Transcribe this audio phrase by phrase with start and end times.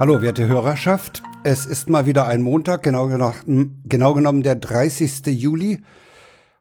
[0.00, 1.22] Hallo, werte Hörerschaft.
[1.44, 5.26] Es ist mal wieder ein Montag, genau, genommen, genau genommen der 30.
[5.26, 5.82] Juli.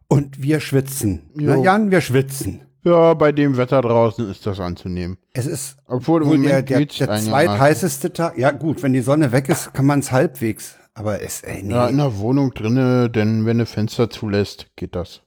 [0.09, 1.21] Und wir schwitzen.
[1.35, 1.55] Jo.
[1.55, 2.63] Na, Jan, wir schwitzen.
[2.83, 5.17] Ja, bei dem Wetter draußen ist das anzunehmen.
[5.31, 8.37] Es ist Obwohl, im der, der, der zweitheißeste Tag.
[8.37, 10.75] Ja, gut, wenn die Sonne weg ist, kann man es halbwegs.
[10.93, 11.71] Aber es, ey, nee.
[11.71, 15.21] Ja, in der Wohnung drinne, denn wenn du Fenster zulässt, geht das.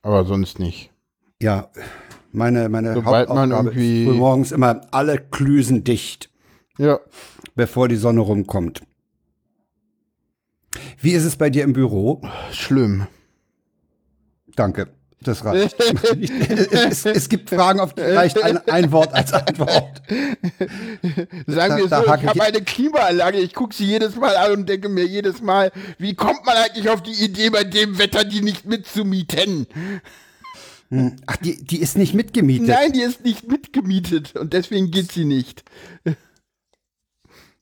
[0.00, 0.90] Aber sonst nicht.
[1.38, 1.68] Ja,
[2.32, 6.29] meine, meine Sobald man irgendwie- ist morgens immer alle Klüsen dicht,
[6.80, 6.98] Ja,
[7.54, 8.80] bevor die Sonne rumkommt.
[11.00, 12.22] Wie ist es bei dir im Büro?
[12.52, 13.06] schlimm.
[14.56, 14.88] Danke.
[15.22, 15.76] Das reicht.
[16.18, 16.30] Ich-
[16.72, 20.00] es, es gibt Fragen, auf die reicht ein, ein Wort als Antwort.
[21.46, 24.68] Sagen wir Da- so, ich habe eine Klimaanlage, ich gucke sie jedes Mal an und
[24.70, 28.40] denke mir jedes Mal, wie kommt man eigentlich auf die Idee, bei dem Wetter die
[28.40, 29.66] nicht mitzumieten?
[31.26, 32.68] Ach, die, die ist nicht mitgemietet.
[32.68, 35.62] Nein, die ist nicht mitgemietet und deswegen geht sie nicht.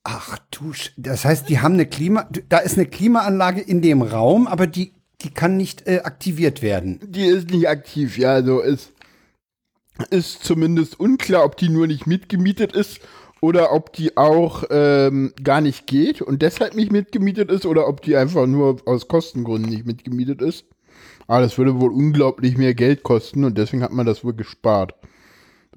[0.04, 4.02] Ach du, Sch- das heißt, die haben eine Klima, da ist eine Klimaanlage in dem
[4.02, 7.00] Raum, aber die, die kann nicht äh, aktiviert werden.
[7.04, 8.92] Die ist nicht aktiv, ja, also es
[10.10, 13.00] ist zumindest unklar, ob die nur nicht mitgemietet ist
[13.40, 18.00] oder ob die auch ähm, gar nicht geht und deshalb nicht mitgemietet ist oder ob
[18.02, 20.64] die einfach nur aus Kostengründen nicht mitgemietet ist.
[21.26, 24.94] Aber das würde wohl unglaublich mehr Geld kosten und deswegen hat man das wohl gespart.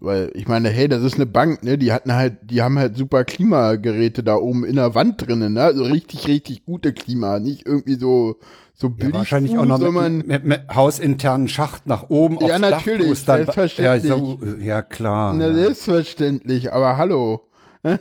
[0.02, 1.78] Weil ich meine, hey, das ist eine Bank, ne?
[1.78, 5.62] Die hatten halt, die haben halt super Klimageräte da oben in der Wand drinnen, ne?
[5.62, 8.38] Also richtig, richtig gute Klima, nicht irgendwie so
[8.74, 12.56] so Ja, billig, wahrscheinlich auch noch sondern mit, mit, mit hausinternen Schacht nach oben Ja,
[12.56, 14.10] aufs Dach, natürlich, dann- selbstverständlich.
[14.10, 15.36] Ja, so, ja klar.
[15.36, 15.54] Na, ja.
[15.54, 17.48] selbstverständlich, aber hallo.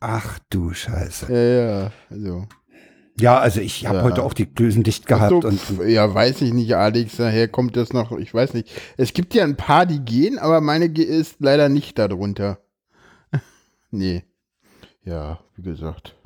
[0.00, 1.32] Ach du Scheiße.
[1.32, 1.38] Ja,
[1.84, 2.46] ja, also.
[3.20, 4.04] Ja, also ich habe Ja.
[4.04, 7.76] heute auch die Klösen dicht gehabt so, und ja, weiß ich nicht, Alex, daher kommt
[7.76, 8.68] das noch, ich weiß nicht.
[8.96, 12.58] Es gibt ja ein paar, die gehen, aber meine ist leider nicht darunter.
[13.90, 14.24] nee.
[15.04, 16.16] Ja, wie gesagt.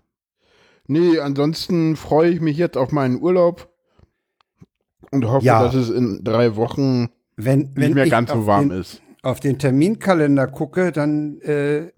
[0.86, 3.68] Nee, ansonsten freue ich mich jetzt auf meinen Urlaub
[5.10, 5.62] und hoffe, Ja.
[5.62, 9.00] dass es in drei Wochen wenn, wenn nicht mehr ganz so warm den, ist.
[9.22, 11.90] auf den Terminkalender gucke, dann äh,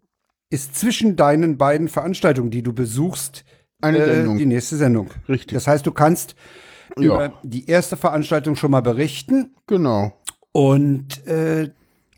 [0.51, 3.45] ist zwischen deinen beiden Veranstaltungen, die du besuchst,
[3.89, 4.39] Eine äh, Sendung.
[4.39, 5.11] die nächste Sendung.
[5.29, 5.55] Richtig.
[5.55, 6.35] Das heißt, du kannst
[6.99, 7.05] Ja.
[7.05, 10.13] über die erste Veranstaltung schon mal berichten Genau.
[10.53, 11.71] und äh,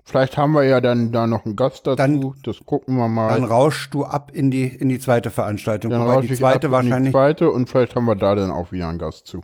[0.04, 1.96] Vielleicht haben wir ja dann da noch einen Gast dazu.
[1.96, 3.28] Dann- das gucken wir mal.
[3.28, 5.90] dann rauschst du ab in die, in die zweite Veranstaltung.
[5.90, 7.12] Dann Wobei die ich zweite ab in die wahrscheinlich.
[7.12, 9.42] zweite und vielleicht haben wir da dann auch wieder einen Gast zu.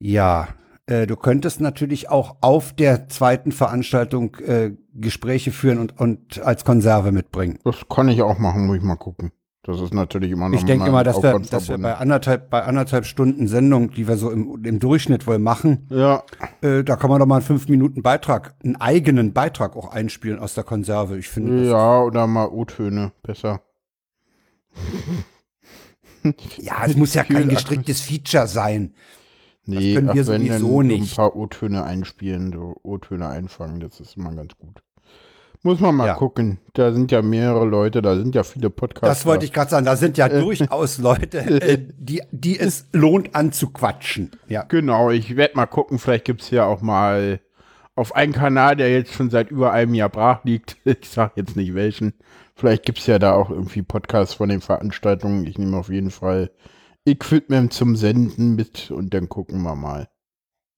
[0.00, 0.48] Ja,
[0.86, 6.64] äh, du könntest natürlich auch auf der zweiten Veranstaltung äh, Gespräche führen und, und als
[6.64, 7.58] Konserve mitbringen.
[7.64, 9.30] Das kann ich auch machen, muss ich mal gucken.
[9.62, 12.62] Das ist natürlich immer noch Ich denke mal dass wir, dass wir bei anderthalb, bei
[12.62, 16.22] anderthalb Stunden Sendung, die wir so im, im Durchschnitt wohl machen, Ja,
[16.62, 20.38] äh, da kann man doch mal einen fünf Minuten Beitrag, einen eigenen Beitrag auch einspielen
[20.38, 21.18] aus der Konserve.
[21.18, 23.60] Ich finde, das, ja, oder mal O-Töne, besser.
[26.56, 28.94] ja, es muss ja kein gestricktes Feature sein.
[29.66, 31.12] Nee, können wir wenn, sowieso nicht.
[31.12, 34.82] ein paar O-Töne einspielen, so O-Töne einfangen, das ist immer ganz gut.
[35.62, 36.14] Muss man mal Ja.
[36.14, 36.58] gucken.
[36.72, 39.18] Da sind ja mehrere Leute, da sind ja viele Podcasts.
[39.20, 39.84] Das wollte ich gerade sagen.
[39.84, 44.30] Da sind ja durchaus Leute, äh, die, die es lohnt anzuquatschen.
[44.48, 44.62] Ja.
[44.62, 47.40] Genau, ich werde mal gucken, vielleicht gibt es ja auch mal
[47.94, 50.76] auf einen Kanal, der jetzt schon seit über einem Jahr brach liegt.
[50.84, 52.14] Ich sage jetzt nicht welchen.
[52.54, 55.46] Vielleicht gibt es ja da auch irgendwie Podcasts von den Veranstaltungen.
[55.46, 56.50] Ich nehme auf jeden Fall
[57.06, 60.08] Equipment zum Senden mit und dann gucken wir mal.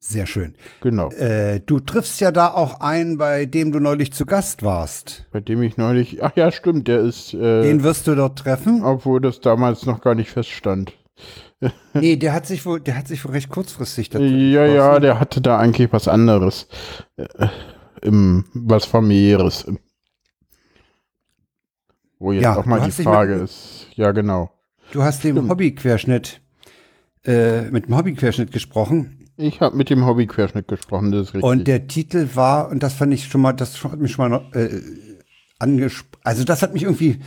[0.05, 0.57] Sehr schön.
[0.81, 1.11] Genau.
[1.13, 5.27] Äh, du triffst ja da auch einen, bei dem du neulich zu Gast warst.
[5.31, 8.83] Bei dem ich neulich, ach ja, stimmt, der ist, äh, Den wirst du dort treffen.
[8.83, 10.93] obwohl das damals noch gar nicht feststand.
[11.95, 15.03] Nee, der hat sich wohl, der hat sich wohl recht kurzfristig dazu Ja, ja, entschlossen.
[15.03, 16.67] der hatte da eigentlich was anderes.
[17.17, 17.27] Äh,
[18.01, 19.67] im, was familiäres.
[22.19, 23.87] Wo jetzt Ja, auch mal die Frage mit- ist.
[23.95, 24.51] Ja, genau.
[24.91, 25.51] Du hast den Stimmt.
[25.51, 26.41] Hobbyquerschnitt,
[27.25, 29.22] äh, mit dem Hobbyquerschnitt gesprochen.
[29.43, 31.51] Ich habe mit dem Hobbyquerschnitt gesprochen, das ist richtig.
[31.51, 34.45] Und der Titel war, und das fand ich schon mal, das hat mich schon mal
[34.53, 34.81] äh,
[35.59, 36.21] angesprochen.
[36.25, 37.19] Also das hat mich irgendwie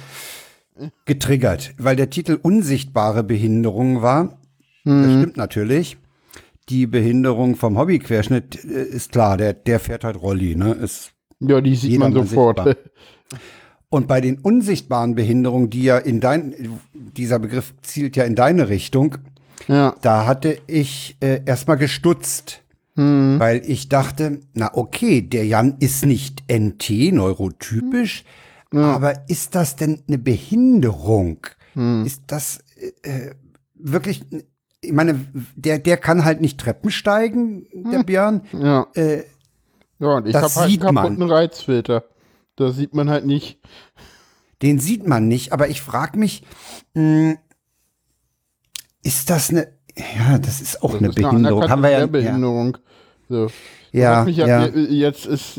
[1.06, 4.40] getriggert, weil der Titel Unsichtbare Behinderung war.
[4.84, 5.04] Mhm.
[5.04, 5.98] Das stimmt natürlich.
[6.70, 10.74] Die Behinderung vom Hobbyquerschnitt äh, ist klar, der, der fährt halt Rolli, ne?
[10.74, 12.64] Ist ja, die sieht man sofort.
[12.64, 12.76] sichtbar.
[13.90, 18.68] Und bei den unsichtbaren Behinderungen, die ja in dein, dieser Begriff zielt ja in deine
[18.70, 19.18] Richtung,
[19.68, 19.96] ja.
[20.02, 22.62] da hatte ich äh, erstmal gestutzt,
[22.98, 23.36] Hm.
[23.40, 28.24] weil ich dachte, na okay, der Jan ist nicht NT, neurotypisch,
[28.72, 31.46] aber ist das denn eine Behinderung?
[31.74, 32.06] Hm.
[32.06, 32.60] Ist das
[33.04, 33.36] äh, äh,
[33.74, 34.24] wirklich,
[34.82, 35.20] ich meine,
[35.56, 38.42] der, der kann halt nicht Treppen steigen, der Björn.
[38.54, 38.88] Ja.
[38.96, 39.24] Äh,
[40.00, 41.04] Ja, und ich habe halt einen man.
[41.04, 42.06] kaputten Reizfilter.
[42.56, 43.60] Das sieht man halt nicht.
[44.62, 46.44] Den sieht man nicht, aber ich frage mich,
[46.94, 47.36] mh,
[49.06, 51.62] ist das eine, ja, das ist auch Das eine ist eine Behinderung.
[51.62, 52.78] anerkannte Haben wir ja, ja, Schwerbehinderung.
[53.30, 53.48] So.
[53.92, 54.66] Ja, ja, ja.
[54.68, 55.58] Jetzt ist,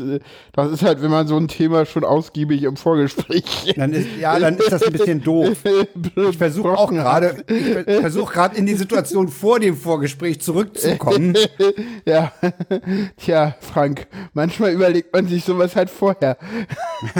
[0.53, 3.73] das ist halt, wenn man so ein Thema schon ausgiebig im Vorgespräch.
[3.75, 5.57] dann ist, ja, dann ist das ein bisschen doof.
[6.29, 11.35] Ich versuche auch gerade, ich versuche gerade in die Situation vor dem Vorgespräch zurückzukommen.
[12.05, 12.31] Ja,
[13.17, 16.37] tja, Frank, manchmal überlegt man sich sowas halt vorher.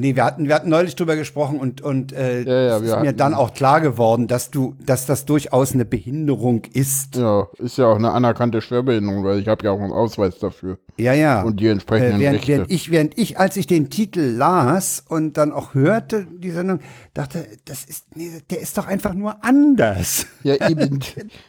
[0.00, 3.12] Nee, wir hatten, wir hatten neulich drüber gesprochen und, und äh, Ja, ja, ist mir
[3.12, 7.16] dann auch klar geworden, dass du, dass das durchaus eine Behinderung ist.
[7.16, 10.78] Ja, ist ja auch eine anerkannte Schwerbehinderung, weil ich habe ja auch einen Ausweis dafür.
[10.98, 11.42] Ja, ja.
[11.42, 12.48] Und die entsprechenden Äh, während, Rechte.
[12.52, 16.80] während, ich, während ich, als ich den Titel las und dann auch hörte, die Sendung,
[17.14, 20.26] dachte, das ist, nee, der ist doch einfach nur anders.
[20.42, 20.98] Ja, eben.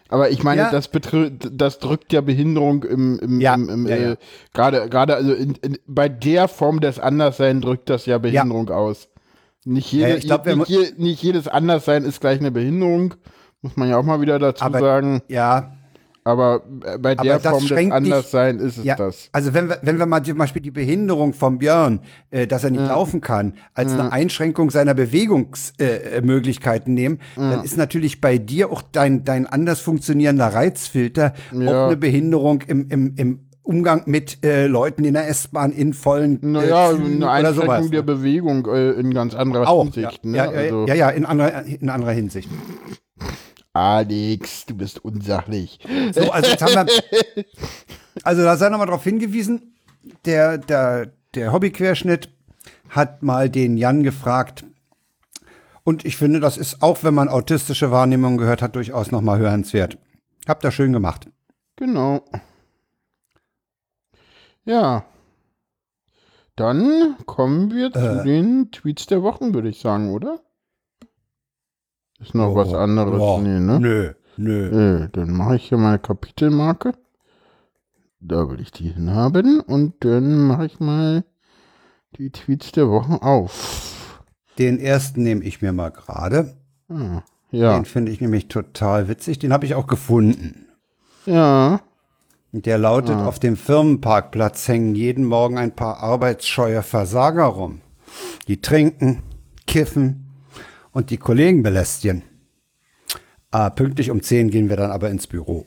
[0.08, 0.72] Aber ich meine, Ja.
[0.72, 0.90] das,
[1.52, 4.18] das drückt ja Behinderung im, im, Ja, im, im ja, äh,
[4.54, 9.08] gerade, gerade also in, in, bei der Form des Anderssein drückt das ja Behinderung aus.
[9.66, 13.16] Nicht, jede, ich glaub, nicht, je, nicht jedes Anderssein ist gleich eine Behinderung,
[13.62, 15.22] muss man ja auch mal wieder dazu Aber- sagen.
[15.28, 15.74] Ja,
[16.30, 18.96] Aber äh, bei der das Form des Anderssein ist es ja.
[18.96, 19.30] das.
[19.32, 22.70] Also wenn wir, wenn wir mal zum Beispiel die Behinderung vom Björn, äh, dass er
[22.70, 28.72] nicht laufen kann, als eine Einschränkung seiner Bewegungsmöglichkeiten äh, nehmen, dann ist natürlich bei dir
[28.72, 31.88] auch dein, dein anders funktionierender Reizfilter auch Ja.
[31.88, 36.92] eine Behinderung im, im, im Umgang mit äh, Leuten in der S-Bahn in vollen Naja,
[36.92, 37.70] äh, Zügen eine oder sowas.
[37.70, 40.20] Einschränkung der Bewegung äh, in ganz anderer auch, Hinsicht.
[40.24, 40.38] ja, Ne?
[40.38, 42.50] ja, ja, also, ja, ja, in anderer, in anderer Hinsicht.
[43.80, 45.80] Alex, du bist unsachlich.
[46.12, 47.46] So, also jetzt haben wir,
[48.24, 49.74] also da sei nochmal darauf hingewiesen,
[50.26, 52.30] der, der, der Hobbyquerschnitt
[52.90, 54.66] hat mal den Jan gefragt.
[55.86, 59.98] Und ich finde, das ist auch, wenn man autistische Wahrnehmungen gehört hat, durchaus nochmal hörenswert.
[60.48, 61.30] Habt ihr schön gemacht.
[61.78, 62.26] Genau.
[64.66, 65.06] Ja.
[66.58, 68.24] Dann kommen wir zu Äh.
[68.26, 70.42] den Tweets der Wochen, würde ich sagen, oder?
[72.20, 73.20] Ist noch was anderes?
[73.20, 73.80] Oh, nee, ne?
[73.80, 75.04] Nö, nö.
[75.04, 76.94] Äh, dann mache ich hier meine Kapitelmarke.
[78.20, 79.62] Da will ich die hinhaben.
[79.62, 81.24] Und dann mache ich mal
[82.18, 84.24] die Tweets der Wochen auf.
[84.58, 86.58] Den ersten nehme ich mir mal gerade.
[86.90, 87.22] Ah,
[87.52, 87.76] ja.
[87.76, 89.40] Den finde ich nämlich total witzig.
[89.40, 90.68] Den habe ich auch gefunden.
[91.26, 91.80] Ja.
[92.52, 97.82] Der lautet, auf dem Firmenparkplatz hängen jeden Morgen ein paar arbeitsscheue Versager rum.
[98.48, 99.22] Die trinken,
[99.68, 100.29] kiffen
[100.92, 102.24] und die Kollegen belästigen.
[103.52, 105.66] Ah, pünktlich um 10 gehen wir dann aber ins Büro.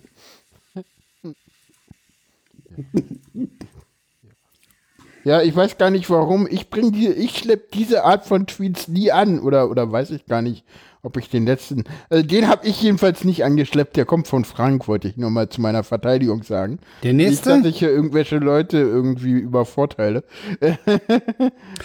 [5.24, 6.48] Ja, ich weiß gar nicht warum.
[6.50, 9.38] Ich bring die, ich schlepp diese Art von Tweets nie an.
[9.40, 10.64] Oder, oder weiß ich gar nicht,
[11.04, 11.82] ob ich den letzten.
[12.10, 13.96] Also den habe ich jedenfalls nicht angeschleppt.
[13.96, 16.78] Der kommt von Frank, wollte ich nur mal zu meiner Verteidigung sagen.
[17.02, 17.48] Der Nicht, nächste?
[17.58, 20.22] dass ich hier irgendwelche Leute irgendwie übervorteile.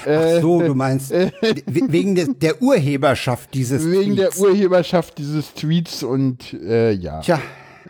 [0.05, 1.31] Ach so, du meinst, we-
[1.65, 4.39] wegen des, der Urheberschaft dieses Wegen der Tweets.
[4.41, 7.21] Urheberschaft dieses Tweets und äh, ja.
[7.21, 7.41] Tja,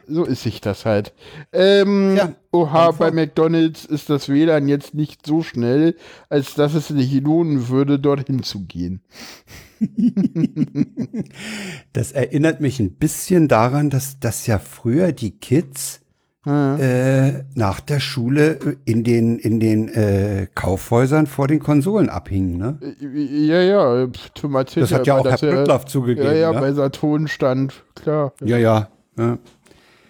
[0.07, 1.13] So ist sich das halt.
[1.51, 5.95] Ähm, Ja, oha, bei McDonalds ist das WLAN jetzt nicht so schnell,
[6.29, 9.01] als dass es sich lohnen würde, dorthin zu gehen.
[11.93, 16.01] das erinnert mich ein bisschen daran, dass, dass ja früher die Kids
[16.47, 22.57] äh, nach der Schule in den, in den äh, Kaufhäusern vor den Konsolen abhingen.
[22.57, 22.79] Ne?
[22.81, 24.67] Äh, Ja, ja, Erzählen.
[24.75, 26.25] Das hat ja auch Herr Brücklaff zugegeben.
[26.25, 26.59] Ja, ja, ne?
[26.61, 28.33] bei Saturn stand, klar.
[28.41, 28.87] Ja, ja.
[29.17, 29.37] ja.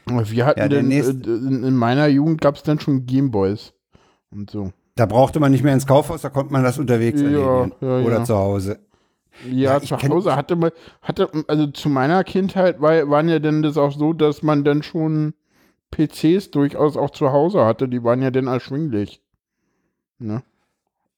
[0.06, 3.74] Wir hatten Ja, denn, äh, in, in meiner Jugend gab es dann schon Gameboys
[4.30, 4.72] und so.
[4.96, 7.76] Da brauchte man nicht mehr ins Kaufhaus, da konnte man das unterwegs Ja, erledigen.
[7.82, 8.80] ja, Oder zu Hause.
[9.46, 13.62] Ja, Ja, zu Hause hatte man, hatte, also zu meiner Kindheit war, waren ja denn
[13.62, 15.34] das auch so, dass man dann schon
[15.92, 19.22] PCs durchaus auch zu Hause hatte, die waren ja dann erschwinglich.
[20.20, 20.44] Ne?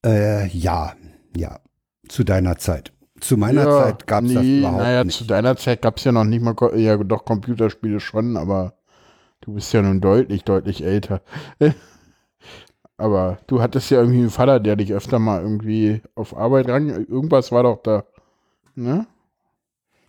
[0.05, 0.93] Äh, ja,
[1.35, 1.59] ja.
[2.07, 2.91] Zu deiner Zeit.
[3.19, 5.17] Zu meiner ja, Zeit gab es das nee, überhaupt naja, nicht.
[5.17, 8.75] zu deiner Zeit gab es ja noch nicht mal, ja doch Computerspiele schon, aber
[9.41, 11.21] du bist ja nun deutlich, deutlich älter.
[12.99, 16.87] aber du hattest ja irgendwie einen Vater, der dich öfter mal irgendwie auf Arbeit ran,
[16.89, 18.03] irgendwas war doch da.
[18.75, 19.05] Ne?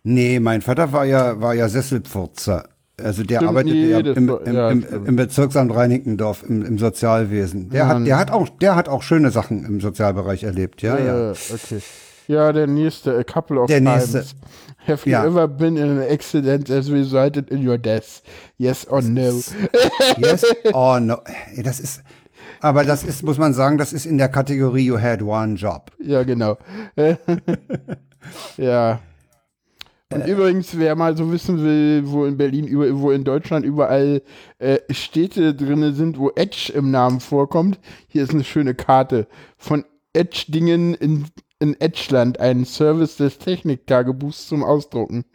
[0.03, 2.65] Nee, mein Vater war ja, war ja Sesselpfurzer.
[3.01, 6.77] Also der Stimmt, arbeitete nee, ja im, war- im, ja, im, im Bezirksamt Reinickendorf, im,
[6.77, 7.69] Sozialwesen.
[7.69, 10.97] Der, Ja, hat, der, hat auch, der hat auch schöne Sachen im Sozialbereich erlebt, ja,
[10.99, 11.31] ja.
[11.31, 11.79] Äh, okay.
[12.27, 14.13] Ja, der nächste, a couple of Der times.
[14.13, 14.35] nächste.
[14.87, 15.25] Have you Ja.
[15.25, 18.21] ever been in an accident that resulted in your death?
[18.57, 19.41] Yes or no?
[20.17, 20.43] Yes?
[20.73, 21.17] Oh no.
[21.63, 22.01] Das ist,
[22.61, 25.91] aber das ist, muss man sagen, das ist in der Kategorie You had one job.
[25.99, 26.57] Ja, genau.
[28.57, 28.99] ja.
[30.13, 34.21] Und übrigens, wer mal so wissen will, wo in Berlin, wo in Deutschland überall
[34.59, 39.27] äh, Städte drin sind, wo Edge im Namen vorkommt, hier ist eine schöne Karte
[39.57, 41.25] von Edge-Dingen in,
[41.59, 45.25] in Edgeland, ein Service des Techniktagebuchs zum Ausdrucken.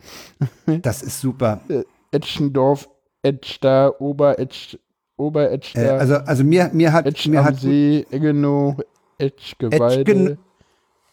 [0.83, 1.63] Das ist super.
[1.69, 2.89] Äh, Edgendorf,
[3.23, 4.79] Edgda, Ober-Edge,
[5.17, 8.77] Ober-Edgda, Äh, also, also mir, mir hat, Edge mir hat See, Eggenow,
[9.19, 10.01] Edgewalde.
[10.13, 10.39] Etschen-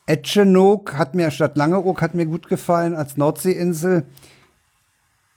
[0.05, 4.03] Etschenoog hat mir statt Langeoog hat mir gut gefallen als Nordseeinsel.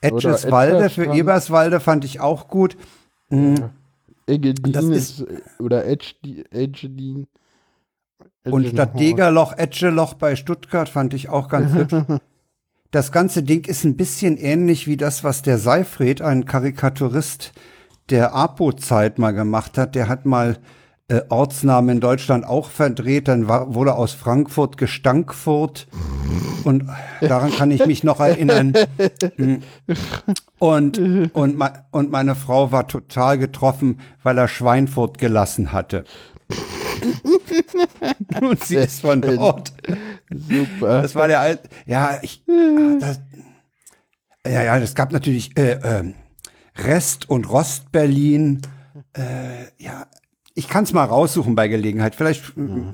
[0.01, 1.13] Etscheswalde für.
[1.13, 2.75] Eberswalde fand ich auch gut.
[4.27, 5.25] Eggedin Das ist,
[5.59, 7.27] oder Edgedin.
[8.43, 11.95] Und statt Degerloch, Etscheloch bei Stuttgart fand ich auch ganz hübsch.
[12.91, 17.51] Das ganze Ding ist ein bisschen ähnlich wie das, was der Seifried, ein Karikaturist
[18.09, 19.95] der APO-Zeit mal gemacht hat.
[19.95, 20.57] Der hat mal
[21.09, 23.27] äh, Ortsnamen in Deutschland auch verdreht.
[23.27, 25.87] Dann war, wurde aus Frankfurt Gestankfurt.
[26.63, 26.89] Und
[27.21, 28.73] daran kann ich mich noch erinnern.
[30.59, 31.61] Und, und,
[31.91, 36.03] und meine Frau war total getroffen, weil er Schweinfurt gelassen hatte.
[38.41, 39.71] und sie ist von dort.
[40.31, 41.03] Super.
[41.03, 41.69] Das war der alte.
[41.85, 42.43] Ja, ich.
[42.99, 43.21] Das,
[44.45, 46.15] ja, ja, es gab natürlich äh, ähm,
[46.77, 48.61] Rest- und Rost-Berlin.
[49.13, 50.07] Äh, ja,
[50.53, 52.15] ich kann es mal raussuchen bei Gelegenheit.
[52.15, 52.93] Vielleicht äh,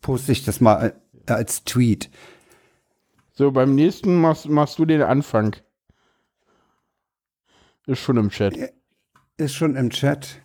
[0.00, 0.94] poste ich das mal
[1.26, 2.10] äh, als Tweet.
[3.32, 5.56] So, beim nächsten machst, machst du den Anfang.
[7.86, 8.56] Ist schon im Chat.
[9.36, 10.40] Ist schon im Chat.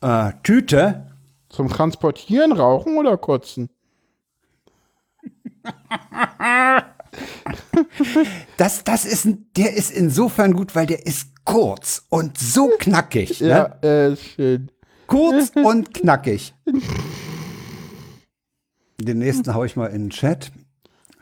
[0.00, 1.06] Äh, Tüte.
[1.48, 3.70] Zum Transportieren, Rauchen oder Kotzen?
[8.56, 13.40] Das, das ist, ein- der ist insofern gut, weil der ist kurz und so knackig.
[13.40, 13.48] Ne?
[13.48, 14.70] Ja, äh, ist schön.
[15.06, 16.54] Kurz und knackig.
[19.00, 20.52] Den nächsten hau ich mal in den Chat.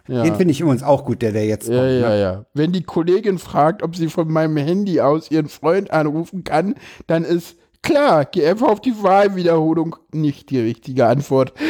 [0.09, 0.23] Ja.
[0.23, 1.91] Den finde ich übrigens auch gut, der, der jetzt Ja, kommt.
[2.01, 2.21] ja, Ne?
[2.21, 2.45] ja.
[2.55, 6.75] Wenn die Kollegin fragt, ob sie von meinem Handy aus ihren Freund anrufen kann,
[7.07, 9.97] dann ist klar, geh einfach auf die Wahlwiederholung.
[10.13, 11.53] Nicht die richtige Antwort.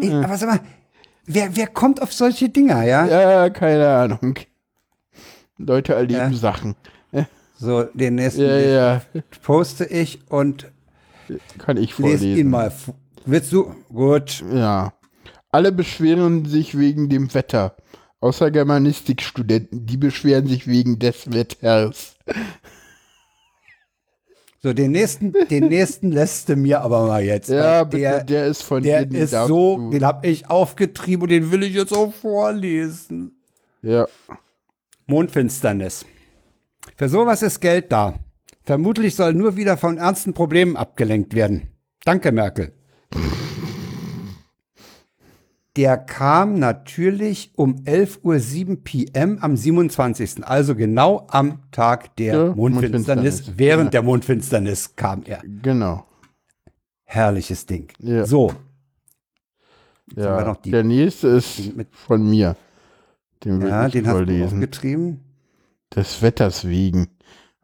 [0.00, 0.60] Ich, aber sag mal,
[1.26, 3.06] wer, wer kommt auf solche Dinger, ja?
[3.06, 4.34] Ja, keine Ahnung.
[5.58, 6.38] Leute erleben Ja.
[6.38, 6.74] Sachen.
[7.58, 9.02] So, den nächsten Ja, ja.
[9.42, 10.70] poste ich und
[11.56, 12.36] Kann ich lese vorlesen.
[12.36, 12.70] ihn mal.
[13.24, 13.74] Willst du?
[13.88, 14.44] Gut.
[14.52, 14.92] Ja.
[15.50, 17.74] Alle beschweren sich wegen dem Wetter.
[18.20, 22.16] Außer Germanistikstudenten, die beschweren sich wegen des Wetters.
[24.62, 27.48] So, den nächsten, den nächsten lässt du mir aber mal jetzt.
[27.48, 29.90] Ja, bitte, der, der, ist von der dir, den ist so, du.
[29.90, 33.32] den habe ich aufgetrieben und den will ich jetzt auch vorlesen.
[33.82, 34.06] Ja.
[35.06, 36.04] Mondfinsternis.
[36.96, 38.14] Für sowas ist Geld da.
[38.64, 41.68] Vermutlich soll nur wieder von ernsten Problemen abgelenkt werden.
[42.04, 42.72] Danke, Merkel.
[45.76, 50.44] Der kam natürlich um 11.07 Uhr PM am 27.
[50.46, 52.94] Also genau am Tag der Ja, Mondfinsternis.
[53.04, 53.52] Mondfinsternis.
[53.58, 53.90] Während Ja.
[53.90, 55.42] der Mondfinsternis kam er.
[55.62, 56.06] Genau.
[57.04, 57.88] Herrliches Ding.
[57.98, 58.24] Ja.
[58.24, 58.52] So,
[60.06, 60.44] wir Ja.
[60.44, 61.60] noch die- Der nächste ist
[61.92, 62.56] von mir.
[63.44, 65.20] Den ja, den hast du aufgetrieben.
[65.94, 67.08] Des Wetters wegen.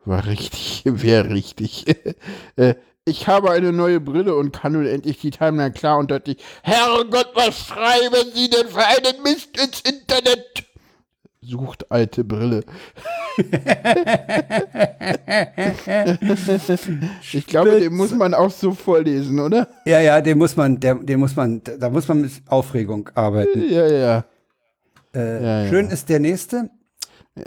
[0.04, 1.86] War richtig, wäre richtig.
[2.56, 2.74] Äh,
[3.04, 6.36] ich habe eine neue Brille und kann nun endlich die Timeline klar und deutlich.
[6.62, 10.66] Herrgott, was schreiben Sie denn für einen Mist ins Internet?
[11.40, 12.62] Sucht alte Brille.
[17.32, 19.66] ich glaube, den muss man auch so vorlesen, oder?
[19.84, 23.64] Ja, ja, den muss man, der, den muss man, da muss man mit Aufregung arbeiten.
[23.68, 24.24] Ja, ja.
[25.14, 25.68] Äh, Ja, ja.
[25.70, 26.70] Schön ist der nächste.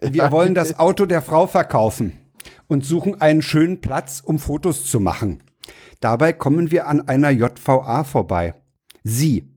[0.02, 2.14] Wir wollen das Auto der Frau verkaufen
[2.68, 5.44] und suchen einen schönen Platz, um Fotos zu machen.
[6.00, 8.56] Dabei kommen wir an einer JVA vorbei.
[9.04, 9.48] Sie.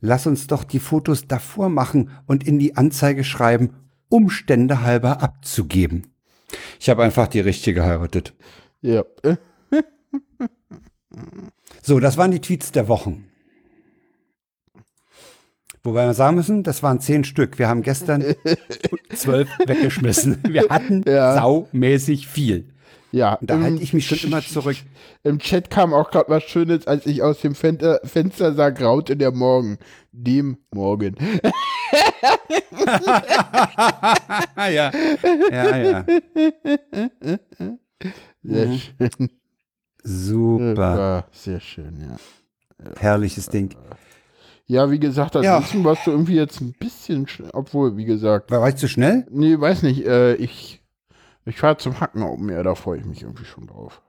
[0.00, 3.70] Lass uns doch die Fotos davor machen und in die Anzeige schreiben,
[4.08, 6.08] Umstände halber abzugeben.
[6.78, 8.34] Ich habe einfach die richtige geheiratet.
[8.82, 9.04] Ja.
[11.82, 13.28] So, das waren die Tweets der Wochen.
[15.86, 17.58] Wobei wir sagen müssen, das waren zehn Stück.
[17.58, 18.24] Wir haben gestern
[19.14, 20.38] zwölf weggeschmissen.
[20.48, 21.34] Wir hatten Ja.
[21.40, 22.68] saumäßig viel.
[23.12, 23.34] Ja.
[23.34, 24.76] Und da halte ich mich schon immer zurück.
[25.22, 29.16] Im Chat kam auch gerade was Schönes, als ich aus dem Fenster, Fenster sah, graute
[29.16, 29.78] der Morgen.
[30.12, 31.14] Dem Morgen.
[34.56, 34.90] Ja.
[35.50, 36.04] Ja, ja.
[38.42, 38.78] Sehr Mhm.
[38.78, 39.30] schön.
[40.02, 40.76] Super.
[40.98, 42.16] War sehr schön, ja.
[42.98, 43.70] Herrliches Ding.
[44.66, 45.56] Ja, wie gesagt, Ja.
[45.56, 49.26] ansonsten warst du irgendwie jetzt ein bisschen, sch- obwohl, wie gesagt, War, ich zu schnell?
[49.30, 50.82] nee, weiß nicht, äh, ich,
[51.44, 54.02] ich fahre zum Hacken Open Air, da freue ich mich irgendwie schon drauf.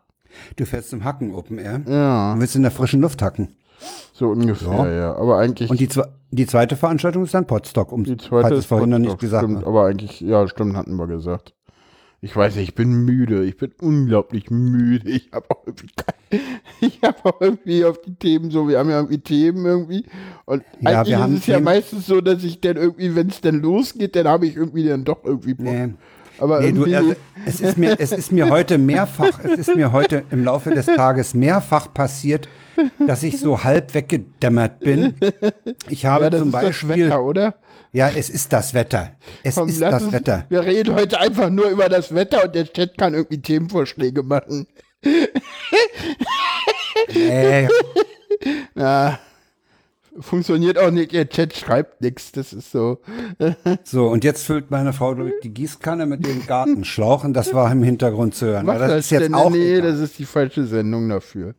[0.55, 1.81] Du fährst zum Hacken Open Air.
[1.87, 3.55] Ja, Du willst in der frischen Luft hacken.
[4.13, 4.91] So ungefähr, ja.
[4.93, 5.15] Ja.
[5.15, 5.69] Aber eigentlich.
[5.69, 5.87] Und die,
[6.31, 9.19] die zweite Veranstaltung ist dann Potsdok, um die zweite falls es ist vorhin noch nicht
[9.19, 9.63] gesagt stimmt.
[9.65, 11.53] Aber eigentlich, ja, stimmt, hatten wir gesagt.
[12.19, 13.43] Ich weiß nicht, ich bin müde.
[13.45, 15.09] Ich bin unglaublich müde.
[15.09, 15.87] Ich habe auch irgendwie
[16.81, 20.03] ich habe auch irgendwie auf die Themen so, wir haben ja irgendwie Themen irgendwie.
[20.45, 21.65] Und Ja, eigentlich wir ist haben es ja Themen.
[21.65, 25.03] meistens so, dass ich dann irgendwie, wenn es dann losgeht, dann habe ich irgendwie dann
[25.03, 25.65] doch irgendwie Bock.
[25.65, 25.93] Nee.
[26.39, 27.13] Aber Nee, du, also,
[27.45, 30.85] es, ist mir, es ist mir heute mehrfach, es ist mir heute im Laufe des
[30.85, 32.47] Tages mehrfach passiert,
[33.07, 35.15] dass ich so halb weggedämmert bin.
[35.89, 37.55] Ich habe ja, das zum ist das Beispiel, Wetter, oder?
[37.97, 39.13] Ja, es ist das Wetter.
[39.43, 40.45] Es Komm, ist das uns- Wetter.
[40.49, 44.67] Wir reden heute einfach nur über das Wetter und der Chat kann irgendwie Themenvorschläge machen.
[47.15, 47.67] Äh,
[48.75, 49.17] Ja,
[50.19, 51.11] funktioniert auch nicht.
[51.11, 52.31] Der Chat schreibt nichts.
[52.31, 52.99] Das ist so.
[53.83, 57.81] so, und jetzt füllt meine Frau die Gießkanne mit dem Gartenschlauch und das war im
[57.81, 58.67] Hintergrund zu hören.
[58.67, 59.33] Was das das ist jetzt denn?
[59.33, 59.91] auch nee, egal.
[59.91, 61.55] das ist die falsche Sendung dafür.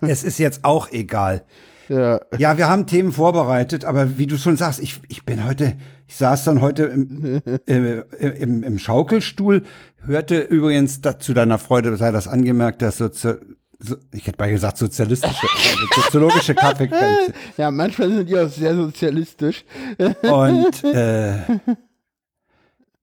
[0.00, 1.42] Es ist jetzt auch egal.
[1.88, 5.76] Ja, Ja, wir haben Themen vorbereitet, aber wie du schon sagst, ich, ich bin heute,
[6.06, 9.62] ich saß dann heute im, äh, im, im Schaukelstuhl,
[10.04, 13.34] hörte übrigens da, zu deiner Freude sei das angemerkt, dass Sozi
[13.78, 17.34] so, ich hätte mal gesagt sozialistische, äh, soziologische Kaffeekränze.
[17.58, 19.64] ja, manchmal sind die auch sehr sozialistisch.
[19.98, 21.34] Und äh,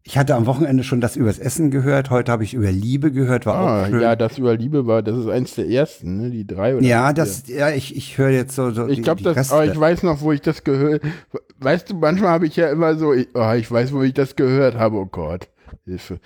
[0.05, 3.45] ich hatte am Wochenende schon das übers Essen gehört, heute habe ich über Liebe gehört,
[3.45, 4.01] war Ah, auch schön.
[4.01, 6.29] ja, das über Liebe war, das ist eins der ersten, ne?
[6.29, 9.37] Die drei oder ja, das, ja, ich, ich höre jetzt so, so Ich glaube, das,
[9.37, 9.53] Reste.
[9.55, 11.01] aber ich weiß noch, wo ich das gehört.
[11.59, 14.35] Weißt du, manchmal habe ich ja immer so, ich, oh, ich weiß, wo ich das
[14.35, 14.97] gehört habe.
[14.97, 15.47] Oh Gott,
[15.85, 16.19] Hilfe.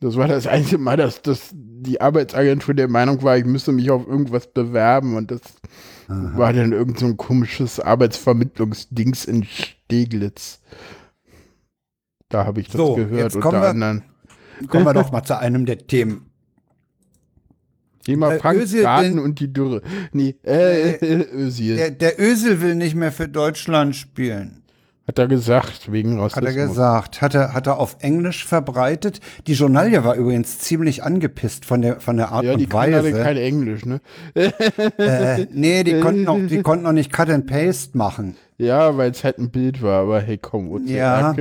[0.00, 3.90] Das war das einzige Mal, dass, dass die Arbeitsagentur der Meinung war, ich müsste mich
[3.90, 5.40] auf irgendwas bewerben und das
[6.08, 10.60] war dann irgend so ein komisches Arbeitsvermittlungsdings in Steglitz.
[12.28, 14.02] Da habe ich das So, gehört jetzt kommen unter wir- anderem.
[14.68, 16.30] Kommen wir doch mal zu einem der Themen.
[18.04, 19.82] Thema Äh, Frank Özil Garten und die Dürre.
[20.12, 21.76] Nee, äh, äh, Özil.
[21.76, 24.62] Der, der Ösel will nicht mehr für Deutschland spielen.
[25.08, 26.36] Hat er gesagt, wegen Rassismus.
[26.48, 27.22] Hat er gesagt.
[27.22, 29.20] Hat er, hat er auf Englisch verbreitet.
[29.46, 32.94] Die Journalie war übrigens ziemlich angepisst von der, von der Art Ja, die und können
[32.94, 33.22] alle Weise.
[33.22, 34.00] kein Englisch, ne?
[34.34, 38.36] äh, nee, die konnten, noch, die konnten noch nicht Cut and Paste machen.
[38.58, 40.88] Ja, weil es halt ein Bild war, aber hey, komm, OCR.
[40.90, 41.34] Ja.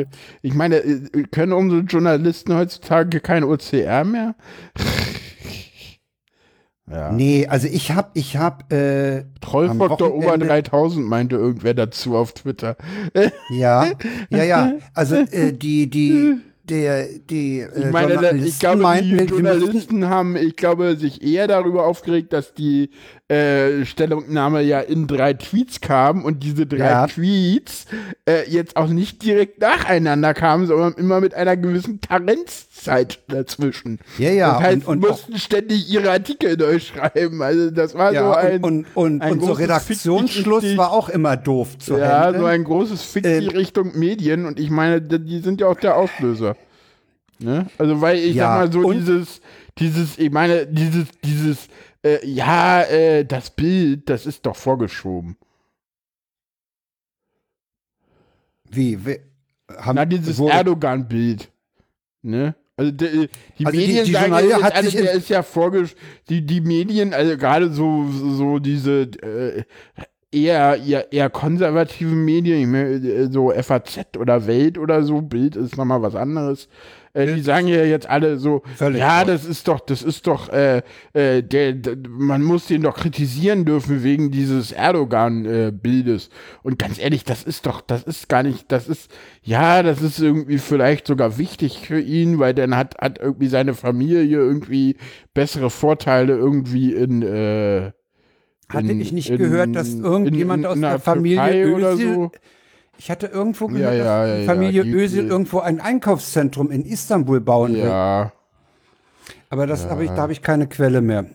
[0.44, 4.36] Ich meine, äh, können unsere Journalisten heutzutage kein OCR mehr?
[6.92, 7.12] Ja.
[7.12, 12.34] Nee, also ich hab, ich hab, äh, Trollfaktor Ober Wochenende- 3000 meinte irgendwer dazu auf
[12.34, 12.76] Twitter.
[13.50, 13.88] ja,
[14.30, 16.38] ja, ja, also äh, die, die,
[16.70, 21.48] der, die äh, Ich meine, ich glaube, meinten, die Journalisten haben, ich glaube, sich eher
[21.48, 22.90] darüber aufgeregt, dass die
[23.28, 27.08] äh, Stellungnahme ja in drei Tweets kam und diese drei Ja.
[27.08, 27.86] Tweets
[28.30, 34.00] äh, jetzt auch nicht direkt nacheinander kamen, sondern immer mit einer gewissen Karenzzeit dazwischen.
[34.18, 37.42] Ja, ja, Das heißt, und- und mussten ständig ihre Artikel neu schreiben.
[37.42, 41.10] Also das war so ja, ein und, und, ein und so Redaktionsschluss Fick war auch
[41.10, 42.42] immer doof zu ja, handeln.
[42.42, 45.96] so ein großes Fick Ähm, Richtung Medien und ich meine, die sind ja auch der
[45.98, 46.55] Auslöser.
[47.40, 47.68] Ne?
[47.78, 49.42] Also weil ich Ja, sag mal so dieses,
[49.78, 51.68] dieses, ich meine, dieses, dieses,
[52.04, 55.36] äh, ja, äh, das Bild, das ist doch vorgeschoben.
[58.70, 59.20] Wie, wie
[59.78, 61.50] haben, Na, dieses Erdogan-Bild.
[62.22, 62.56] Ne?
[62.78, 65.30] Also die, die Also die- Medien die sagen, Journalie ja, hat also in- der ist
[65.30, 65.96] ja vorgesch
[66.30, 69.64] die, die Medien, also gerade so, so diese äh,
[70.32, 76.02] eher, eher, eher konservative Medien, äh, so FAZ oder Welt oder so, Bild ist nochmal
[76.02, 76.68] was anderes.
[77.16, 80.50] Äh, die sagen ja jetzt alle so, Völlig ja, das ist doch, das ist doch,
[80.50, 86.30] äh, äh, der, der, man muss den doch kritisieren dürfen wegen dieses Erdogan-Bildes.
[86.64, 89.10] Und ganz ehrlich, das ist doch, das ist gar nicht, das ist,
[89.42, 93.74] ja, das ist irgendwie vielleicht sogar wichtig für ihn, weil dann hat, hat irgendwie seine
[93.74, 94.98] Familie irgendwie
[95.34, 97.92] bessere Vorteile irgendwie in, äh,
[98.68, 102.14] Hatte in- ich nicht in- gehört, dass irgendjemand in aus der Familie Türkei oder Özil,
[102.14, 102.32] so.
[102.98, 106.86] Ich hatte irgendwo gehört, ja, dass ja, die ja, Familie Özil irgendwo ein Einkaufszentrum in
[106.86, 107.86] Istanbul bauen will.
[107.86, 108.32] Ja.
[109.50, 111.26] Aber das habe ich, da habe ich keine Quelle mehr.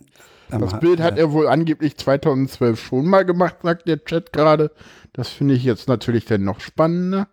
[0.50, 4.72] Das Bild hat er wohl angeblich 2012 schon mal gemacht, sagt der Chat gerade.
[5.12, 7.28] Das finde ich jetzt natürlich dann noch spannender.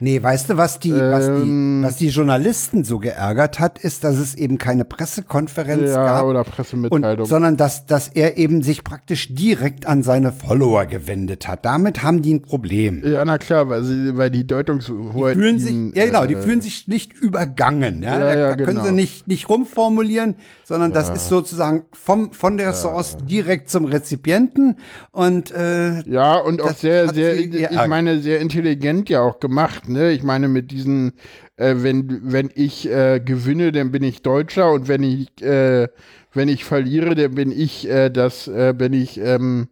[0.00, 1.80] Nee, weißt du, was die, was, Ähm.
[1.82, 6.24] die, was die Journalisten so geärgert hat, ist, dass es eben keine Pressekonferenz Ja, gab.
[6.24, 7.26] oder Und, Pressemitteilung.
[7.26, 11.64] sondern dass, dass er eben sich praktisch direkt an seine Follower gewendet hat.
[11.64, 13.02] Damit haben die ein Problem.
[13.04, 15.36] ja, na klar, weil, sie, weil die Deutungshoheit.
[15.36, 18.02] fühlen sich, ihnen, ja genau, die äh, fühlen sich nicht übergangen.
[18.02, 18.14] Ja?
[18.14, 18.84] Ja, da, ja, da können genau.
[18.84, 24.78] sie nicht, nicht rumformulieren, sondern das ist sozusagen vom, von der Source direkt zum Rezipienten
[25.12, 30.10] und äh, Ja, und auch sehr, sehr, ich meine, sehr intelligent ja auch gemacht, ne?
[30.10, 31.12] Ich meine, mit diesen,
[31.56, 35.88] äh, wenn, wenn ich äh, gewinne, dann bin ich Deutscher und wenn ich äh,
[36.34, 39.68] wenn ich verliere, dann bin ich äh, das, äh, bin ich, ähm,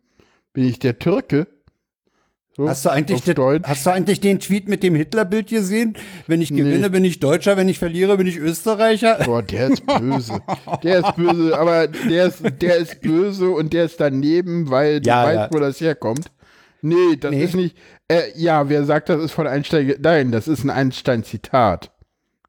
[0.53, 1.47] bin ich der Türke.
[2.55, 5.97] So, hast, du eigentlich den, hast du eigentlich den Tweet mit dem Hitlerbild gesehen?
[6.27, 6.89] Wenn ich gewinne, nee.
[6.91, 9.21] bin ich Deutscher, wenn ich verliere, bin ich Österreicher.
[9.25, 10.43] Boah, der ist böse.
[10.83, 15.09] der ist böse, aber der ist, der ist böse und der ist daneben, weil du
[15.09, 15.49] ja, weißt, ja.
[15.51, 16.31] wo das herkommt.
[16.83, 17.43] Nee, das nee.
[17.43, 17.77] ist nicht.
[18.09, 19.95] Äh, ja, wer sagt, das ist von Einstein?
[20.01, 21.91] Nein, das ist ein Einstein-Zitat.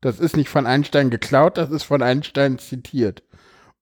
[0.02, 3.24] Das ist nicht von Einstein geklaut, das ist von Einstein zitiert.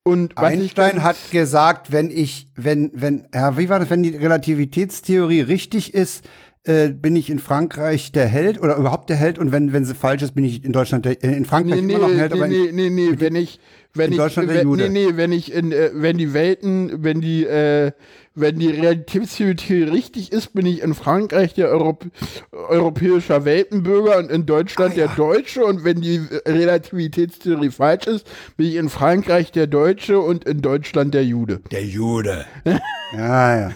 [0.04, 5.42] Und Einstein hat gesagt, wenn ich, wenn, wenn, ja, wie war das, wenn die Relativitätstheorie
[5.42, 6.26] richtig ist,
[6.64, 9.96] äh, bin ich in Frankreich der Held oder überhaupt der Held und wenn, wenn sie
[9.96, 12.34] falsch ist, bin ich in Deutschland der, äh, in Frankreich nee, immer noch ein Held.
[12.34, 13.60] Nee, aber nee, nee, nee, wenn ich,
[13.94, 14.90] wenn in ich, Deutschland wenn, der Jude.
[14.90, 17.92] nee, nee, wenn ich in, äh, wenn die Welten, wenn die, äh,
[18.34, 22.06] wenn die Realitätstheorie richtig ist, bin ich in Frankreich der Europ
[22.52, 25.08] europäischer Weltenbürger und in Deutschland ah, ja.
[25.08, 25.66] der Deutsche.
[25.66, 28.26] Und wenn die Relativitätstheorie falsch ist,
[28.56, 31.60] bin ich in Frankreich der Deutsche und in Deutschland der Jude.
[31.72, 32.46] Der Jude.
[33.14, 33.72] ja, ja.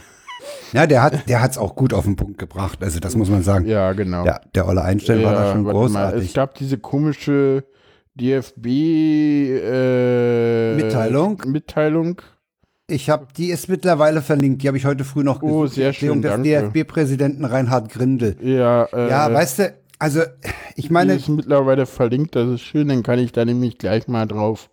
[0.73, 2.79] Ja, der hat der hat's auch gut auf den Punkt gebracht.
[2.81, 3.65] Also das muss man sagen.
[3.65, 4.23] Ja, genau.
[4.23, 6.19] Der, der Olle Einstein ja, war da schon großartig.
[6.19, 7.63] Mal, es gab diese komische
[8.15, 11.41] DFB äh, Mitteilung.
[11.45, 12.21] Mitteilung
[12.87, 14.61] ich habe, die ist mittlerweile verlinkt.
[14.61, 15.55] Die habe ich heute früh noch gesucht.
[15.55, 16.21] Oh, sehr schön.
[16.21, 18.37] des DFB-Präsidenten Reinhard Grindel.
[18.41, 20.21] Ja, äh, ja, weißt du, also
[20.75, 21.13] ich meine.
[21.13, 24.69] Die ist mittlerweile verlinkt, das ist schön, dann kann ich da nämlich gleich mal drauf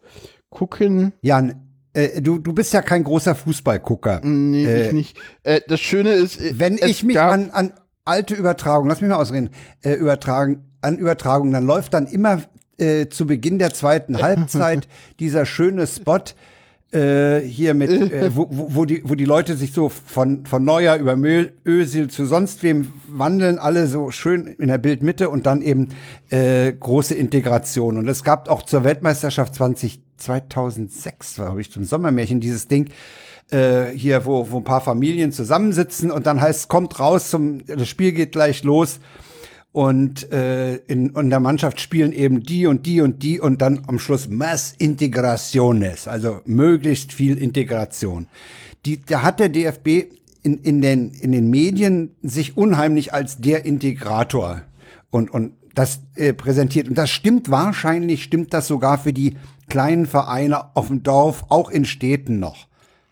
[0.50, 1.14] gucken.
[1.22, 4.20] Jan, äh, du, du bist ja kein großer Fußballgucker.
[4.22, 5.18] Nee, äh, ich nicht.
[5.42, 6.38] Äh, das Schöne ist.
[6.38, 7.72] Äh, wenn ich mich an, an
[8.04, 9.50] alte Übertragungen, lass mich mal ausreden,
[9.82, 12.42] äh, übertragen, an Übertragungen, dann läuft dann immer
[12.78, 14.88] äh, zu Beginn der zweiten Halbzeit
[15.20, 16.22] dieser schöne Spot
[16.92, 20.96] äh, hier mit, äh, wo, wo, die, wo die Leute sich so von, von Neuer
[20.96, 25.62] über Müll, Ösil zu sonst wem wandeln, alle so schön in der Bildmitte und dann
[25.62, 25.88] eben
[26.30, 27.96] äh, große Integration.
[27.96, 32.90] Und es gab auch zur Weltmeisterschaft 20, 2006, war habe ich zum Sommermärchen dieses Ding,
[33.50, 37.88] äh, hier, wo, wo ein paar Familien zusammensitzen und dann heißt, kommt raus, zum, das
[37.88, 39.00] Spiel geht gleich los
[39.72, 43.82] und äh, in, in der Mannschaft spielen eben die und die und die und dann
[43.86, 48.26] am Schluss Mass Integraciones, also möglichst viel Integration.
[48.84, 53.64] Die, da hat der DFB in, in, den, in den Medien sich unheimlich als der
[53.64, 54.62] Integrator
[55.10, 56.88] und, und das äh, präsentiert.
[56.88, 59.36] Und das stimmt wahrscheinlich, stimmt das sogar für die
[59.68, 62.66] kleinen Vereine auf dem Dorf, auch in Städten noch.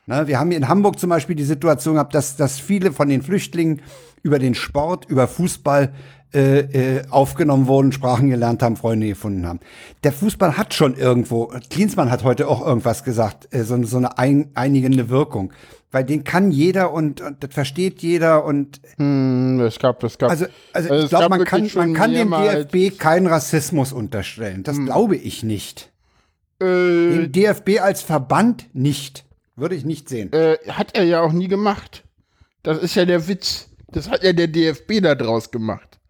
[0.07, 3.09] Ne, wir haben hier in Hamburg zum Beispiel die Situation gehabt, dass, dass viele von
[3.09, 3.81] den Flüchtlingen
[4.23, 5.93] über den Sport, über Fußball
[6.33, 9.59] äh, äh, aufgenommen wurden, Sprachen gelernt haben, Freunde gefunden haben.
[10.05, 14.17] Der Fußball hat schon irgendwo, Klinsmann hat heute auch irgendwas gesagt, äh, so, so eine
[14.17, 15.53] ein, einigende Wirkung.
[15.91, 20.31] Weil den kann jeder und, und das versteht jeder und hm, es gab, es gab,
[20.31, 24.63] also, also, also ich glaube, man kann, man kann dem DFB keinen Rassismus unterstellen.
[24.63, 24.87] Das hm.
[24.87, 25.91] glaube ich nicht.
[26.61, 29.25] Äh, den DFB als Verband nicht.
[29.57, 30.33] Würde ich nicht sehen.
[30.33, 32.05] Äh, hat er ja auch nie gemacht.
[32.63, 33.70] Das ist ja der Witz.
[33.93, 36.01] Das hat ja der DFB da draus gemacht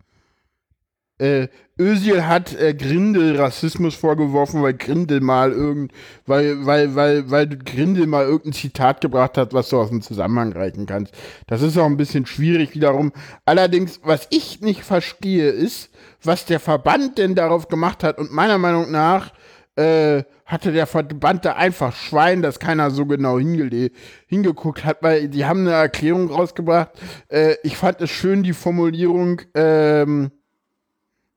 [1.20, 5.92] äh, Özil hat äh, Grindel Rassismus vorgeworfen, weil Grindel mal irgend,
[6.26, 10.52] weil, weil, weil, weil Grindel mal irgendein Zitat gebracht hat, was du aus dem Zusammenhang
[10.52, 11.14] reichen kannst.
[11.46, 13.12] Das ist auch ein bisschen schwierig wiederum.
[13.44, 15.90] Allerdings, was ich nicht verstehe, ist,
[16.22, 18.18] was der Verband denn darauf gemacht hat.
[18.18, 19.32] Und meiner Meinung nach
[19.80, 25.44] äh, hatte der Verband da einfach Schwein, dass keiner so genau hingeguckt hat, weil die
[25.44, 26.90] haben eine Erklärung rausgebracht.
[27.28, 30.32] Äh, ich fand es schön, die Formulierung, ähm,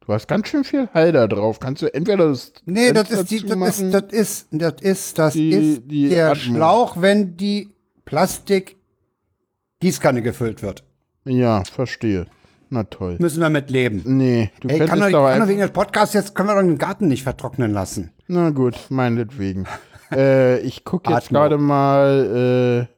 [0.06, 1.62] Du hast ganz schön viel Halder drauf.
[1.62, 2.52] Kannst du entweder das.
[2.66, 6.32] Nee, das ist, die, das, ist, das ist, das ist, das die, ist die der
[6.32, 6.58] Atmung.
[6.58, 7.70] Schlauch, wenn die
[8.04, 10.84] Plastik-Gießkanne gefüllt wird.
[11.24, 12.26] Ja, verstehe.
[12.74, 13.18] Na toll.
[13.20, 14.02] Müssen wir mit leben.
[14.06, 16.78] Nee, du Ey, kann doch, kann doch wegen des Podcasts jetzt können wir doch den
[16.78, 18.12] Garten nicht vertrocknen lassen.
[18.28, 19.66] Na gut, meinetwegen.
[20.12, 22.94] äh, ich gucke jetzt gerade mal, äh,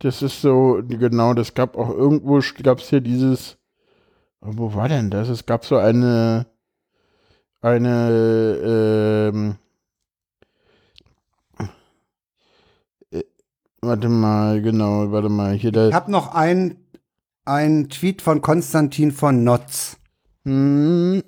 [0.00, 3.56] das ist so, genau, das gab auch irgendwo, gab es hier dieses
[4.42, 5.28] wo war denn das?
[5.28, 6.46] Es gab so eine,
[7.60, 9.56] eine, ähm,
[13.12, 13.22] äh,
[13.80, 15.88] warte mal, genau, warte mal, hier da.
[15.88, 16.81] Ich habe noch einen,
[17.44, 19.96] einen Tweet von Konstantin von Notz.
[20.44, 21.22] Hm.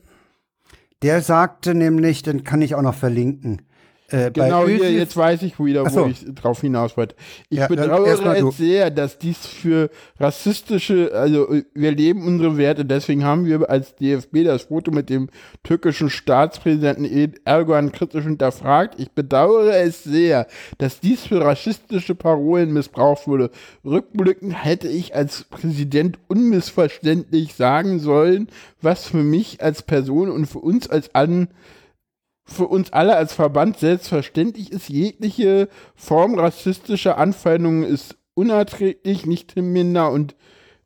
[1.02, 3.62] Der sagte nämlich, den kann ich auch noch verlinken.
[4.08, 6.04] Äh, genau, hier, jetzt weiß ich wieder, so.
[6.04, 7.14] wo ich drauf hinaus wollte.
[7.48, 9.88] Ich ja, bedauere es sehr, dass dies für
[10.20, 15.30] rassistische, also wir leben unsere Werte, deswegen haben wir als DFB das Foto mit dem
[15.62, 19.00] türkischen Staatspräsidenten Erdogan kritisch hinterfragt.
[19.00, 23.50] Ich bedauere es sehr, dass dies für rassistische Parolen missbraucht wurde.
[23.86, 28.48] Rückblickend hätte ich als Präsident unmissverständlich sagen sollen,
[28.82, 31.48] was für mich als Person und für uns als An
[32.44, 40.10] für uns alle als Verband selbstverständlich ist, jegliche Form rassistischer Anfeindungen ist unerträglich, nicht minder
[40.10, 40.34] und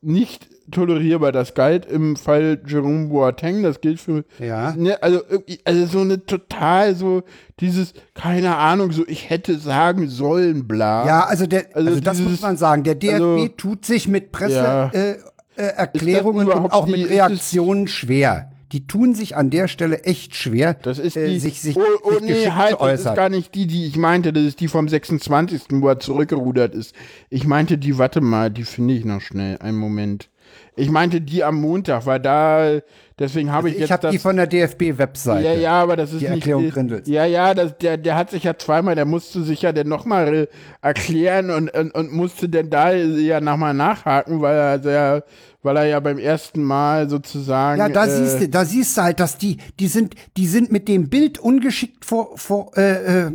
[0.01, 1.33] nicht tolerierbar.
[1.33, 4.25] Das galt im Fall Jerome Boateng, das gilt für.
[4.39, 4.73] Ja.
[4.77, 5.23] Ne, also,
[5.65, 7.23] also so eine total so
[7.59, 11.07] dieses, keine Ahnung, so ich hätte sagen sollen, bla.
[11.07, 12.85] Ja, also, der, Also also, das dieses- muss man sagen.
[12.85, 14.29] Der DFB also- tut sich mit Ja.
[14.31, 15.25] Presseerklärungen
[15.57, 18.48] äh, äh, Erklärungen und auch die- mit Reaktionen schwer.
[18.73, 21.83] Die tun sich an der Stelle echt schwer, Das ist äh, die, sich, sich, oh,
[22.03, 24.69] oh sich nee, halt, das ist gar nicht die, die ich meinte, das ist die
[24.69, 26.95] vom 26., wo er zurückgerudert ist.
[27.31, 30.29] Ich meinte die, warte mal, die finde ich noch schnell, einen Moment.
[30.77, 32.79] Ich meinte die am Montag, weil da,
[33.19, 35.45] deswegen habe ich ich jetzt habe das, die von der DFB-Webseite.
[35.45, 37.09] ja, ja, aber das ist die nicht Erklärung Grindels.
[37.09, 40.49] Ja, ja, das, der, der hat sich ja zweimal, der musste sich ja dann nochmal
[40.81, 45.25] erklären und, und, und musste dann da ja nochmal nachhaken, weil er sehr,
[45.69, 47.79] weil er ja beim ersten Mal sozusagen.
[47.79, 50.73] Ja, da äh, siehst du, da siehst du halt, dass die, die sind, die sind
[50.73, 53.33] mit dem Bild ungeschickt vor, vor, äh, äh,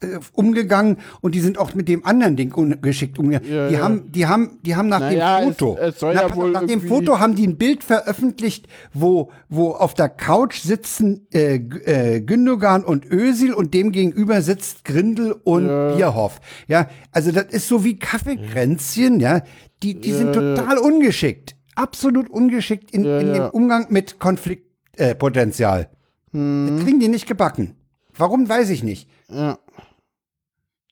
[0.00, 3.52] äh, umgegangen und die sind auch mit dem anderen Ding ungeschickt umgegangen.
[3.52, 3.80] Ja, die ja.
[3.80, 6.66] haben, die haben, die haben nach Naja, dem es- Foto, es soll nach, ja nach
[6.66, 12.20] dem Foto haben die ein Bild veröffentlicht, wo, wo auf der Couch sitzen äh, äh,
[12.20, 15.66] Gündogan und Özil und dem gegenüber sitzt Grindel und
[15.96, 16.40] Bierhoff.
[16.68, 19.42] Ja, also das ist so wie Kaffeekränzchen, ja.
[19.82, 21.56] Die, die sind total ungeschickt.
[21.74, 23.32] Absolut ungeschickt in, in ja.
[23.32, 25.82] dem Umgang mit Konfliktpotenzial.
[25.82, 26.36] Äh.
[26.36, 26.68] Hm.
[26.70, 27.76] Das kriegen die nicht gebacken.
[28.14, 29.08] Warum, weiß ich nicht.
[29.28, 29.58] Ja.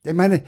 [0.02, 0.42] Ich meine,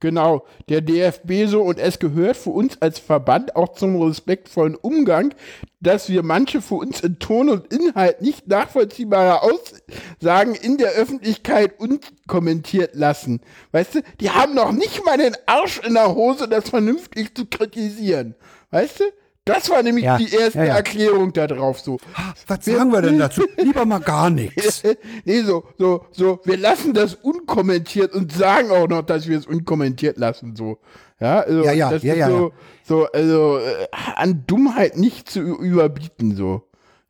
[0.00, 5.34] Genau, der DFB so und es gehört für uns als Verband auch zum respektvollen Umgang,
[5.80, 11.78] dass wir manche für uns in Ton und Inhalt nicht nachvollziehbare Aussagen in der Öffentlichkeit
[11.78, 13.42] unkommentiert lassen.
[13.72, 17.44] Weißt du, die haben noch nicht mal den Arsch in der Hose, das vernünftig zu
[17.44, 18.34] kritisieren.
[18.70, 19.04] Weißt du?
[19.52, 20.76] Das war nämlich Ja, die erste ja, ja.
[20.76, 21.98] Erklärung da drauf so.
[22.46, 23.42] was sagen wir denn dazu?
[23.56, 24.82] Lieber mal gar nichts.
[25.24, 29.46] nee, so, so, so, wir lassen das unkommentiert und sagen auch noch, dass wir es
[29.46, 30.78] unkommentiert lassen, so.
[31.20, 32.52] Ja, also, Ja, ja, das ja, ist ja, so,
[32.84, 36.62] so, also, äh, an Dummheit nicht zu überbieten, so.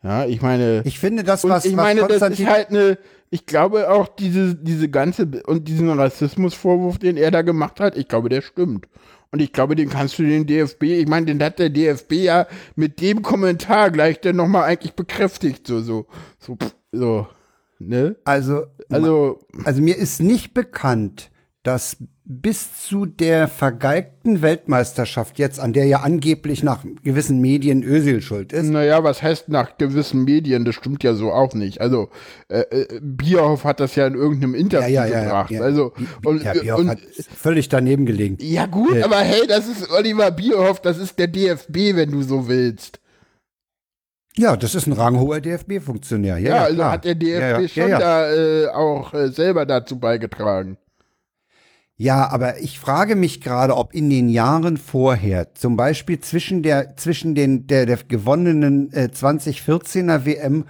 [0.02, 2.98] Ja, ich meine, Ich finde das, was, ich was meine, das ist Konstantin halt eine,
[3.28, 8.08] ich glaube auch diese, diese ganze, und diesen Rassismusvorwurf, den er da gemacht hat, ich
[8.08, 8.86] glaube, der stimmt.
[9.32, 12.46] Und ich glaube, den kannst du den DFB, ich meine, den hat der DFB ja
[12.74, 16.06] mit dem Kommentar gleich dann nochmal eigentlich bekräftigt, so, so,
[16.38, 16.58] so,
[16.90, 17.28] so,
[17.78, 18.16] ne?
[18.24, 21.30] also, Also, also mir ist nicht bekannt,
[21.62, 21.96] dass
[22.32, 28.52] bis zu der vergeigten Weltmeisterschaft jetzt, an der ja angeblich nach gewissen Medien Özil schuld
[28.52, 30.64] ist, naja, was heißt nach gewissen Medien?
[30.64, 31.80] Das stimmt ja so auch nicht.
[31.80, 32.08] Also,
[32.48, 35.50] äh, äh, Bierhoff hat das ja in irgendeinem Interview ja, ja, ja, gebracht.
[35.50, 35.60] ja.
[35.60, 35.92] Also,
[36.24, 37.00] und, ja, Bierhoff und hat
[37.36, 38.38] völlig daneben gelegen.
[38.40, 42.46] Ja gut, aber hey, das ist Oliver Bierhoff, das ist der DFB, wenn du so
[42.46, 43.00] willst.
[44.36, 46.38] Ja, das ist ein ranghoher DFB-Funktionär.
[46.38, 50.78] Ja, also hat der DFB schon da äh, auch äh, selber dazu beigetragen.
[52.00, 56.96] Ja, aber ich frage mich gerade, ob in den Jahren vorher, zum Beispiel zwischen der,
[56.96, 60.64] zwischen den, der, der gewonnenen äh, 2014er WM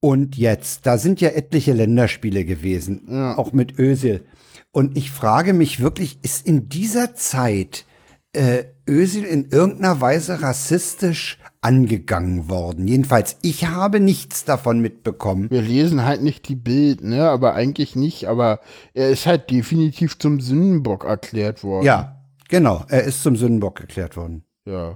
[0.00, 4.22] und jetzt, da sind ja etliche Länderspiele gewesen, auch mit Özil.
[4.70, 7.86] Und ich frage mich wirklich, ist in dieser Zeit
[8.34, 12.88] äh, Özil in irgendeiner Weise rassistisch angegangen worden?
[12.88, 15.50] Jedenfalls, ich habe nichts davon mitbekommen.
[15.50, 18.60] Wir lesen halt nicht die Bild, ne, aber eigentlich nicht, aber
[18.94, 21.84] er ist halt definitiv zum Sündenbock erklärt worden.
[21.84, 24.44] Ja, genau, er ist zum Sündenbock erklärt worden.
[24.66, 24.94] Ja.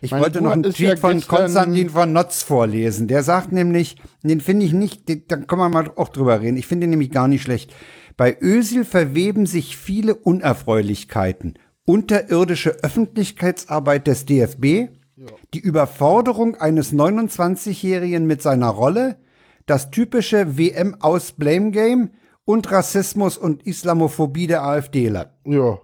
[0.00, 3.08] Ich Meine, wollte du noch einen Tweet ja von Konstantin von Notz vorlesen.
[3.08, 6.56] Der sagt nämlich, den finde ich nicht, den, da kann man mal auch drüber reden.
[6.56, 7.74] Ich finde den nämlich gar nicht schlecht.
[8.16, 11.58] Bei Ösil verweben sich viele Unerfreulichkeiten.
[11.84, 14.88] Unterirdische Öffentlichkeitsarbeit des DFB,
[15.54, 19.16] die Überforderung eines 29-Jährigen mit seiner Rolle,
[19.66, 22.10] das typische WM aus Blame Game
[22.44, 25.34] und Rassismus und Islamophobie der AfDler.
[25.44, 25.78] Ja.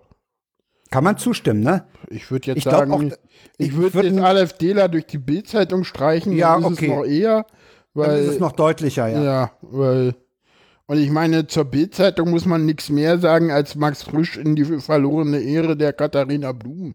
[0.90, 1.86] Kann man zustimmen, ne?
[2.10, 3.14] Ich würde jetzt Ich sagen, auch, ich,
[3.56, 6.90] ich würde würd den AfDler durch die Bildzeitung streichen, Ja, dann ist okay.
[6.90, 7.46] es noch eher, Dann
[7.94, 9.22] weil ist es noch deutlicher, ja.
[9.22, 10.14] Ja, weil.
[10.86, 14.64] Und ich meine, zur Bildzeitung muss man nichts mehr sagen als Max Frisch in die
[14.64, 16.94] verlorene Ehre der Katharina Blum.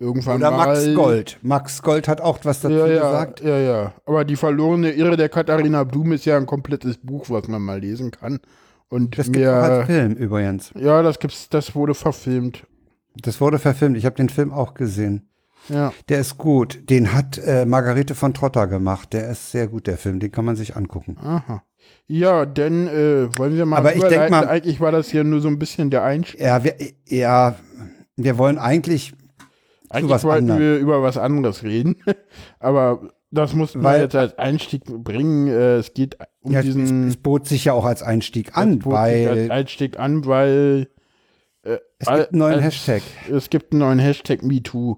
[0.00, 1.38] Irgendwann Oder Max mal, Gold.
[1.42, 3.40] Max Gold hat auch was dazu Ja, ja, gesagt.
[3.40, 3.92] ja, ja.
[4.06, 7.80] Aber die verlorene Ehre der Katharina Blum ist ja ein komplettes Buch, was man mal
[7.80, 8.38] lesen kann.
[8.88, 10.70] Und Das gibt auch als Film übrigens.
[10.78, 12.64] ja, das gibt's, das wurde verfilmt.
[13.16, 13.96] Das wurde verfilmt.
[13.96, 15.28] Ich habe den Film auch gesehen.
[15.68, 15.92] Ja.
[16.08, 16.88] Der ist gut.
[16.88, 19.12] Den hat äh, Margarete von Trotter gemacht.
[19.12, 20.20] Der ist sehr gut, der Film.
[20.20, 21.16] Den kann man sich angucken.
[21.20, 21.62] Aha.
[22.06, 24.30] Ja, denn äh, wollen wir mal Aber ich denk überleiten?
[24.30, 26.40] mal- eigentlich war das ja nur so ein bisschen der Einstieg.
[26.40, 26.74] Ja, wir,
[27.06, 27.56] ja,
[28.16, 29.12] wir wollen eigentlich
[29.90, 30.60] Eigentlich wollten anderem.
[30.60, 31.96] wir über was anderes reden.
[32.60, 35.48] Aber Das muss man Weil- jetzt als Einstieg bringen.
[35.48, 38.72] Äh, es geht um Ja, es, diesen es bot sich ja auch als Einstieg an,
[38.74, 40.88] es bot sich als weil Einstieg an, weil
[41.62, 43.02] äh, es gibt einen neuen als- Hashtag.
[43.30, 44.96] Es gibt einen neuen Hashtag MeToo.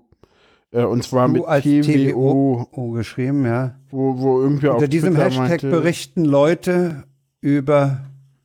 [0.73, 3.75] Äh, und zwar Du mit als TWO, TWO geschrieben, ja.
[3.91, 7.03] wo, wo irgendwer Unter diesem Twitter Hashtag meinte, berichten Leute
[7.41, 8.03] über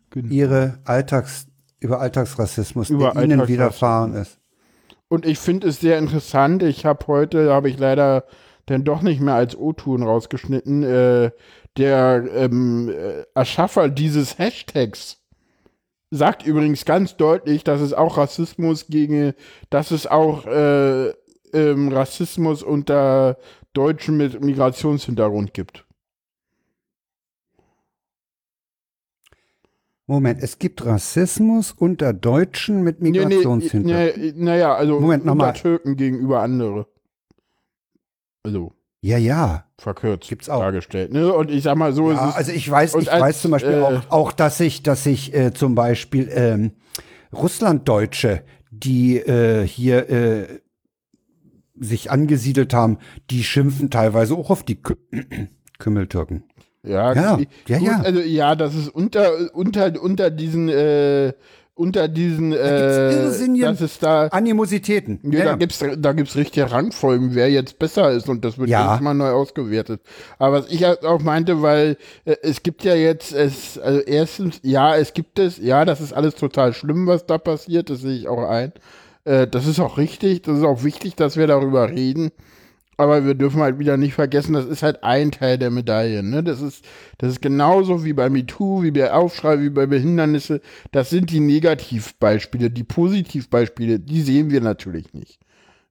[0.10, 0.34] Genau.
[0.34, 1.46] ihre Alltags,
[1.80, 3.50] über Alltagsrassismus, Über der ihnen Alltagsrassismus.
[3.50, 4.40] widerfahren ist.
[5.08, 6.64] Und ich finde es sehr interessant.
[6.64, 8.26] Ich habe heute, habe ich leider
[8.66, 11.32] dann doch nicht mehr als O-Ton rausgeschnitten, äh,
[11.78, 15.22] der ähm, äh, Erschaffer dieses Hashtags
[16.12, 19.34] sagt übrigens ganz deutlich, dass es auch Rassismus gegen,
[19.70, 21.10] dass es auch äh,
[21.54, 23.38] ähm, Rassismus unter
[23.74, 25.85] Deutschen mit Migrationshintergrund gibt.
[30.08, 34.18] Moment, es gibt Rassismus unter Deutschen mit Migrationshintergrund.
[34.18, 35.54] nee, naja, also Moment, unter.
[35.54, 36.88] Türken gegenüber andere.
[38.44, 39.66] Also Ja, ja.
[39.80, 40.60] verkürzt Gibt's auch.
[40.60, 41.12] dargestellt.
[41.12, 41.34] Ne?
[41.34, 43.52] Und ich sag mal so, ja ist es also ich weiß, ich als, weiß zum
[43.52, 46.72] Beispiel äh, auch, auch, dass ich, dass ich äh, zum Beispiel ähm,
[47.34, 50.60] Russlanddeutsche, die äh, hier äh,
[51.80, 53.00] sich angesiedelt haben,
[53.32, 54.96] die schimpfen teilweise auch auf die Kü
[55.80, 56.44] Kümmeltürken.
[56.88, 58.02] Ja, Ja, gut, ja, ja.
[58.02, 61.34] Also ja, das ist unter unter unter diesen äh,
[61.78, 62.64] unter diesen gibt's
[63.42, 65.20] äh, dass es da Animositäten.
[65.32, 68.88] ja, da gibt's da gibt's richtige Rangfolgen, wer jetzt besser ist und das wird Ja.
[68.92, 70.00] jedes Mal neu ausgewertet.
[70.40, 74.60] Aber was ich halt auch meinte, weil äh, es gibt ja jetzt es also erstens
[74.64, 78.16] ja, es gibt es, ja, das ist alles total schlimm, was da passiert, das sehe
[78.20, 78.72] ich auch ein.
[79.26, 82.32] Äh, das ist auch richtig, das ist auch wichtig, dass wir darüber reden.
[82.98, 86.24] Aber wir dürfen halt wieder nicht vergessen, das ist halt ein Teil der Medaille.
[86.24, 86.44] Ne?
[86.44, 86.86] Das, ist,
[87.18, 90.62] das ist genauso wie bei MeToo, wie bei Aufschrei, wie bei Behindernisse.
[90.92, 92.70] Das sind die Negativbeispiele.
[92.70, 95.40] Die Positivbeispiele, die sehen wir natürlich nicht.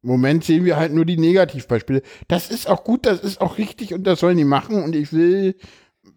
[0.02, 2.02] Im Moment sehen wir halt nur die Negativbeispiele.
[2.28, 4.82] Das ist auch gut, das ist auch richtig und das sollen die machen.
[4.82, 5.56] Und ich will,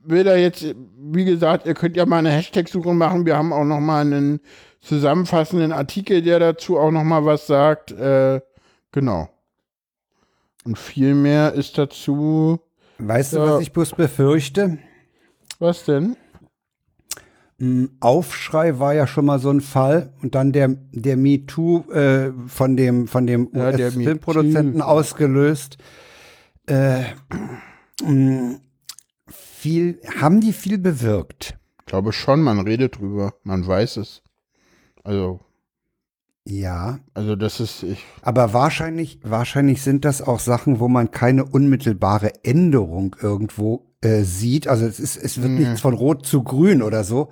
[0.03, 3.25] will da jetzt, wie gesagt, ihr könnt ja mal eine Hashtag-Suche machen.
[3.25, 4.39] Wir haben auch noch mal einen
[4.81, 7.91] zusammenfassenden Artikel, der dazu auch noch mal was sagt.
[7.91, 8.41] Äh,
[8.91, 9.29] genau.
[10.67, 12.59] Und viel mehr ist dazu.
[12.97, 14.79] Weißt du, was ich bloß befürchte?
[15.59, 16.17] Was denn?
[18.01, 22.75] Aufschrei war ja schon mal so ein Fall und dann der, der MeToo äh, von
[22.75, 25.77] dem, von dem Ja, US-Filmproduzenten ausgelöst.
[26.65, 27.03] Äh,
[28.03, 28.59] mh,
[29.29, 31.57] viel, haben die viel bewirkt?
[31.79, 33.35] Ich glaube schon, man redet drüber.
[33.43, 34.21] Man weiß es.
[35.05, 35.39] Also,
[36.49, 41.43] Ja, also das ist, ich, aber wahrscheinlich, wahrscheinlich sind das auch Sachen, wo man keine
[41.43, 44.69] unmittelbare Änderung irgendwo äh, sieht.
[44.69, 45.59] Also es ist, es wird Nee.
[45.65, 47.31] nichts von Rot zu Grün oder so.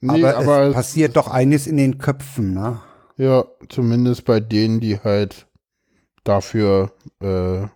[0.00, 2.80] Nee, aber, aber es es- passiert doch eines in den Köpfen, ne?
[3.18, 5.46] ja, zumindest bei denen, die halt
[6.24, 7.66] dafür, äh,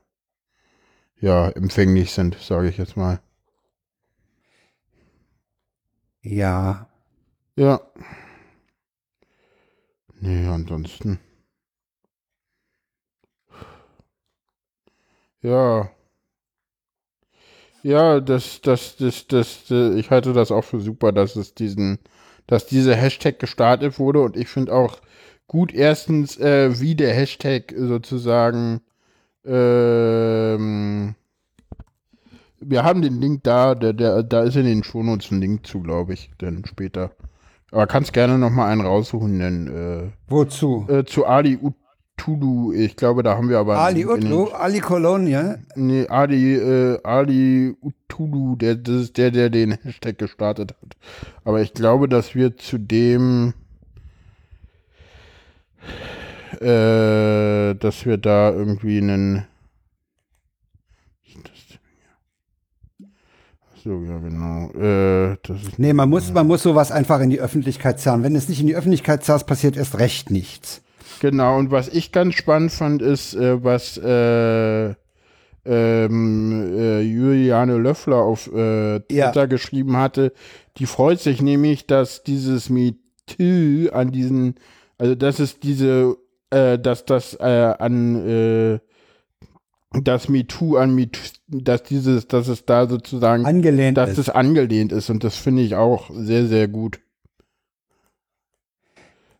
[1.20, 3.20] ja, empfänglich sind, sage ich jetzt mal.
[6.22, 6.88] Ja,
[7.56, 7.80] Ja.
[10.20, 11.18] Nee, ansonsten.
[15.42, 15.90] Ja.
[17.82, 21.98] Ja, das, das, das, das, äh, ich halte das auch für super, dass es diesen,
[22.46, 25.00] dass dieser Hashtag gestartet wurde und ich finde auch
[25.46, 28.82] gut erstens, äh, wie der Hashtag sozusagen,
[29.46, 31.14] ähm,
[32.60, 35.80] wir haben den Link da, der, der, da ist in den Shownotes ein Link zu,
[35.80, 37.10] glaube ich, dann später.
[37.72, 40.86] Aber kannst gerne noch mal einen raussuchen, denn wozu?
[40.88, 45.58] äh, äh, zu Ali Utulu, ich glaube, da haben wir aber Ali Utlu, Ali Colonia.
[45.76, 50.96] Nee, Ali, äh, Ali Utulu, der, das ist der, der den Hashtag gestartet hat.
[51.44, 53.54] Aber ich glaube, dass wir zu dem,
[56.60, 59.46] äh, dass wir da irgendwie einen.
[61.24, 61.78] Was ist das denn
[62.98, 63.08] hier?
[63.69, 64.70] Ach So, ja, genau.
[64.72, 68.22] Äh, das ist, Nee, man muss, man muss sowas einfach in die Öffentlichkeit zerren.
[68.22, 70.82] Wenn es nicht in die Öffentlichkeit zerrt, passiert erst recht nichts.
[71.20, 74.94] Genau, und was ich ganz spannend fand, ist, äh, was äh,
[75.66, 79.46] ähm, äh, Juliane Löffler auf äh, Twitter Ja.
[79.46, 80.32] geschrieben hatte.
[80.78, 84.54] Die freut sich nämlich, dass dieses MeToo an diesen,
[84.98, 86.16] also dass es diese,
[86.50, 88.78] äh, dass das äh, an äh,
[89.92, 94.18] das MeToo an MeToo, dass dieses, dass es da sozusagen, Angelehnt dass ist.
[94.18, 97.00] es angelehnt ist und das finde ich auch sehr, sehr gut.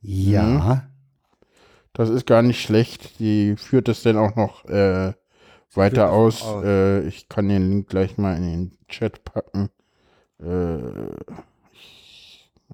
[0.03, 0.86] ja.
[1.92, 3.18] Das ist gar nicht schlecht.
[3.18, 5.12] Die führt es dann auch noch äh,
[5.74, 6.42] weiter aus.
[6.42, 6.64] aus.
[6.64, 9.68] Äh, ich kann den Link gleich mal in den Chat packen.
[10.40, 10.78] Äh,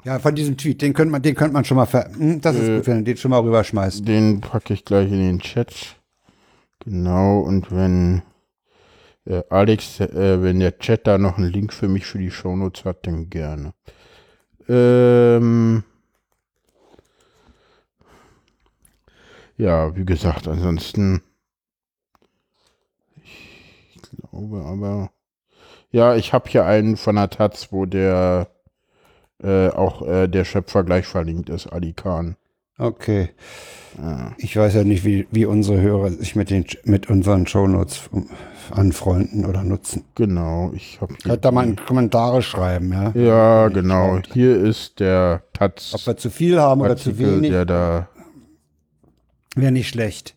[0.05, 2.57] Ja, von diesem Tweet, den könnte man, den könnte man schon mal ver, hm, das
[2.57, 4.07] ist Äh, gut, wenn du den schon mal rüberschmeißt.
[4.07, 5.96] den packe ich gleich in den Chat.
[6.87, 8.23] Genau, und wenn
[9.27, 12.85] Äh, Alex, äh, wenn der Chat da noch einen Link für mich für die Shownotes
[12.85, 13.73] hat, dann gerne.
[14.69, 15.85] Ähm,
[19.57, 21.23] ja, wie gesagt, ansonsten.
[23.95, 25.11] Ich glaube aber.
[25.93, 28.49] Ja, ich habe hier einen von der Taz, wo der
[29.43, 32.37] äh, auch äh, der Schöpfer gleich verlinkt ist, Ali Khan.
[32.79, 33.31] Okay.
[34.37, 38.11] Ich weiß ja nicht, wie, wie unsere Hörer sich mit, den, mit unseren Shownotes
[38.71, 40.05] anfreunden oder nutzen.
[40.15, 43.11] Genau, ich habe Könnt da mal in Kommentare schreiben, ja?
[43.15, 44.19] Ja, genau.
[44.35, 45.95] Hier ist der Taz.
[45.95, 48.09] Ob wir zu viel haben oder zu Artikel, wenig, der da,
[49.55, 50.37] wäre nicht schlecht.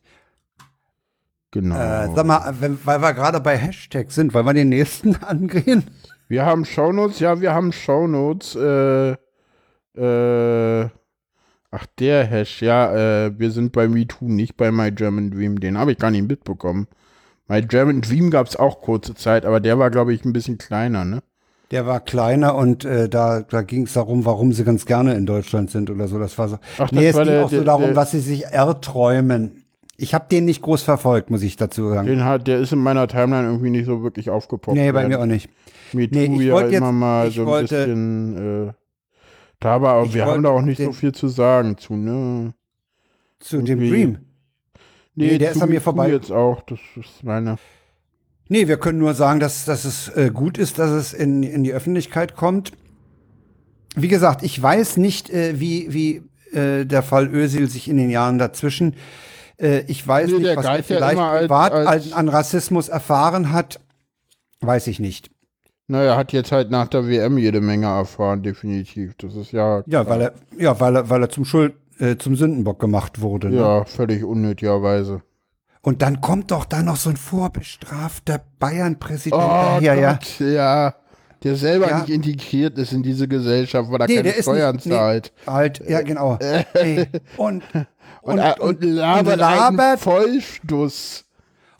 [1.51, 1.75] genau.
[1.75, 5.83] Äh, sag mal, wenn, weil wir gerade bei Hashtag sind, wollen wir den nächsten angehen?
[6.29, 8.55] Wir haben Shownotes, ja, wir haben Shownotes.
[8.55, 9.17] Äh,
[9.97, 10.89] äh,
[11.71, 15.59] ach, der Hash, ja, äh, wir sind bei MeToo, nicht bei My German Dream.
[15.59, 16.87] Den habe ich gar nicht mitbekommen.
[17.47, 20.57] My German Dream gab es auch kurze Zeit, aber der war, glaube ich, ein bisschen
[20.57, 21.21] kleiner, ne?
[21.71, 25.25] Der war kleiner und äh, da, da ging es darum, warum sie ganz gerne in
[25.27, 26.17] Deutschland sind oder so.
[26.17, 26.57] Das war so.
[26.79, 29.63] Ach, nee, es ging der- auch so der- darum, der- dass sie sich erträumen.
[29.95, 32.07] Ich habe den nicht groß verfolgt, muss ich dazu sagen.
[32.07, 34.77] Den hat, der ist in meiner Timeline irgendwie nicht so wirklich aufgepoppt.
[34.77, 35.49] nee, bei während mir auch nicht.
[35.93, 38.73] MeToo Nee, ich ja wollte immer jetzt- mal ich so ein wollte- bisschen.
[39.59, 42.53] Da aber wir haben da auch nicht so viel zu sagen zu, ne?
[43.39, 44.17] Zu dem Dream.
[45.15, 46.09] Nee, der zu ist an mir vorbei.
[46.09, 47.57] jetzt auch, das ist meine.
[48.47, 51.63] Nee, wir können nur sagen, dass, dass es äh, gut ist, dass es in, in
[51.63, 52.71] die Öffentlichkeit kommt.
[53.95, 58.09] Wie gesagt, ich weiß nicht, äh, wie, wie äh, der Fall Özil sich in den
[58.09, 58.95] Jahren dazwischen,
[59.57, 62.87] äh, ich weiß Nee, der nicht, was er vielleicht als- privat als- an, an Rassismus
[62.89, 63.81] erfahren hat,
[64.61, 65.29] weiß ich nicht.
[65.91, 69.15] Naja, hat jetzt halt nach der WM jede Menge erfahren, definitiv.
[69.17, 69.81] Das ist ja.
[69.87, 73.49] Ja, weil er, ja, weil er, weil er zum Schuld, äh, zum Sündenbock gemacht wurde.
[73.49, 73.57] Ne?
[73.57, 75.21] Ja, völlig unnötigerweise.
[75.81, 80.13] Und dann kommt doch da noch so ein vorbestrafter Bayern-Präsident Oh, daher, ja.
[80.13, 80.93] Gott, ja.
[81.43, 81.99] Der selber Ja.
[82.01, 85.31] nicht integriert ist in diese Gesellschaft, weil er Nee, keine Steuern nicht, nee, zahlt.
[85.47, 86.37] halt, ja, genau.
[86.73, 87.63] Ey, und,
[88.21, 91.25] Und, und, und, labert, und labert Vollstuss.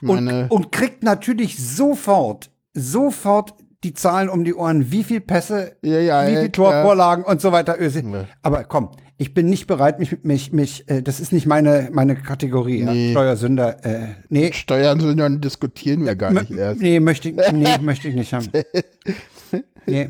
[0.02, 3.54] und, und kriegt natürlich sofort, sofort
[3.84, 6.50] die Zahlen um die Ohren, wie viel Pässe, Ja, ja, wie viel.
[6.50, 7.82] Torvorlagen und so weiter.
[7.82, 8.26] Ja.
[8.42, 12.16] Aber komm, ich bin nicht bereit, mich, mich, mich, äh, das ist nicht meine, meine
[12.16, 12.84] Kategorie.
[12.84, 13.12] Nee.
[13.12, 13.86] Steuersünder.
[13.86, 16.82] Äh, nee, Steuern, sondern diskutieren wir gar nicht M- erst.
[16.82, 18.48] nee, möchte ich, nee, möchte ich nicht haben.
[19.86, 20.10] Nee.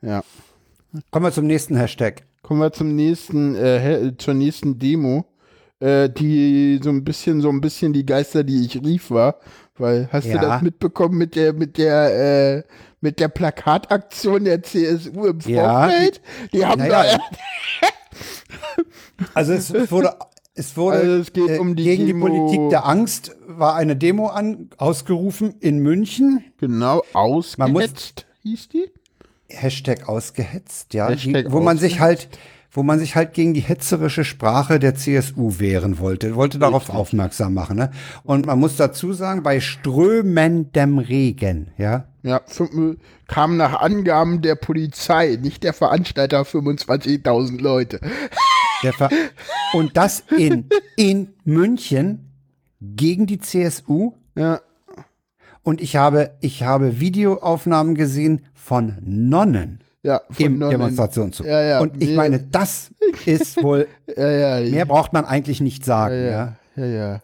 [0.00, 0.22] Ja.
[1.10, 2.22] Kommen wir zum nächsten Hashtag.
[2.42, 5.24] Kommen wir zum nächsten, äh, zur nächsten Demo,
[5.80, 9.40] äh, die so ein bisschen, so ein bisschen die Geister, die ich rief, war.
[9.76, 10.38] Weil, hast Ja.
[10.38, 12.62] du das mitbekommen mit der, mit der, äh,
[13.00, 15.88] mit der Plakataktion der CSU im Ja.
[15.88, 16.20] Vorfeld?
[16.52, 17.20] Die haben Naja, da,
[19.34, 20.14] Also es wurde,
[20.54, 23.96] es wurde Also es äh, um die gegen Demo- die Politik der Angst war eine
[23.96, 26.44] Demo an, ausgerufen in München.
[26.58, 28.90] genau, Man muss- ausgehetzt, hieß die?
[29.48, 32.28] Hashtag ausgehetzt, ja, Hashtag die, wo man sich ausgehetzt.
[32.30, 32.38] halt,
[32.74, 37.54] wo man sich halt gegen die hetzerische Sprache der CSU wehren wollte, wollte darauf aufmerksam
[37.54, 37.76] machen.
[37.76, 37.92] Ne?
[38.24, 42.40] Und man muss dazu sagen, bei strömendem Regen, ja, Ja,
[43.28, 48.00] kam nach Angaben der Polizei, nicht der Veranstalter, 25.000 Leute.
[48.98, 49.08] Ver
[49.72, 52.32] und das in in München
[52.80, 54.14] gegen die CSU.
[54.36, 54.60] Ja,
[55.62, 60.70] Und ich habe, ich habe Videoaufnahmen gesehen von Nonnen ja, von im Nonnen.
[60.78, 61.44] Demonstrationszug.
[61.46, 62.90] Ja, ja, Und ich wir- meine, das
[63.26, 66.14] ist wohl, Ja, mehr braucht man eigentlich nicht sagen.
[66.14, 67.22] Ja, ja, ja.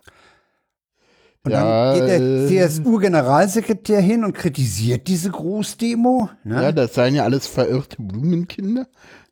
[1.42, 6.28] Und dann geht äh, der CSU-Generalsekretär hin und kritisiert diese Großdemo.
[6.44, 6.62] Ne?
[6.62, 8.86] Ja, das seien ja alles verirrte Blumenkinder.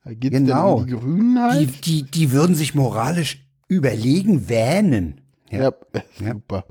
[0.05, 0.77] Da geht es Genau.
[0.77, 1.85] um die Grünen halt.
[1.87, 5.21] die, die, die würden sich moralisch überlegen, wähnen.
[5.51, 5.71] ja.
[6.19, 6.65] super.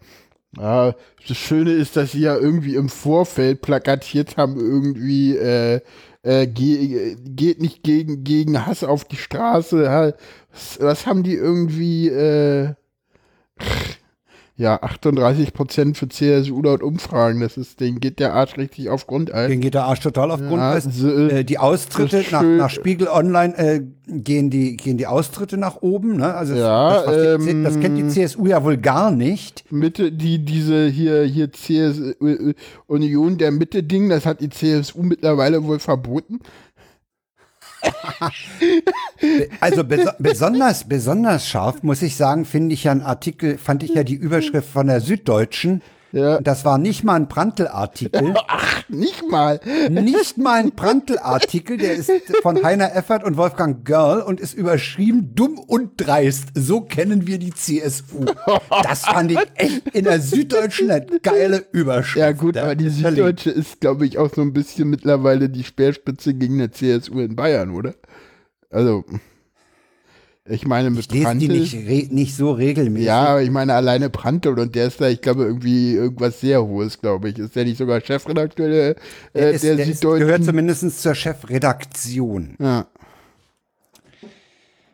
[0.58, 0.96] Ja,
[1.28, 5.82] das Schöne ist, dass sie ja irgendwie im Vorfeld plakatiert haben, irgendwie äh,
[6.24, 10.16] äh, ge geht nicht gegen, gegen Hass auf die Straße.
[10.52, 12.10] Was, was haben die irgendwie?
[12.10, 12.74] Äh,
[14.58, 17.42] ja, 38 Prozent für CSU laut Umfragen.
[17.42, 19.50] Das ist, denen geht der Arsch richtig auf Grundeis.
[19.50, 20.84] Den geht der Arsch total auf Grundeis.
[20.86, 25.58] so, Äh, die Austritte das nach, nach Spiegel Online äh, gehen, die, gehen die Austritte
[25.58, 26.18] nach oben.
[26.18, 26.34] Ne?
[26.34, 29.64] Also Ja, das, die, ähm, das kennt die CSU ja wohl gar nicht.
[29.72, 32.56] Mitte, die, diese hier, hier CSU, äh,
[32.88, 36.40] Union der Mitte-Ding, das hat die CSU mittlerweile wohl verboten.
[39.60, 43.94] Also beso besonders, besonders scharf, muss ich sagen, finde ich ja einen Artikel, fand ich
[43.96, 45.82] ja die Überschrift von der Süddeutschen.
[46.12, 46.40] Ja.
[46.42, 48.34] Das war nicht mal ein Brandl-Artikel.
[48.88, 49.60] nicht mal.
[49.90, 55.36] Nicht mal ein Prantl-Artikel, der ist von Heiner Effert und Wolfgang Görl und ist überschrieben
[55.36, 56.50] dumm und dreist.
[56.54, 58.26] So kennen wir die CSU.
[58.84, 62.18] Das fand ich echt in der Süddeutschen eine geile Überschrift.
[62.18, 66.34] Ja gut, aber die Süddeutsche ist, glaube ich, auch so ein bisschen mittlerweile die Speerspitze
[66.34, 67.96] gegen eine CSU in Bayern, oder?
[68.70, 69.06] Also,
[70.50, 73.08] ich meine, mit Ich lese die Prantl- nicht, re nicht so regelmäßig.
[73.08, 77.00] Ja, ich meine alleine Prantl und der ist da, ich glaube, irgendwie irgendwas sehr Hohes,
[77.00, 77.38] glaube ich.
[77.40, 78.94] Ist der nicht sogar Chefredakteur der,
[79.34, 82.56] der, äh, ist, der, der ist, gehört zumindest zur Chefredaktion.
[82.60, 82.86] ja,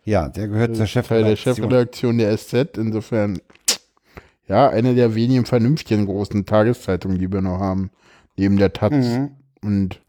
[0.06, 1.56] Ja, der gehört zur Teil der Chefredaktion.
[1.56, 2.78] Chefredaktion der SZ.
[2.78, 3.39] Insofern,
[4.47, 7.89] ja, eine der wenigen vernünftigen großen Tageszeitungen, die wir noch haben.
[8.36, 9.30] Neben der Taz Mhm.
[9.62, 10.01] und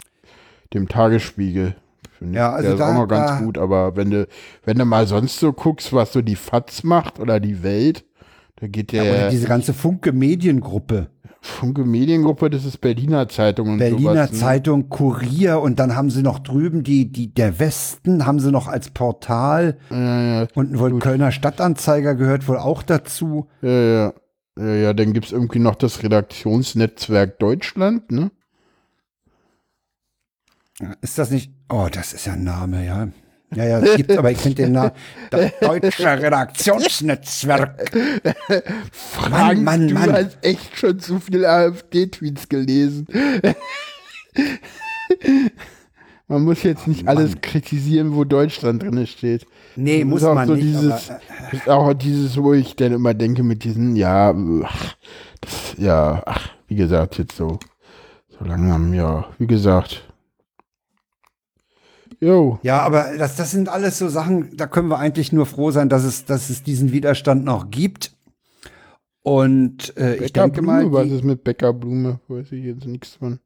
[0.72, 1.76] dem Tagesspiegel.
[2.24, 4.26] Finde Ja, also der ist da- auch noch ganz da- gut, aber wenn du,
[4.64, 8.04] wenn du mal sonst so guckst, was so die FAZ macht oder die Welt,
[8.56, 11.08] da geht der Oder diese ganze Funke Mediengruppe.
[11.40, 14.32] Funke Mediengruppe, das ist Berliner Zeitung und Berliner sowas.
[14.32, 14.38] ne?
[14.38, 18.66] Zeitung, Kurier und dann haben sie noch drüben die, die, der Westen haben sie noch
[18.66, 23.48] als Portal Ja, ja, und wohl Kölner Stadtanzeiger gehört wohl auch dazu.
[23.60, 24.12] ja, ja.
[24.56, 28.30] Ja, ja, dann gibt es irgendwie noch das Redaktionsnetzwerk Deutschland, ne?
[31.00, 31.52] Ist das nicht?
[31.68, 33.08] Oh, das ist ja ein Name, ja.
[33.54, 34.90] Ja, ja, es gibt aber ich finde den Namen.
[35.30, 37.90] Das Deutsche Redaktionsnetzwerk.
[38.90, 40.12] Frank, Mann, du Mann.
[40.12, 43.06] hast echt schon zu viel AfD-Tweets gelesen.
[46.26, 49.46] Man muss jetzt nicht alles kritisieren, wo Deutschland drin steht.
[49.76, 50.66] Nee, Das muss auch man so nicht.
[50.66, 51.20] Dieses, aber,
[51.52, 54.94] äh, auch dieses, wo ich dann immer denke mit diesen, ja, ach,
[55.42, 57.58] das, ja, ach, wie gesagt, jetzt so,
[58.38, 60.02] so langsam, ja, wie gesagt.
[62.24, 65.70] Jo, ja, aber das, das sind alles so Sachen, da können wir eigentlich nur froh
[65.72, 68.16] sein, dass es, dass es diesen Widerstand noch gibt.
[69.22, 72.20] Und äh, ich denke mal, was ist mit Bäckerblume?
[72.28, 73.40] Weiß ich jetzt nichts von.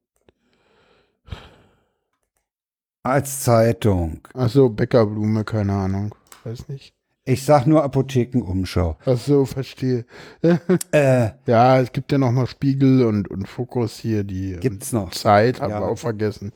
[3.03, 4.21] als Zeitung.
[4.35, 6.15] Ach so, Bäckerblume, keine Ahnung.
[6.45, 6.95] Weiß nicht.
[7.25, 8.97] Ich sag nur Apothekenumschau.
[9.05, 10.05] Ach so, verstehe.
[10.93, 14.93] Äh, Ja, es gibt ja noch mal Spiegel und, und Fokus hier, die ähm, gibt's
[14.93, 15.11] noch.
[15.11, 15.81] Zeit, haben Ja.
[15.81, 16.53] wir auch vergessen.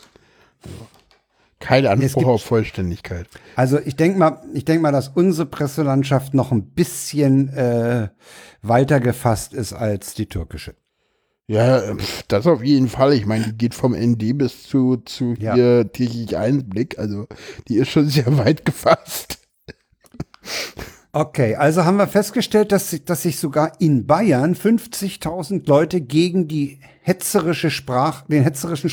[1.62, 3.26] Kein Anspruch auf Vollständigkeit.
[3.56, 8.08] Also ich denke mal, ich denke mal, dass unsere Presselandschaft noch ein bisschen äh,
[8.62, 10.74] weiter gefasst ist als die türkische.
[11.46, 11.82] Ja,
[12.28, 13.12] das auf jeden Fall.
[13.14, 15.54] Ich meine, die geht vom ND bis zu, zu Ja.
[15.54, 16.98] hier täglich Einblick.
[16.98, 17.26] Also
[17.68, 19.38] die ist schon sehr weit gefasst.
[21.12, 26.48] Okay, also haben wir festgestellt, dass, sich- dass sich sogar in Bayern 50.000 Leute gegen
[26.48, 28.88] die hetzerische Sprach, den hetzerischen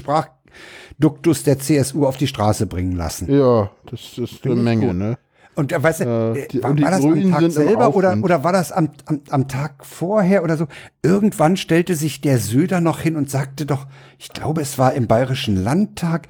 [0.99, 3.31] Sprachduktus der CSU auf die Straße bringen lassen.
[3.33, 4.95] Ja, das ist eine Find ich Menge, gut.
[4.97, 5.17] ne?
[5.55, 8.43] Und äh, weißt du, äh, die- war, war das Grünen am Tag selber oder, oder
[8.43, 10.67] war das am, am, am Tag vorher oder so?
[11.01, 13.87] Irgendwann stellte sich der Söder noch hin und sagte doch,
[14.17, 16.27] ich glaube, es war im Bayerischen Landtag,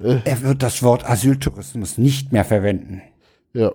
[0.00, 0.18] Äh.
[0.24, 3.02] er wird das Wort Asyltourismus nicht mehr verwenden.
[3.52, 3.72] Ja.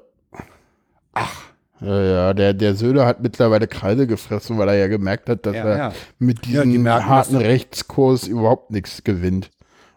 [1.13, 1.41] Ach.
[1.81, 5.53] Ja, ja, der, der Söder hat mittlerweile Kreide gefressen, weil er ja gemerkt hat, dass
[5.55, 5.93] Ja, er ja.
[6.17, 9.49] mit diesem merken, harten Rechtskurs überhaupt nichts gewinnt.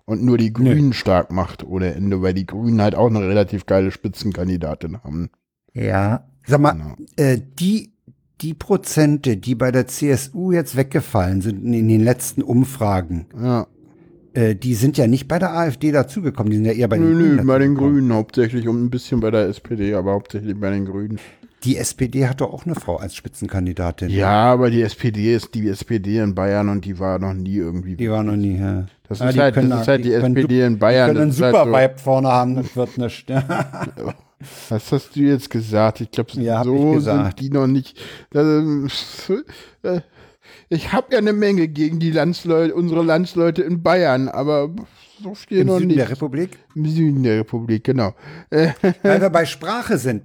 [0.07, 3.67] Und nur die Grünen stark macht ohne Ende, weil die Grünen halt auch eine relativ
[3.67, 5.31] geile Spitzenkandidatin haben.
[5.75, 6.29] Ja.
[6.47, 6.95] Sag mal, Genau.
[7.17, 7.93] äh, die,
[8.41, 13.67] die Prozente, die bei der CSU jetzt weggefallen sind in den letzten Umfragen, Ja.
[14.35, 17.09] äh, die sind ja nicht bei der AfD dazugekommen, die sind ja eher bei den
[17.11, 17.37] Nö, Grünen.
[17.39, 17.75] nö, bei den.
[17.75, 21.19] Grünen hauptsächlich und ein bisschen bei der SPD, aber hauptsächlich bei den Grünen.
[21.65, 24.11] Die SPD hat doch auch eine Frau als Spitzenkandidatin.
[24.11, 27.97] Ja, aber die SPD ist die SPD in Bayern und die war noch nie irgendwie.
[27.97, 28.59] Die war noch nie.
[28.59, 28.87] Ja.
[29.09, 31.09] Das ist die halt, können das ist halt die, die können SPD in Die Bayern.
[31.09, 33.29] können einen ist halt super so, vorne haben, das wird nicht.
[34.69, 36.01] Was hast du jetzt gesagt?
[36.03, 37.99] Ich glaube, Ja, so ich sind die noch nicht.
[38.35, 38.89] Ähm,
[39.83, 40.01] äh,
[40.69, 44.71] Ich habe ja eine Menge gegen die Landsleute, unsere Landsleute in Bayern, aber
[45.23, 45.99] so viel Im noch Süden nicht.
[46.01, 46.59] der Republik.
[46.75, 48.15] Im Süden der Republik, genau.
[48.51, 48.75] Weil
[49.21, 50.25] wir bei Sprache sind,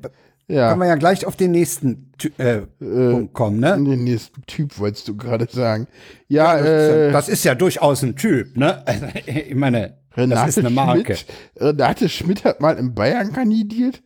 [0.51, 3.75] ja, können wir ja gleich auf den nächsten Ty- äh, Punkt kommen, ne?
[3.77, 5.87] den nächsten Typ wolltest du gerade sagen.
[6.27, 8.83] Ja, äh, das ist ja durchaus ein Typ, ne?
[9.25, 11.15] Ich meine, Renate das ist eine Marke.
[11.15, 11.33] Schmidt.
[11.57, 14.01] Renate Schmidt hat mal in Bayern kandidiert.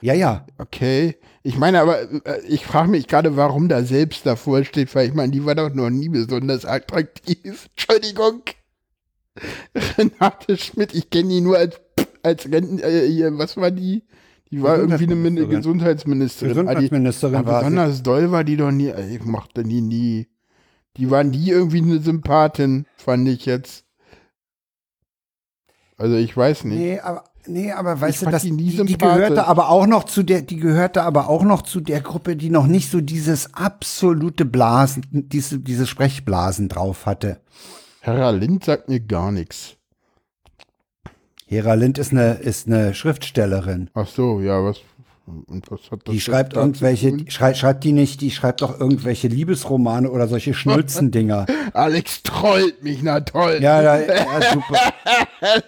[0.00, 0.46] Ja, ja.
[0.58, 1.16] Okay.
[1.42, 5.14] Ich meine aber, äh, ich frage mich gerade, warum da selbst davor steht, weil ich
[5.14, 7.68] meine, die war doch noch nie besonders attraktiv.
[7.76, 8.42] Entschuldigung.
[9.98, 11.80] Renate Schmidt, ich kenne die nur als,
[12.22, 14.02] als Renten, äh, hier, was war die?
[14.50, 16.48] Die war irgendwie eine Min Gesundheitsministerin.
[16.54, 17.34] Gesundheitsministerin.
[17.36, 17.70] Ah, die- aber war sie.
[17.70, 18.90] besonders doll war die doch nie.
[18.90, 20.28] Ich mochte die nie.
[20.96, 23.84] Die war nie irgendwie eine Sympathin, fand ich jetzt.
[25.96, 26.78] Also ich weiß nicht.
[26.78, 29.86] Nee, aber, nee, aber weißt Ich du, fand das, die die, die gehörte aber auch
[29.86, 33.00] noch zu der, die gehörte aber auch noch zu der Gruppe, die noch nicht so
[33.00, 37.40] dieses absolute Blasen, diese, diese Sprechblasen drauf hatte.
[38.00, 39.76] Hera Lind sagt mir gar nichts.
[41.50, 43.90] Hera Lind ist eine, ist eine Schriftstellerin.
[43.94, 44.78] Ach so, ja, was,
[45.90, 50.08] hat das Die schreibt da irgendwelche, schrei, schreibt die nicht, die schreibt doch irgendwelche Liebesromane
[50.12, 51.46] oder solche Schnulzendinger.
[51.72, 53.58] Alex trollt mich, na toll.
[53.60, 54.92] ja, ja, ja, super.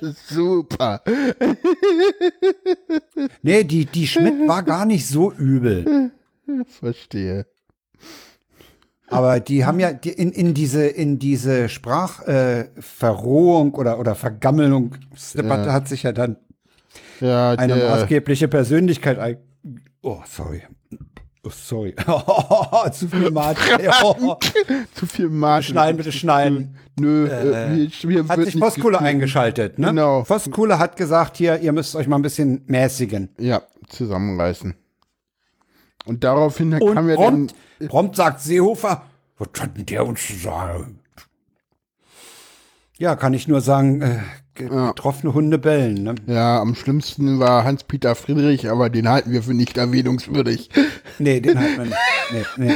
[0.28, 1.03] Super.
[3.43, 6.12] Nee, die, die Schmidt war gar nicht so übel.
[6.78, 7.47] Verstehe.
[9.13, 15.73] Aber die haben ja in, in diese, in diese Sprachverrohung äh, oder, oder Vergammelungsdebatte Ja.
[15.73, 16.37] hat sich ja dann
[17.21, 19.37] Ja, eine maßgebliche Persönlichkeit ein.
[20.03, 20.63] Oh, sorry.
[21.45, 21.95] Oh, sorry.
[22.93, 23.61] zu viel Mate.
[24.03, 24.37] Oh.
[24.95, 25.73] zu viel Martin.
[25.73, 26.77] Schneiden, bitte schneiden.
[27.01, 27.89] Nö, äh, mir,
[28.23, 28.95] mir Hat sich geschnitten.
[28.97, 29.89] eingeschaltet, ne?
[29.89, 30.25] Genau.
[30.25, 33.31] Voskuhle hat gesagt, hier, ihr müsst euch mal ein bisschen mäßigen.
[33.39, 34.75] Ja, zusammenreißen.
[36.05, 37.25] Und daraufhin Und kam ja dann.
[37.49, 37.55] prompt,
[37.89, 39.03] prompt sagt Seehofer,
[39.39, 40.99] was hat denn der uns zu sagen?
[42.99, 44.19] Ja, kann ich nur sagen, äh,
[44.55, 44.89] ge- Ja.
[44.89, 46.03] getroffene Hunde bellen.
[46.05, 46.15] Ne?
[46.27, 50.71] Ja, am schlimmsten war Hans-Peter Friedrich, aber den halten wir für nicht erwähnungswürdig.
[51.19, 51.89] Nee, den hat man.
[52.33, 52.75] Nee, nee.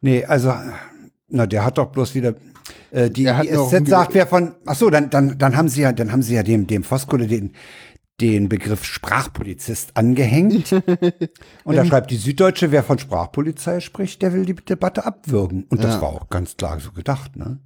[0.00, 0.52] nee, also,
[1.28, 2.34] na, der hat doch bloß wieder.
[2.90, 4.54] Äh, die hat die SZ sagt, wer von.
[4.66, 7.26] Ach so, dann, dann, dann haben sie ja, dann haben sie ja dem, dem Voskuhle
[7.28, 7.52] den,
[8.20, 10.72] den Begriff Sprachpolizist angehängt.
[11.64, 15.64] Und da schreibt die Süddeutsche, wer von Sprachpolizei spricht, der will die Debatte abwürgen.
[15.70, 16.02] Und das Ja.
[16.02, 17.58] war auch ganz klar so gedacht, ne?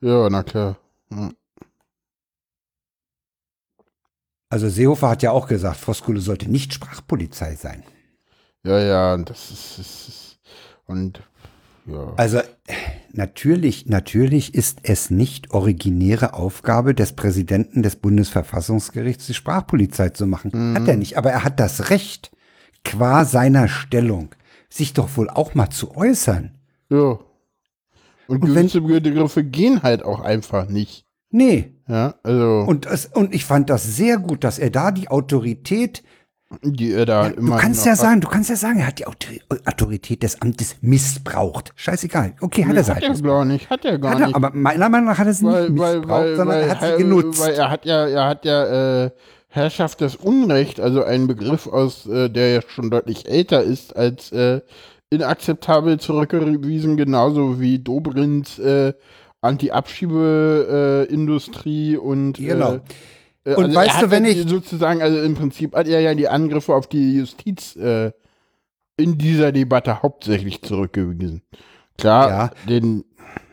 [0.00, 0.78] Ja, na klar.
[1.10, 1.30] Ja.
[4.48, 7.82] Also Seehofer hat ja auch gesagt, Voskuhle sollte nicht Sprachpolizei sein.
[8.64, 10.38] Ja, ja, das ist, das ist
[10.86, 11.20] und
[11.86, 12.12] ja.
[12.16, 12.40] Also
[13.16, 20.74] natürlich, natürlich ist es nicht originäre Aufgabe des Präsidenten des Bundesverfassungsgerichts, die Sprachpolizei zu machen.
[20.76, 22.30] Hat er nicht, aber er hat das Recht,
[22.84, 24.34] qua seiner Stellung,
[24.68, 26.52] sich doch wohl auch mal zu äußern.
[26.90, 27.18] Ja.
[28.28, 31.04] Und, Und wenn- gewisse Begriffe gehen halt auch einfach nicht.
[31.30, 31.72] Nee.
[31.88, 36.02] Ja, also Und, es, und ich fand das sehr gut, dass er da die Autorität,
[36.62, 37.98] die er da du immer kannst noch ja hat.
[37.98, 41.72] sagen, du kannst ja sagen, er hat die Autori- Autorität des Amtes missbraucht.
[41.74, 42.34] Scheißegal.
[42.40, 44.36] Okay, hat er Hat halt er gar nicht, hat er gar Hat er, nicht.
[44.36, 46.96] aber meiner Meinung nach hat er sie weil, nicht missbraucht, weil, sondern weil, er hat
[46.96, 47.40] sie genutzt.
[47.40, 49.10] Weil er hat ja, er hat ja äh,
[49.48, 54.30] Herrschaft des Unrecht, also ein Begriff aus, äh, der ja schon deutlich älter ist, als
[54.32, 54.60] äh,
[55.10, 58.92] inakzeptabel zurückgewiesen, genauso wie Dobrins äh,
[59.40, 62.74] Anti-Abschiebeindustrie und Genau.
[62.74, 62.80] Äh,
[63.46, 65.88] äh, Und also weißt er hat du, wenn ja ich- sozusagen, also im Prinzip hat
[65.88, 68.12] er ja die Angriffe auf die Justiz äh,
[68.98, 71.42] in dieser Debatte hauptsächlich zurückgewiesen.
[71.98, 72.50] Klar, Ja.
[72.68, 73.04] den,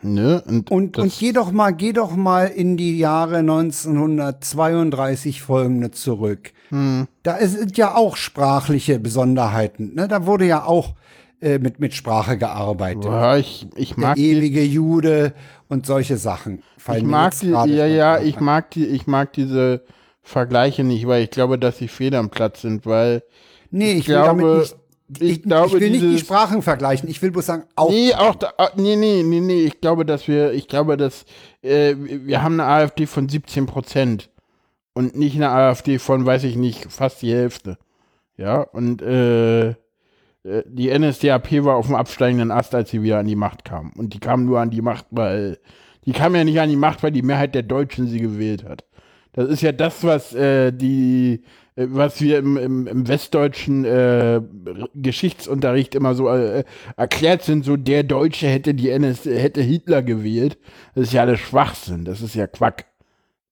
[0.02, 5.90] ne, und, Und, und geh doch mal, geh doch mal in die Jahre 1932 folgende
[5.90, 6.52] zurück.
[6.70, 9.94] hm, Da sind ja auch sprachliche Besonderheiten.
[9.94, 10.08] Ne?
[10.08, 10.94] Da wurde ja auch
[11.40, 13.04] äh, mit, mit Sprache gearbeitet.
[13.04, 15.32] ja, ich, ich Der mag die, ewige Jude
[15.68, 16.62] und solche Sachen.
[16.78, 19.82] fallen ich mag die, ja, ja, ich mag die, ich mag diese
[20.22, 23.22] Vergleiche nicht, weil ich glaube, dass sie fehl am Platz sind, weil
[23.70, 24.76] Nee, ich, ich will glaube, damit nicht.
[25.20, 27.08] ich Ich, glaube, ich will nicht die dieses- Sprachen vergleichen.
[27.10, 30.06] Ich will bloß sagen, auch Nee, auch da, ah, nee, nee, nee, nee, ich glaube,
[30.06, 31.24] dass wir, ich glaube, dass
[31.62, 34.30] äh, wir haben eine AfD von 17 Prozent
[34.94, 37.76] und nicht eine AfD von, weiß ich nicht, fast die Hälfte.
[38.36, 39.74] Ja, und äh,
[40.44, 43.92] die NSDAP war auf dem absteigenden Ast, als sie wieder an die Macht kam.
[43.96, 45.58] Und die kam nur an die Macht, weil
[46.04, 48.84] die kam ja nicht an die Macht, weil die Mehrheit der Deutschen sie gewählt hat.
[49.32, 51.42] Das ist ja das, was äh, die,
[51.76, 54.40] äh, was wir im, im, im westdeutschen äh,
[54.94, 56.64] Geschichtsunterricht immer so äh,
[56.96, 60.58] erklärt sind, so der Deutsche hätte die NS, hätte Hitler gewählt.
[60.94, 62.86] Das ist ja alles Schwachsinn, das ist ja Quack.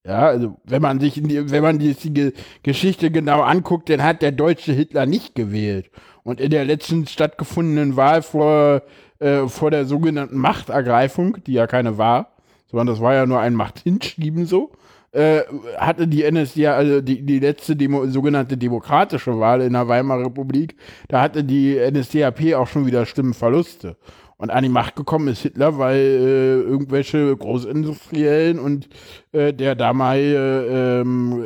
[0.04, 2.32] Ja, also wenn man sich die, wenn man die, die Ge-
[2.64, 5.90] Geschichte genau anguckt, dann hat der deutsche Hitler nicht gewählt.
[6.24, 8.82] Und in der letzten stattgefundenen Wahl vor,
[9.20, 12.32] äh, vor der sogenannten Machtergreifung, die ja keine war,
[12.66, 14.72] sondern das war ja nur ein Machthinschieben so,
[15.12, 15.42] äh,
[15.76, 20.74] hatte die NSDA, also die, die letzte Demo, sogenannte demokratische Wahl in der Weimarer Republik,
[21.08, 23.96] da hatte die NSDAP auch schon wieder Stimmenverluste.
[24.42, 28.88] Und an die Macht gekommen ist Hitler, weil äh, irgendwelche Großindustriellen und
[29.30, 31.44] äh, der damalige ähm,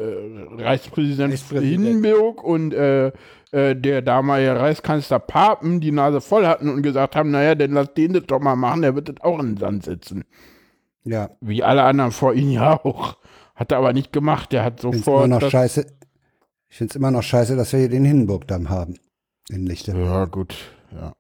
[0.59, 1.84] äh, Reichspräsident, Reichspräsident.
[1.84, 3.09] Hindenburg und äh,
[3.51, 7.92] äh, der damalige Reichskanzler Papen die Nase voll hatten und gesagt haben, naja, dann lass
[7.92, 10.24] den das doch mal machen, der wird das auch in den Sand setzen.
[11.05, 13.18] ja, Wie alle anderen vor ihm ja auch.
[13.55, 14.53] Hat er aber nicht gemacht.
[14.53, 15.26] Der hat sofort.
[15.26, 15.84] immer noch scheiße.
[16.70, 18.94] Ich finde es immer noch scheiße, dass wir hier den Hindenburgdamm haben.
[19.51, 19.92] In Lichte.
[19.92, 20.57] Ja, gut.
[20.94, 21.12] Ja.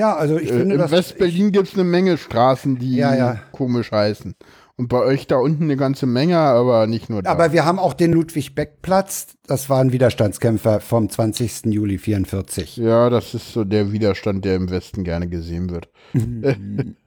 [0.00, 0.90] Ja, also ich Äh, finde in.
[0.90, 3.40] West-Berlin gibt es eine Menge Straßen, die Ja, ja.
[3.52, 4.34] komisch heißen.
[4.76, 7.30] Und bei euch da unten eine ganze Menge, aber nicht nur da.
[7.30, 9.26] Aber wir haben auch den Ludwig-Beck-Platz.
[9.46, 11.66] Das war ein Widerstandskämpfer vom 20.
[11.66, 12.78] Juli 44.
[12.78, 15.90] ja, das ist so der Widerstand, der im Westen gerne gesehen wird.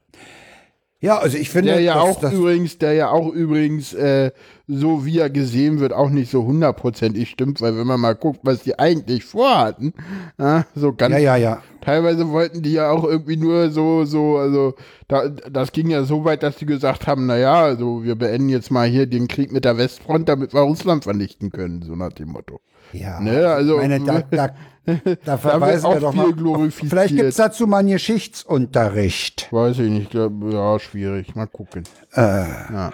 [1.03, 4.31] Ja, also ich finde, Der ja dass auch das, übrigens, der ja auch übrigens, äh,
[4.69, 8.39] so wie er gesehen wird, auch nicht so hundertprozentig stimmt, weil wenn man mal guckt,
[8.43, 9.93] was die eigentlich vorhatten,
[10.39, 11.63] ja, so ganz ja, ja, ja.
[11.81, 14.75] Teilweise wollten die ja auch irgendwie nur so, so, also
[15.09, 18.71] da, das ging ja so weit, dass die gesagt haben, naja, also wir beenden jetzt
[18.71, 22.29] mal hier den Krieg mit der Westfront, damit wir Russland vernichten können, so nach dem
[22.29, 22.61] Motto.
[22.93, 24.49] Ja, Ne, also- meine, da, da,
[25.25, 26.31] da verweisen wir doch mal.
[26.33, 26.89] glorifiziert.
[26.89, 29.51] Vielleicht gibt es dazu mal einen Geschichtsunterricht.
[29.51, 31.83] Weiß ich nicht, ja, schwierig, mal gucken.
[32.15, 32.91] ja.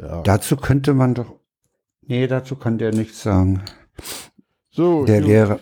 [0.00, 0.22] Ja.
[0.22, 1.34] Dazu könnte man doch.
[2.06, 3.62] Nee, dazu kann der nichts sagen.
[4.70, 5.28] So, Der gut.
[5.28, 5.58] Lehrer.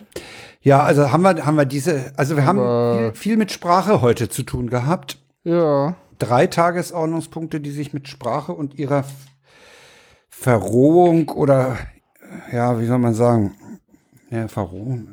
[0.61, 4.29] Ja, also haben wir, haben wir diese, also wir haben viel, viel mit Sprache heute
[4.29, 5.17] zu tun gehabt.
[5.43, 9.03] ja, Drei Tagesordnungspunkte, die sich mit Sprache und ihrer
[10.29, 11.77] Verrohung oder,
[12.51, 13.55] ja, wie soll man sagen,
[14.29, 15.09] ja, Verrohung.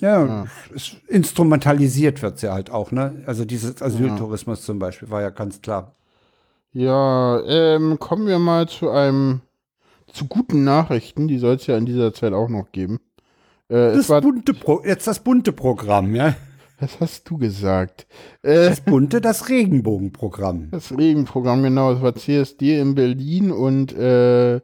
[0.00, 3.22] Ja, Es instrumentalisiert wird sie halt auch, ne?
[3.26, 5.94] Also dieses Asyltourismus zum Beispiel war ja ganz klar.
[6.72, 9.42] ja, ähm, kommen wir mal zu einem,
[10.12, 12.98] zu guten Nachrichten, die soll es ja in dieser Zeit auch noch geben.
[13.68, 16.34] Äh, Das bunte Pro jetzt das bunte Programm, ja?
[16.80, 18.06] was hast du gesagt?
[18.42, 20.68] Äh, Das bunte, das Regenbogenprogramm.
[20.72, 24.60] Das Regenprogramm, genau, es war CSD in Berlin und äh,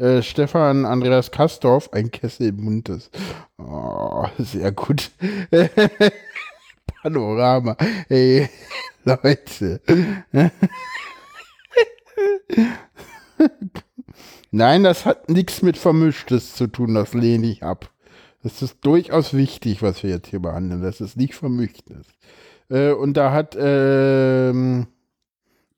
[0.00, 3.10] äh, Stefan Andreas Kastorf, ein Kessel buntes.
[3.58, 5.10] Oh, sehr gut.
[7.02, 7.76] Panorama.
[8.08, 8.48] Ey,
[9.04, 9.80] Leute.
[14.50, 17.90] Nein, das hat nichts mit Vermischtes zu tun, das lehne ich ab.
[18.42, 22.10] Das ist durchaus wichtig, was wir jetzt hier behandeln, dass es nicht vermischt ist.
[22.70, 24.86] Äh, und da hat, ähm,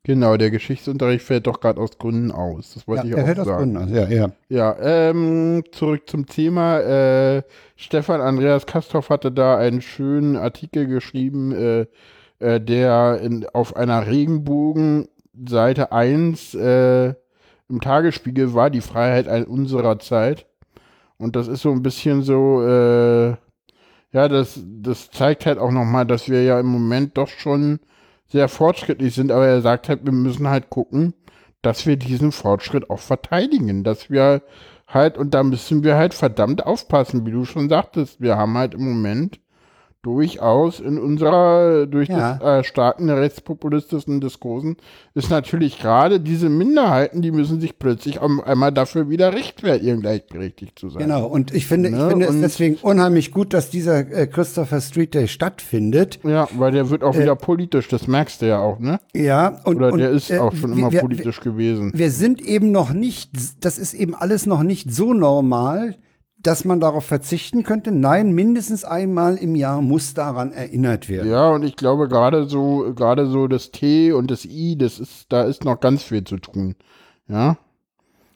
[0.04, 2.74] genau, der Geschichtsunterricht fällt doch gerade aus Gründen aus.
[2.74, 3.74] Das wollte Ja, ich er auch hält das sagen.
[3.74, 3.94] Grund an.
[3.94, 4.30] Ja, ja.
[4.48, 6.78] Ja, ähm, zurück zum Thema.
[6.80, 7.42] Äh,
[7.76, 11.86] Stefan Andreas Kastorf hatte da einen schönen Artikel geschrieben, äh,
[12.38, 17.14] äh, der in, auf einer Regenbogen-Seite 1 äh,
[17.68, 20.46] im Tagesspiegel war, die Freiheit ein- unserer Zeit.
[21.18, 23.28] Und das ist so ein bisschen so, äh,
[24.12, 27.78] ja, das, das zeigt halt auch nochmal, dass wir ja im Moment doch schon
[28.32, 31.14] sehr fortschrittlich sind, aber er sagt halt, wir müssen halt gucken,
[31.60, 34.42] dass wir diesen Fortschritt auch verteidigen, dass wir
[34.88, 38.74] halt, und da müssen wir halt verdammt aufpassen, wie du schon sagtest, wir haben halt
[38.74, 39.38] im Moment
[40.02, 42.34] durchaus in unserer, durch Ja.
[42.34, 44.76] das äh, Starken rechtspopulistischen Diskursen,
[45.14, 50.90] ist natürlich gerade diese Minderheiten, die müssen sich plötzlich einmal dafür wieder rechtfertigen, gleichberechtigt zu
[50.90, 51.02] sein.
[51.02, 51.26] Genau.
[51.26, 54.80] Und ich finde, ich Ne, finde es und- deswegen unheimlich gut, dass dieser äh, Christopher
[54.80, 56.18] Street Day stattfindet.
[56.24, 58.98] Ja, weil der wird auch wieder politisch, das merkst du ja auch, ne?
[59.14, 61.92] Ja, und, Oder und, der ist äh, auch schon wir- immer wir, politisch gewesen.
[61.94, 63.30] Wir sind eben noch nicht,
[63.60, 65.94] das ist eben alles noch nicht so normal,
[66.42, 67.92] dass man darauf verzichten könnte.
[67.92, 71.30] Nein, mindestens einmal im Jahr muss daran erinnert werden.
[71.30, 75.26] Ja, und ich glaube gerade so, gerade so das T und das I, das ist,
[75.28, 76.74] da ist noch ganz viel zu tun.
[77.28, 77.56] Ja,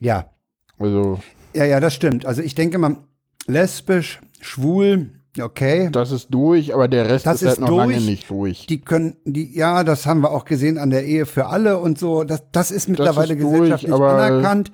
[0.01, 0.31] Ja,
[0.79, 1.19] also
[1.55, 2.27] ja, ja, das stimmt.
[2.27, 2.99] Also ich denke mal,
[3.47, 5.89] lesbisch, schwul, okay.
[5.91, 8.07] das ist durch, aber der Rest Das ist, halt ist noch lange durch.
[8.07, 8.67] nicht durch.
[8.67, 11.99] Die können, die, ja, das haben wir auch gesehen an der Ehe für alle und
[11.99, 12.25] so.
[12.25, 14.71] Das, das ist mittlerweile ist durch, gesellschaftlich anerkannt.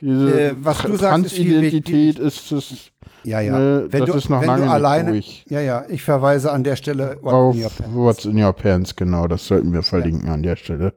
[0.00, 2.92] Diese äh, was du sagst, ist Transidentität ist es
[3.24, 3.58] Ja, ja.
[3.58, 5.44] Ne, wenn das du, ist noch wenn lange du nicht alleine, durch.
[5.48, 5.84] Ja, ja.
[5.88, 7.94] Ich verweise an der Stelle auf in.
[7.94, 10.94] What's in Your Pants, genau, das sollten wir verlinken an der Stelle.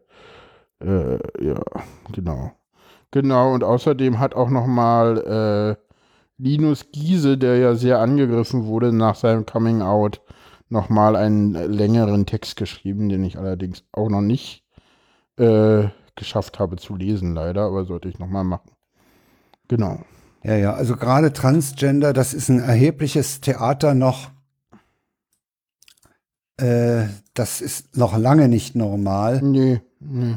[0.83, 1.61] Äh, ja,
[2.11, 2.51] genau.
[3.11, 5.91] Genau, und außerdem hat auch noch mal äh,
[6.37, 10.21] Linus Giese, der ja sehr angegriffen wurde nach seinem Coming Out,
[10.69, 14.63] noch mal einen längeren Text geschrieben, den ich allerdings auch noch nicht
[15.37, 18.71] äh, geschafft habe zu lesen, leider, aber sollte ich noch mal machen.
[19.71, 19.99] Genau.
[20.43, 20.73] Ja, ja.
[20.73, 24.31] Also gerade Transgender, das ist ein erhebliches Theater noch.
[26.57, 29.41] Äh, das ist noch lange nicht normal.
[29.41, 30.35] Nee, nee.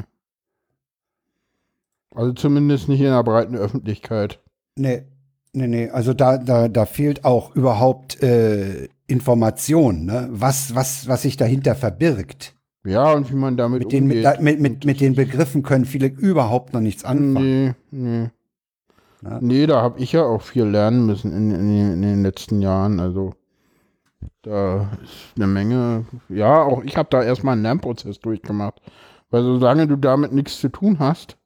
[2.11, 4.39] Also zumindest nicht in der breiten Öffentlichkeit.
[4.77, 5.03] Nee,
[5.51, 5.89] nee, nee.
[5.89, 10.29] Also da, da, da fehlt auch überhaupt äh, Information, ne?
[10.31, 12.55] was, was, was sich dahinter verbirgt.
[12.85, 14.39] Ja, und wie man damit Mit den, mit, umgeht.
[14.39, 17.75] mit, mit, mit den Begriffen können viele überhaupt noch nichts anfangen.
[17.91, 18.29] Nee, nee.
[19.25, 19.39] Ja.
[19.41, 22.99] Nee, da habe ich ja auch viel lernen müssen in, in, in den letzten Jahren.
[22.99, 23.33] Also
[24.43, 26.05] da ist eine Menge.
[26.29, 28.81] Ja, auch ich habe da erstmal einen Lernprozess durchgemacht.
[29.31, 31.37] Weil solange du damit nichts zu tun hast,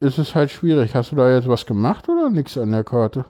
[0.00, 0.94] ist es halt schwierig.
[0.94, 3.26] Hast du da jetzt was gemacht oder nichts an der Karte?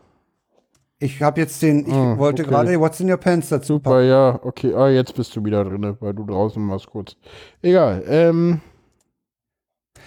[1.01, 2.51] Ich habe jetzt den, ich Ah, wollte okay.
[2.51, 4.73] gerade What's in Your Pants dazu Super, ja, okay.
[4.75, 7.17] Ah, jetzt bist du wieder drin, weil du draußen warst kurz.
[7.61, 8.05] Egal.
[8.07, 8.61] Ähm,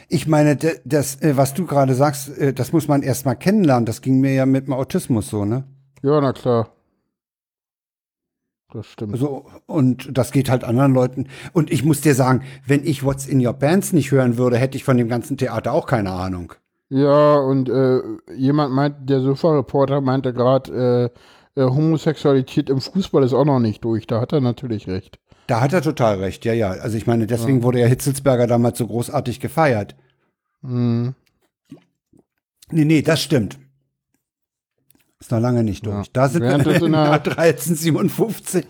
[0.10, 3.86] Ich meine, das, äh, was du gerade sagst, äh, das muss man erst mal kennenlernen.
[3.86, 5.66] Das ging mir ja mit dem Autismus so, ne?
[6.02, 6.70] ja, na klar.
[8.74, 9.18] Das stimmt.
[9.18, 11.28] So, und das geht halt anderen Leuten.
[11.54, 14.78] Und ich muss dir sagen, wenn ich What's in Your Bands nicht hören würde, hätte
[14.78, 16.54] ich von dem ganzen Theater auch keine Ahnung.
[16.90, 18.02] Ja, und äh,
[18.36, 21.12] jemand meint, der Sofa-Reporter meinte gerade,
[21.56, 24.06] äh, äh, Homosexualität im Fußball ist auch noch nicht durch.
[24.06, 25.20] Da hat er natürlich recht.
[25.48, 26.70] Da hat er total recht, ja, ja.
[26.72, 29.96] Also ich meine, deswegen wurde ja Hitzelsberger damals so großartig gefeiert.
[30.62, 31.16] Mhm.
[32.70, 33.58] Nee, nee, das stimmt.
[35.20, 36.06] Ist noch lange nicht durch.
[36.08, 36.12] Ja.
[36.14, 38.66] Da sind Während wir das in im der- Jahr 1357.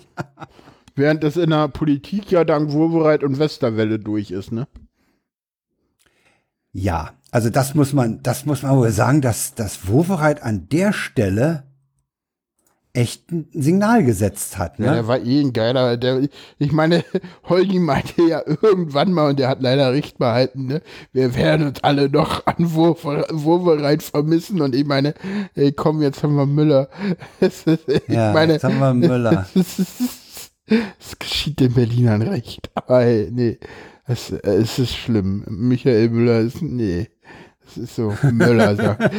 [0.96, 4.68] Während das in der Politik ja dank Wurbereit und Westerwelle durch ist, ne?
[6.72, 10.94] Ja, also das muss man, das muss man wohl sagen, dass das Wovereit an der
[10.94, 11.64] Stelle
[12.98, 14.80] echt ein Signal gesetzt hat.
[14.80, 14.92] Ja, Ne?
[14.96, 15.98] der war eh ein geiler.
[15.98, 16.28] Der,
[16.58, 17.04] ich meine,
[17.48, 20.82] Holgi meinte ja irgendwann mal, und der hat leider recht behalten, ne?
[21.14, 24.62] Wir werden uns alle noch an Wurbereit vermissen.
[24.62, 25.14] Und ich meine,
[25.56, 26.90] ey, komm, jetzt haben wir Müller.
[27.40, 29.48] Ist- ich Ja, meine, jetzt haben wir Müller.
[31.00, 32.70] Es geschieht den Berlinern recht.
[32.76, 33.58] Aber ey, nee,
[34.06, 35.46] es, es ist schlimm.
[35.50, 37.08] Michael Müller ist, nee.
[37.70, 39.12] Es ist so, Müller sagt.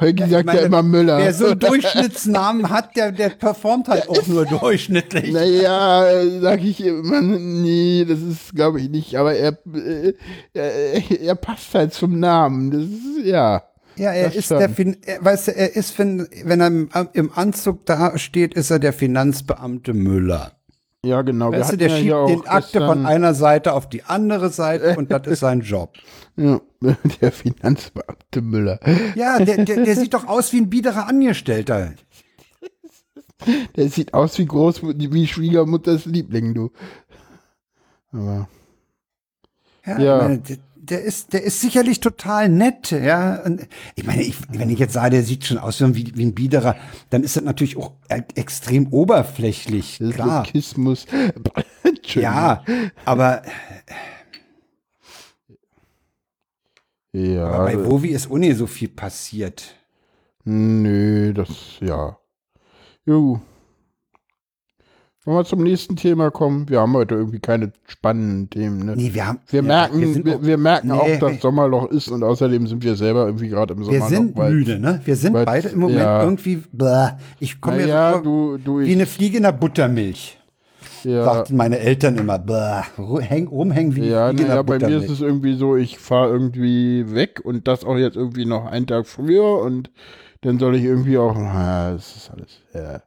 [0.00, 1.18] Holgi sagt meine, ja immer Müller.
[1.18, 5.32] Wer so einen Durchschnittsnamen hat, der, der performt halt auch nur durchschnittlich.
[5.32, 6.06] Naja,
[6.40, 10.14] sag ich immer, nee, das ist, glaube ich, nicht, aber er, äh,
[10.54, 12.70] er, er passt halt zum Namen.
[12.70, 13.62] Das ist, ja.
[13.96, 14.58] Ja, er Das ist schon.
[14.58, 18.54] der, fin er, weißt du, er ist, wenn, wenn er im, im Anzug da steht,
[18.54, 20.52] ist er der Finanzbeamte Müller.
[21.04, 21.52] Ja, genau.
[21.52, 25.10] Weißt du, der ja schiebt den Akte von einer Seite auf die andere Seite und
[25.10, 25.92] das ist sein Job.
[26.36, 26.60] Ja,
[27.20, 28.80] der Finanzbeamte Müller.
[29.14, 31.92] Ja, der, der, der sieht doch aus wie ein biederer Angestellter.
[33.76, 36.72] Der sieht aus wie Groß, wie Schwiegermutters Liebling, du.
[38.10, 38.48] Aber,
[39.86, 40.18] Ja, Ja.
[40.22, 40.42] Meine,
[40.90, 43.42] der, ist, der ist sicherlich total nett, ja.
[43.42, 46.34] Und ich meine, ich, wenn ich jetzt sage, der sieht schon aus wie, wie ein
[46.34, 46.76] Biederer,
[47.10, 50.46] dann ist das natürlich auch e- extrem oberflächlich, klar.
[50.52, 50.96] Entschuldigung.
[52.14, 52.62] Ja,
[53.04, 53.42] aber,
[57.12, 57.46] Ja.
[57.48, 59.76] aber bei Wovi ist ohne so viel passiert.
[60.44, 61.48] Nö, das,
[61.80, 62.18] ja.
[63.06, 63.40] Jo.
[65.26, 66.68] Wollen wir zum nächsten Thema kommen?
[66.68, 68.94] Wir haben heute irgendwie keine spannenden Themen, ne?
[68.94, 69.38] Nee, wir haben.
[69.48, 71.40] Wir ja, merken, wir, wir, auch- merken Nee, auch, dass.
[71.40, 74.08] Sommerloch ist und außerdem sind wir selber irgendwie gerade im wir Sommerloch.
[74.08, 75.00] sind weil- müde, ne?
[75.04, 76.22] Wir sind weil- beide im Moment ja.
[76.22, 77.12] irgendwie, bläh.
[77.40, 80.38] ich komme mir Naja, so du, du, wie eine Fliege in der Buttermilch.
[81.04, 82.82] ja, Sagten meine Eltern immer, bläh,
[83.22, 85.98] häng, rumhängen wie ja, Fliege in naja, der bei mir ist es irgendwie so, ich
[85.98, 89.90] fahre irgendwie weg und das auch jetzt irgendwie noch einen Tag früher und
[90.42, 93.00] dann soll ich irgendwie auch, na, das ist alles, ja,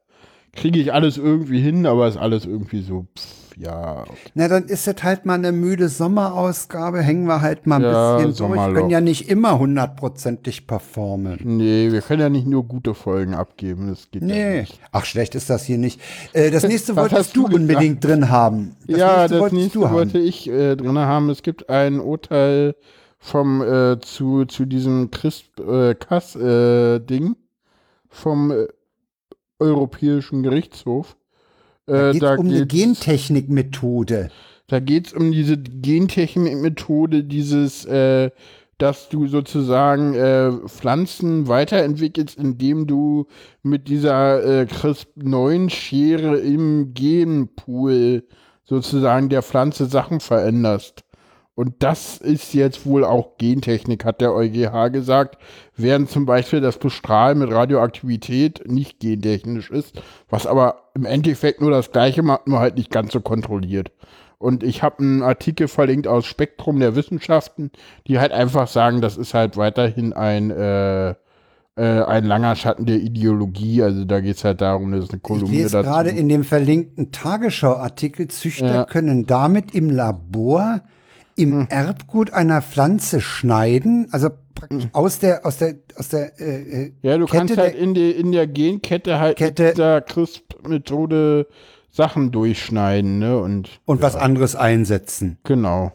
[0.58, 3.26] kriege ich alles irgendwie hin, aber ist alles irgendwie so, pff,
[3.60, 4.04] ja.
[4.36, 8.14] Na, dann ist das halt mal eine müde Sommerausgabe, hängen wir halt mal ein Ja,
[8.18, 8.76] bisschen durch, Sommerloch.
[8.76, 11.40] können ja nicht immer hundertprozentig performen.
[11.44, 14.60] Nee, wir können ja nicht nur gute Folgen abgeben, das geht ja Nee.
[14.62, 14.80] nicht.
[14.92, 16.00] Ach, schlecht ist das hier nicht.
[16.34, 18.76] Äh, das nächste wolltest du du unbedingt drin haben.
[18.88, 19.96] Das ja, nächste das wolltest nächste du haben.
[19.96, 21.30] wollte ich äh, drin haben.
[21.32, 22.76] Es gibt ein Urteil
[23.20, 27.36] vom äh, zu, zu diesem Christ äh, Kass äh, Ding
[28.10, 28.68] vom äh,
[29.60, 31.16] Europäischen Gerichtshof.
[31.86, 34.30] Da Äh, geht da um eine geht's- Gentechnikmethode.
[34.68, 38.30] da geht es um diese Gentechnik-Methode, dieses, äh,
[38.78, 43.26] dass du sozusagen äh, Pflanzen weiterentwickelst, indem du
[43.64, 48.24] mit dieser äh, CRISP-9-Schere im Genpool
[48.66, 51.04] sozusagen der Pflanze Sachen veränderst.
[51.58, 55.40] Und das ist jetzt wohl auch Gentechnik, hat der EuGH gesagt,
[55.76, 60.00] während zum Beispiel das Bestrahlen mit Radioaktivität nicht gentechnisch ist,
[60.30, 63.92] was aber im Endeffekt nur das gleiche macht, nur halt nicht ganz so kontrolliert.
[64.38, 67.72] Und ich habe einen Artikel verlinkt aus Spektrum der Wissenschaften,
[68.06, 71.16] die halt einfach sagen, das ist halt weiterhin ein, äh, äh,
[71.76, 73.82] ein langer Schatten der Ideologie.
[73.82, 75.90] Also da geht es halt darum, dass eine Ich Kolumne lese dazu.
[75.90, 78.86] gerade in dem verlinkten Tagesschau-Artikel, Züchter Ja.
[78.86, 80.82] können damit im Labor
[81.38, 81.68] im Hm.
[81.70, 87.18] Erbgut einer Pflanze schneiden, also praktisch aus der, aus der, aus der, äh, äh, Ja,
[87.18, 91.48] du Kette kannst halt der- in, die, in der Genkette halt Kette- mit dieser CRISP-Methode
[91.92, 93.40] Sachen durchschneiden, ne?
[93.40, 95.38] Und und was anderes einsetzen.
[95.44, 95.92] genau.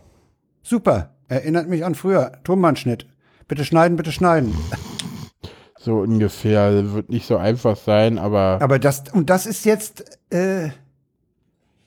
[0.63, 1.11] Super.
[1.29, 2.33] Erinnert mich an früher.
[2.45, 3.07] Tonbandschnitt.
[3.49, 4.55] Bitte schneiden, bitte schneiden.
[5.79, 6.93] So ungefähr.
[6.93, 10.69] Wird nicht so einfach sein, aber Aber das, und das ist jetzt, äh,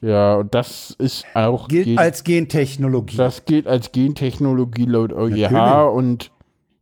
[0.05, 3.17] ja, und das ist auch gilt Gen- als Gentechnologie.
[3.17, 5.93] das gilt als Gentechnologie laut EuGH Natürlich.
[5.95, 6.31] und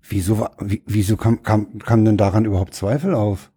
[0.10, 3.50] Wieso, wieso kam, kam, kam denn daran überhaupt Zweifel auf?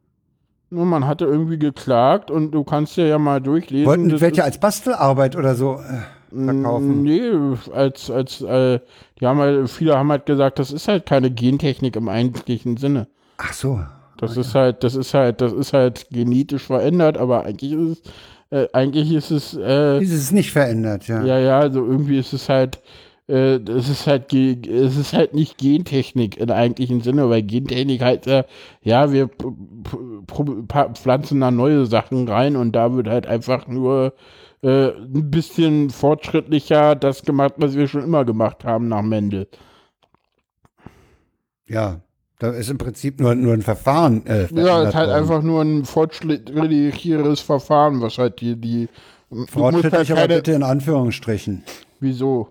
[0.68, 3.86] nur man hatte irgendwie geklagt und du kannst dir ja mal durchlesen.
[3.86, 7.02] Wollten das welche als Bastelarbeit oder so äh, verkaufen?
[7.02, 7.30] Nee,
[7.72, 8.80] als, als, äh,
[9.20, 13.06] die haben halt, viele haben halt gesagt, das ist halt keine Gentechnik im eigentlichen Sinne.
[13.38, 13.80] Ach so.
[14.18, 18.02] Das ist halt, das ist halt, das ist halt genetisch verändert, aber eigentlich ist es
[18.50, 19.54] äh, eigentlich ist es.
[19.54, 21.24] Äh, ist es nicht verändert, ja.
[21.24, 22.80] Ja, ja, also irgendwie ist es halt.
[23.28, 28.26] Äh, es ist halt es ist halt nicht Gentechnik im eigentlichen Sinne, weil Gentechnik halt
[28.28, 28.44] äh,
[28.82, 29.28] ja, wir
[30.94, 34.14] pflanzen da neue Sachen rein und da wird halt einfach nur
[34.62, 39.48] äh, ein bisschen fortschrittlicher das gemacht, was wir schon immer gemacht haben nach Mendel.
[41.66, 42.00] Ja,
[42.38, 44.26] da ist im Prinzip nur, nur ein Verfahren.
[44.26, 45.18] Äh, ja, es ist halt worden.
[45.18, 48.56] einfach nur ein fortschrittlicheres Verfahren, was halt die.
[48.56, 48.88] die
[49.48, 51.64] Fortschrittlich, halt aber bitte in Anführungsstrichen.
[51.98, 52.48] Wieso?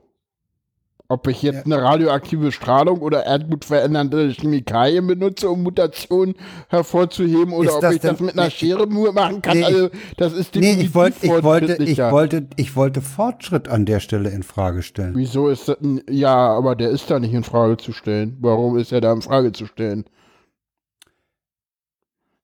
[1.07, 6.33] Ob ich jetzt eine radioaktive Strahlung oder erdgutverändernde Chemikalien benutze, um Mutationen
[6.69, 9.57] hervorzuheben, oder ob ich das mit einer Schere nur machen kann.
[9.57, 13.67] Nee, also, das ist definitiv nee, ich, wollt, ich, wollte, ich, wollte, ich wollte Fortschritt
[13.67, 15.13] an der Stelle in Frage stellen.
[15.15, 15.77] Wieso ist das
[16.09, 18.37] Ja, aber der ist da nicht in Frage zu stellen.
[18.39, 20.05] Warum ist er da in Frage zu stellen?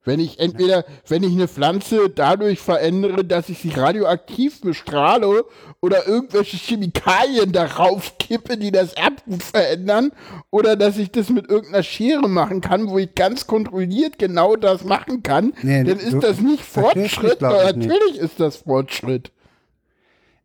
[0.04, 5.46] Wenn ich entweder, wenn ich eine Pflanze dadurch verändere, dass ich sie radioaktiv bestrahle
[5.82, 10.12] oder irgendwelche Chemikalien darauf kippe, die das Erbgut verändern,
[10.52, 14.84] oder dass ich das mit irgendeiner Schere machen kann, wo ich ganz kontrolliert genau das
[14.84, 17.42] machen kann, nee, dann ist das nicht Fortschritt.
[17.42, 18.22] Natürlich nicht.
[18.22, 19.32] ist das Fortschritt.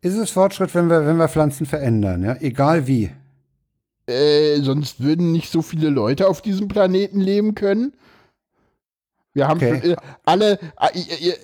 [0.00, 2.36] Ist es Fortschritt, wenn wir, wenn wir Pflanzen verändern, ja?
[2.40, 3.10] Egal wie.
[4.06, 7.92] Äh, sonst würden nicht so viele Leute auf diesem Planeten leben können.
[9.36, 9.80] Wir haben okay.
[9.82, 10.52] schon, alle.
[10.52, 10.58] Äh,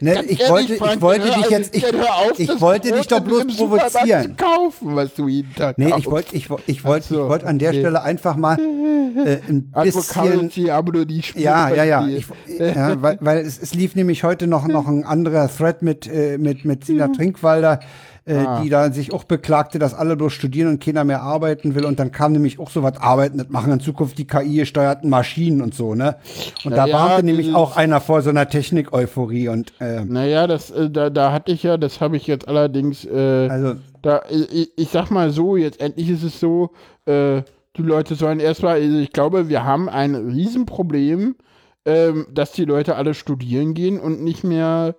[0.01, 1.76] ne, ich, ehrlich, wollte, Frank, ich wollte dich jetzt.
[1.76, 4.34] Ich, auf, ich wollte dich doch bloß provozieren.
[4.34, 7.59] kaufen, was du jeden Tag Nee, ich wollte ich, ich wollt, so, ich wollt an
[7.59, 7.80] der okay.
[7.80, 10.51] Stelle einfach mal äh, ein bisschen.
[11.34, 12.07] ja, ja, ja.
[12.07, 12.24] Ich,
[12.59, 16.38] ja weil, weil es, es lief nämlich heute noch, noch ein anderer Thread mit, äh,
[16.38, 17.80] mit, mit Sina Trinkwalder
[18.25, 18.61] äh, ah.
[18.62, 21.85] die da sich auch beklagte, dass alle bloß studieren und keiner mehr arbeiten will.
[21.85, 25.61] Und dann kam nämlich auch so was, arbeiten, das machen in Zukunft die KI-gesteuerten Maschinen
[25.61, 26.16] und so, ne?
[26.64, 30.47] Und Na da ja, warnte nämlich auch einer vor so einer Technik-Euphorie und äh, Naja,
[30.47, 34.23] das, äh, da, da hatte ich ja, das habe ich jetzt allerdings, äh, also, da,
[34.31, 36.70] ich, ich sag mal so, jetzt endlich ist es so,
[37.07, 37.43] äh,
[37.77, 41.37] die Leute sollen erstmal, also ich glaube, wir haben ein Riesenproblem,
[41.85, 44.95] ähm, dass die Leute alle studieren gehen und nicht mehr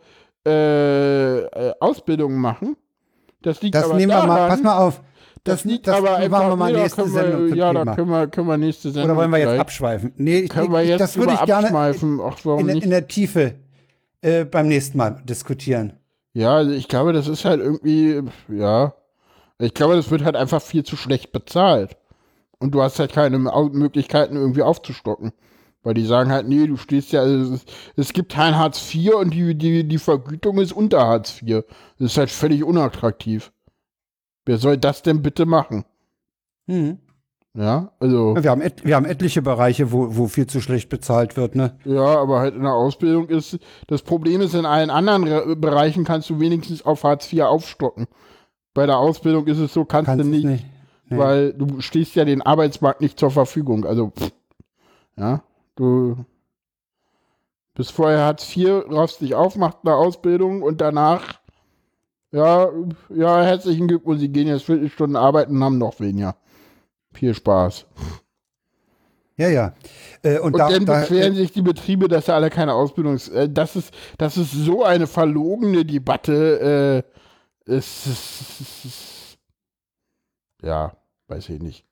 [0.46, 2.76] äh, äh Ausbildungen machen.
[3.44, 5.02] Das liegt das aber nehmen daran, wir mal, pass mal auf.
[5.44, 7.86] Das, das liegt das aber einfach, wir mal nächste wir, Sendung Ja, Thema.
[7.86, 9.12] da können wir, können wir nächste Sendung.
[9.12, 10.14] Oder wollen wir jetzt abschweifen?
[10.16, 12.84] Nee, ich, können wir jetzt das würde ich gerne Ach, in, nicht?
[12.84, 13.56] in der Tiefe
[14.22, 15.94] äh, beim nächsten Mal diskutieren.
[16.34, 18.94] Ja, also ich glaube, das ist halt irgendwie, ja.
[19.60, 21.98] Ich glaube, das wird halt einfach viel zu schlecht bezahlt.
[22.60, 25.34] Und du hast halt keine Möglichkeiten, irgendwie aufzustocken.
[25.84, 27.66] Weil die sagen halt, nee, du stehst ja, also es,
[27.98, 31.64] es, gibt kein Hartz IV und die, die, die Vergütung ist unter Hartz IV.
[32.00, 33.52] Das ist halt völlig unattraktiv.
[34.46, 35.84] Wer soll das denn bitte machen?
[36.68, 37.00] Mhm.
[37.56, 38.36] Ja, also.
[38.36, 41.78] Wir haben, et, wir haben etliche Bereiche, wo, wo viel zu schlecht bezahlt wird, ne?
[41.86, 46.04] Ja, aber halt in der Ausbildung ist, das Problem ist, in allen anderen Re Bereichen
[46.04, 48.08] kannst du wenigstens auf Hartz IV aufstocken.
[48.74, 50.66] Bei der Ausbildung ist es so, kannst, kannst du nicht, nicht.
[51.10, 51.18] Nee.
[51.18, 53.86] weil du stehst ja den Arbeitsmarkt nicht zur Verfügung.
[53.86, 54.32] Also, pff,
[55.18, 55.44] ja.
[55.76, 56.26] Du
[57.74, 61.40] bist vorher Hartz IV, raffst dich auf, machst eine Ausbildung und danach,
[62.32, 62.70] ja,
[63.10, 66.36] ja, herzlichen Glückwunsch, Sie gehen jetzt 40 Stunden arbeiten und haben noch weniger.
[67.14, 67.86] Viel Spaß.
[69.36, 69.74] Ja, ja.
[70.22, 73.18] Äh, und, und da, dann beschweren da, sich die Betriebe, dass sie alle keine Ausbildung.
[73.34, 77.04] Äh, das, ist, das ist so eine verlogene Debatte.
[77.66, 79.38] Äh, es, es, es,
[80.62, 80.96] ja,
[81.28, 81.86] weiß ich nicht.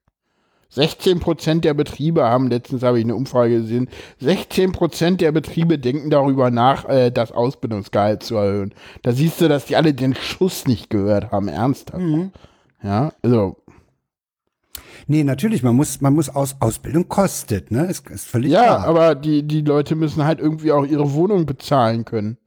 [0.72, 5.78] 16 Prozent der Betriebe haben, letztens habe ich eine Umfrage gesehen, 16 Prozent der Betriebe
[5.78, 8.74] denken darüber nach, äh, das Ausbildungsgehalt zu erhöhen.
[9.01, 12.01] Da siehst du, dass die alle den Schuss nicht gehört haben, ernsthaft.
[12.01, 12.32] Mhm.
[12.82, 13.57] Ja, also.
[15.07, 17.86] Nee, natürlich, man muss, man muss aus, Ausbildung kostet, ne?
[17.88, 18.80] Ist, ist völlig ja, klar.
[18.80, 22.38] Ja, aber die, die Leute müssen halt irgendwie auch ihre Wohnung bezahlen können.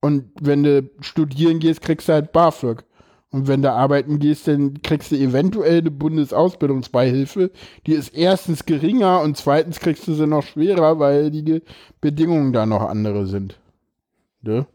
[0.00, 2.84] Und wenn du studieren gehst, kriegst du halt BAföG.
[3.32, 7.52] Und wenn du arbeiten gehst, dann kriegst du eventuell eine Bundesausbildungsbeihilfe.
[7.86, 11.62] Die ist erstens geringer und zweitens kriegst du sie noch schwerer, weil die
[12.00, 13.60] Bedingungen da noch andere sind.
[14.42, 14.66] Ne?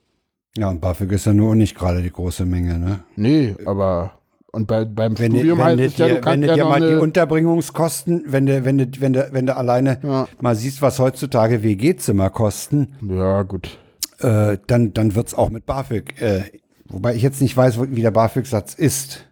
[0.57, 3.03] Ja, und BAföG ist ja nur nicht gerade die große Menge, ne?
[3.17, 4.13] Nee, aber
[4.53, 6.79] und bei, beim wenn Studium heißt es ja, du kannst wenn du ja dir mal
[6.79, 10.29] die Unterbringungskosten, wenn du, wenn du, wenn du, wenn du alleine ja.
[10.39, 12.93] mal siehst, was heutzutage WG-Zimmer kosten.
[13.01, 13.77] Ja, gut.
[14.19, 16.43] Äh, dann, dann wird's auch mit BAföG äh,
[16.87, 19.27] Wobei ich jetzt nicht weiß, wie der BAföG-Satz ist.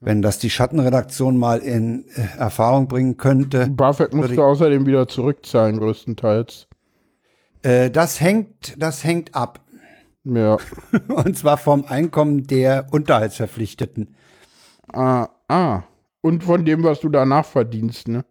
[0.00, 3.66] Wenn das die Schattenredaktion mal in äh, Erfahrung bringen könnte.
[3.68, 6.68] BAföG musst du außerdem wieder zurückzahlen, größtenteils.
[7.62, 9.60] Äh, das hängt, das hängt ab.
[10.24, 10.56] Ja.
[11.08, 14.14] Und zwar vom Einkommen der Unterhaltsverpflichteten.
[14.92, 15.82] Ah, ah.
[16.22, 18.24] Und von dem, was du danach verdienst, ne?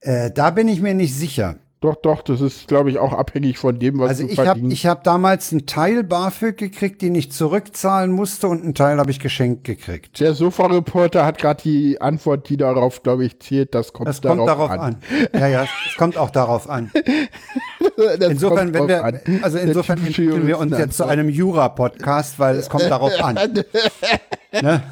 [0.00, 1.56] Äh, da bin ich mir nicht sicher.
[1.82, 4.48] Doch, doch, das ist, glaube ich, auch abhängig von dem, was Also du ich habe
[4.48, 4.72] verdienst.
[4.76, 9.10] ich hab damals einen Teil BAföG gekriegt, den ich zurückzahlen musste und einen Teil habe
[9.10, 10.20] ich geschenkt gekriegt.
[10.20, 13.74] Der Sofa-Reporter hat gerade die Antwort, die darauf, glaube ich, zählt.
[13.74, 14.96] Das kommt, Das kommt darauf an.
[15.32, 16.92] Ja, ja, es kommt auch darauf an.
[18.20, 19.20] Insofern, wenn wir, an.
[19.40, 23.38] also insofern entwickeln wir uns jetzt zu einem Jura-Podcast, weil es kommt darauf an.
[24.62, 24.82] Ne?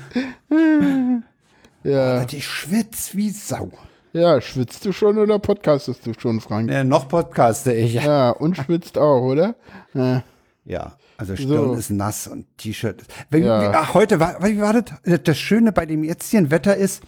[1.83, 2.25] Ja.
[2.31, 3.71] Ich schwitz wie Sau.
[4.13, 6.69] Ja, schwitzt du schon oder podcastest du schon, Frank?
[6.69, 7.95] Ne, noch podcaste ich.
[7.95, 9.55] Ja, Ja, und schwitzt auch, oder?
[9.95, 10.23] Ja.
[10.65, 11.75] ja also Stirn So.
[11.75, 13.03] ist nass und T-Shirt.
[13.33, 13.73] Ja.
[13.75, 15.21] ach, heute war, wie war das?
[15.25, 17.03] Das Schöne bei dem jetzigen Wetter ist,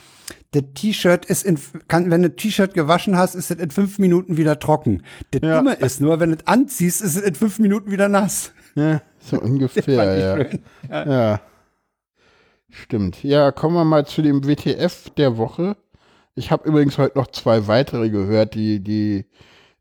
[0.50, 4.00] das T-Shirt ist in, kann, wenn du ein T-Shirt gewaschen hast, ist es in fünf
[4.00, 5.04] Minuten wieder trocken.
[5.30, 5.58] Das Ja.
[5.58, 8.52] Dumme ist nur, wenn du es anziehst, ist es in fünf Minuten wieder nass.
[8.74, 10.36] Ja, so ungefähr, ja.
[10.36, 10.58] Schön.
[10.90, 11.40] ja.
[12.68, 13.22] Stimmt.
[13.22, 15.76] Ja, kommen wir mal zu dem WTF der Woche.
[16.34, 19.26] Ich habe übrigens heute noch zwei weitere gehört, die, die,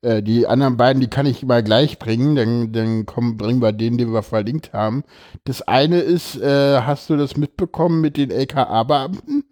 [0.02, 3.72] äh, die anderen beiden, die kann ich mal gleich bringen, dann, dann kommen, bringen wir
[3.72, 5.04] den, den wir verlinkt haben.
[5.46, 9.44] Das eine ist, äh, hast du das mitbekommen mit den LKA-Beamten?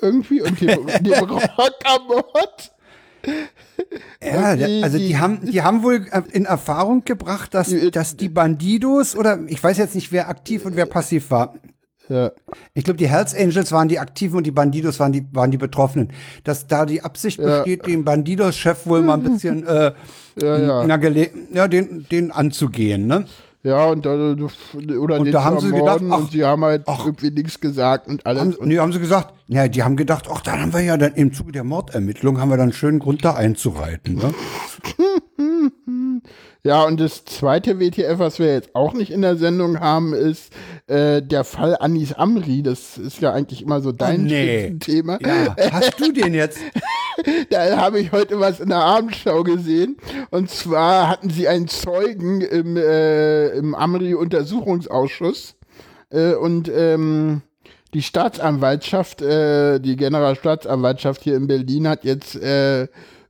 [0.00, 0.40] Irgendwie?
[0.42, 2.72] Und dem, dem Rockermord?
[4.22, 8.30] Ja, Die- also die, haben, die haben wohl äh, in Erfahrung gebracht, dass, dass die
[8.30, 11.54] Bandidos oder ich weiß jetzt nicht, wer aktiv und wer passiv war.
[12.10, 12.32] Ja.
[12.74, 15.58] Ich glaube, die Hells Angels waren die Aktiven und die Bandidos waren die, waren die
[15.58, 16.12] Betroffenen.
[16.44, 19.92] Dass da die Absicht besteht, den Bandidos-Chef wohl mal ein bisschen äh,
[20.40, 20.86] Ja, ja.
[20.86, 20.98] na,
[21.52, 23.26] ja, den, den anzugehen, ne?
[23.62, 26.82] Ja, und da, oder Und den da haben sie gedacht, ach, und sie haben halt
[26.86, 27.04] ach.
[27.04, 28.40] irgendwie nichts gesagt und alles.
[28.40, 30.96] Haben, und nee, haben sie gesagt, ja, die haben gedacht, ach, dann haben wir ja
[30.96, 34.32] dann im Zuge der Mordermittlung haben wir dann einen schönen Grund da einzureiten, ne?
[36.62, 40.52] Ja, und das zweite WTF, was wir jetzt auch nicht in der Sendung haben, ist
[40.88, 42.62] äh, der Fall Anis Amri.
[42.62, 44.58] Das ist ja eigentlich immer so dein Oh, nee.
[44.58, 45.18] Spitzenthema.
[45.22, 46.58] Ja, hast du den jetzt?
[47.50, 49.98] Da habe ich heute was in der Abendschau gesehen.
[50.30, 55.54] Und zwar hatten sie einen Zeugen im, äh, im Amri-Untersuchungsausschuss.
[56.08, 57.42] Äh, und ähm,
[57.92, 62.38] die Staatsanwaltschaft, äh, die Generalstaatsanwaltschaft hier in Berlin hat jetzt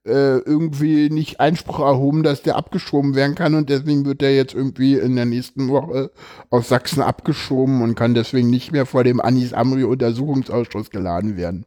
[0.07, 4.55] äh, irgendwie nicht Einspruch erhoben, dass der abgeschoben werden kann und deswegen wird der jetzt
[4.55, 6.11] irgendwie in der nächsten Woche
[6.49, 11.67] aus Sachsen abgeschoben und kann deswegen nicht mehr vor dem Anis Amri Untersuchungsausschuss geladen werden.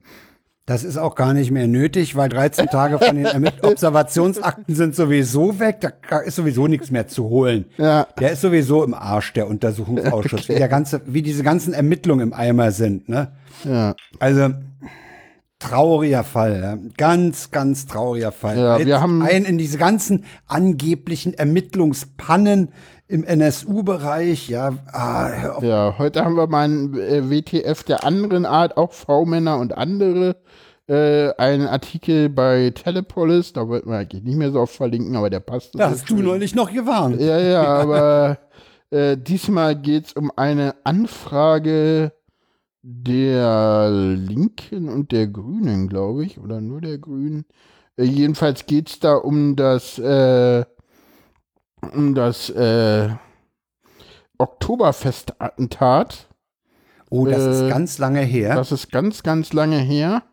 [0.66, 3.28] Das ist auch gar nicht mehr nötig, weil 13 Tage von den
[3.62, 5.94] Observationsakten sind sowieso weg.
[6.10, 7.66] Da ist sowieso nichts mehr zu holen.
[7.78, 8.08] Ja.
[8.18, 10.48] Der ist sowieso im Arsch, der Untersuchungsausschuss.
[10.48, 13.10] Wie, der ganze, wie diese ganzen Ermittlungen im Eimer sind.
[13.10, 13.34] Ne?
[13.66, 13.94] Ja.
[14.20, 14.54] Also
[15.64, 16.80] trauriger Fall.
[16.98, 18.58] Ganz, ganz trauriger Fall.
[18.58, 22.70] Ja, wir haben- ein in diese ganzen angeblichen Ermittlungspannen
[23.08, 24.50] im NSU-Bereich.
[24.50, 25.60] Ja, ah.
[25.62, 30.36] Ja, heute haben wir mal ein äh, WTF der anderen Art, auch V-Männer und andere.
[30.86, 35.30] Äh, einen Artikel bei Telepolis, da wollten wir eigentlich nicht mehr so oft verlinken, aber
[35.30, 35.80] der passt.
[35.80, 37.22] da hast du neulich noch gewarnt.
[37.22, 38.38] Ja, ja, aber
[38.90, 42.12] äh, diesmal geht es um eine Anfrage
[42.84, 47.46] der Linken und der Grünen, glaube ich, oder nur der Grünen.
[47.98, 50.66] Äh, jedenfalls geht es da um das, äh,
[51.94, 53.10] um das äh,
[54.38, 56.28] Oktoberfest-Attentat.
[57.10, 58.56] Oh, das Äh, ist ganz lange her.
[58.56, 60.24] Das ist ganz, ganz lange her.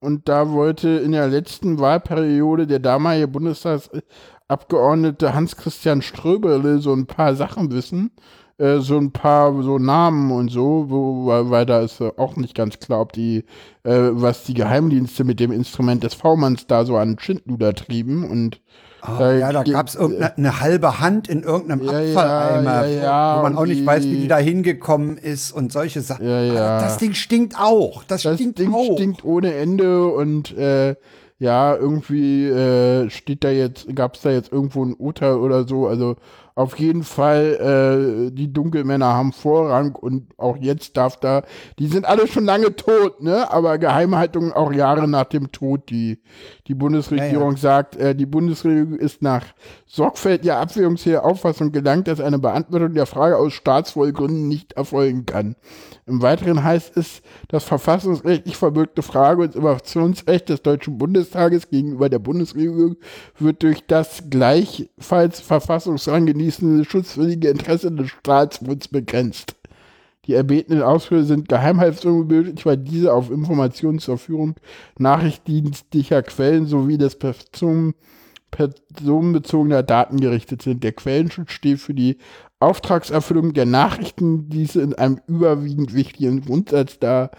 [0.00, 7.34] Und da wollte in der letzten Wahlperiode der damalige Bundestagsabgeordnete Hans-Christian Ströberle so ein paar
[7.34, 8.12] Sachen wissen.
[8.58, 12.34] Äh, so ein paar so Namen und so, wo, weil, weil da ist äh, auch
[12.36, 13.44] nicht ganz klar, ob die,
[13.84, 18.60] äh, was die Geheimdienste mit dem Instrument des V-Manns da so an Schindluder trieben und
[19.06, 23.02] Oh, Äh, ja, da gab es irgendeine eine halbe Hand in irgendeinem Ja, Abfalleimer, ja,
[23.04, 26.26] ja, wo man auch nicht weiß, wie die- die da hingekommen ist und solche Sachen.
[26.26, 26.80] Ja, ja.
[26.80, 28.02] Das Ding stinkt auch.
[28.02, 28.94] Das, Das stinkt Ding auch.
[28.96, 30.96] stinkt ohne Ende und äh,
[31.38, 35.86] ja, irgendwie äh, steht da jetzt, gab es da jetzt irgendwo ein Urteil oder so.
[35.86, 36.16] Also
[36.58, 41.44] auf jeden Fall, äh, die Dunkelmänner haben Vorrang und auch jetzt darf da,
[41.78, 43.48] die sind alle schon lange tot, ne?
[43.52, 45.88] Aber Geheimhaltung auch Jahre nach dem Tod.
[45.88, 46.20] Die,
[46.66, 49.44] die Bundesregierung Ja, sagt, äh, die Bundesregierung ist nach
[49.86, 55.54] sorgfältiger abwägungsfähiger Auffassung gelangt, dass eine Beantwortung der Frage aus Staatswohlgründen nicht erfolgen kann.
[56.06, 62.18] Im Weiteren heißt es, das verfassungsrechtlich verbürgte Frage- und Informationsrecht des Deutschen Bundestages gegenüber der
[62.18, 62.96] Bundesregierung
[63.38, 69.54] wird durch das gleichfalls Verfassungsrang genießende schutzwürdige Interesse des Staatswurz begrenzt.
[70.26, 74.54] Die erbetenen Ausführungen sind Geheimhaltung benötigt, weil diese auf Informationen zur Führung
[74.98, 77.94] nachrichtendienstlicher Quellen sowie des Person
[78.50, 80.82] personenbezogener Daten gerichtet sind.
[80.82, 82.16] Der Quellenschutz steht für die
[82.60, 87.30] Auftragserfüllung der Nachrichten, diese in einem überwiegend wichtigen Grundsatz dar,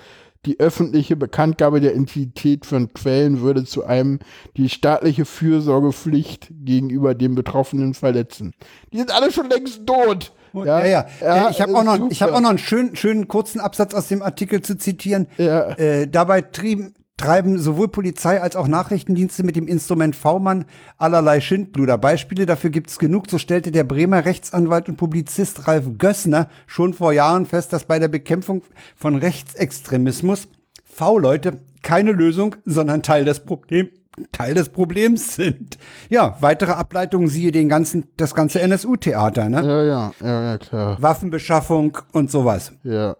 [0.46, 4.20] Die öffentliche Bekanntgabe der Identität von Quellen würde zu einem
[4.56, 8.54] die staatliche Fürsorgepflicht gegenüber dem Betroffenen verletzen.
[8.94, 10.32] Die sind alle schon längst tot.
[10.54, 11.06] Ja, ja.
[11.22, 11.50] ja.
[11.50, 14.22] ich habe auch, noch, ich hab auch noch einen schönen, schönen kurzen Absatz aus dem
[14.22, 15.28] Artikel zu zitieren.
[15.38, 15.72] Ja.
[15.78, 20.66] Äh, dabei trieben, treiben sowohl Polizei als auch Nachrichtendienste mit dem Instrument V-Mann
[20.98, 21.98] allerlei Schindluder.
[21.98, 23.30] Beispiele dafür gibt's genug.
[23.30, 28.00] So stellte der Bremer Rechtsanwalt und Publizist Ralf Gössner schon vor Jahren fest, dass bei
[28.00, 28.64] der Bekämpfung
[28.96, 30.48] von Rechtsextremismus
[30.86, 33.92] V-Leute keine Lösung, sondern Teil des Problems
[34.34, 35.78] Teil des Problems sind.
[36.10, 39.66] Ja, weitere Ableitungen siehe den ganzen, das ganze NSU-Theater, ne?
[39.66, 41.02] Ja, ja, ja, ja, klar.
[41.02, 42.74] Waffenbeschaffung und sowas.
[42.84, 43.16] Ja.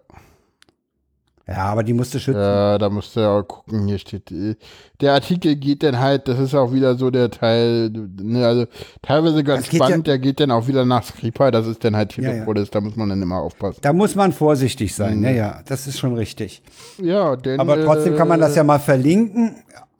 [1.48, 2.38] Ja, aber die musste schützen.
[2.40, 4.54] Ja, da musst du ja auch gucken, hier steht, äh,
[5.00, 8.66] der Artikel geht dann halt, das ist auch wieder so der Teil, ne, also
[9.02, 11.96] teilweise ganz Das spannend, ja- der geht dann auch wieder nach Skripal, das ist dann
[11.96, 12.30] halt Ja, ja.
[12.30, 13.80] Telepolis, da muss man dann immer aufpassen.
[13.82, 16.62] Da muss man vorsichtig sein, ja, ja, das ist schon richtig.
[17.02, 19.56] Ja, denn, Aber trotzdem kann man das äh, ja mal verlinken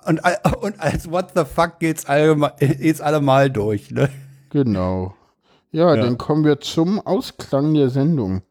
[0.07, 0.21] und,
[0.63, 4.09] und als What the fuck geht's allemal, geht's allemal durch, ne?
[4.51, 5.15] Genau.
[5.73, 6.03] Ja, Ja.
[6.03, 8.43] dann kommen wir zum Ausklang der Sendung.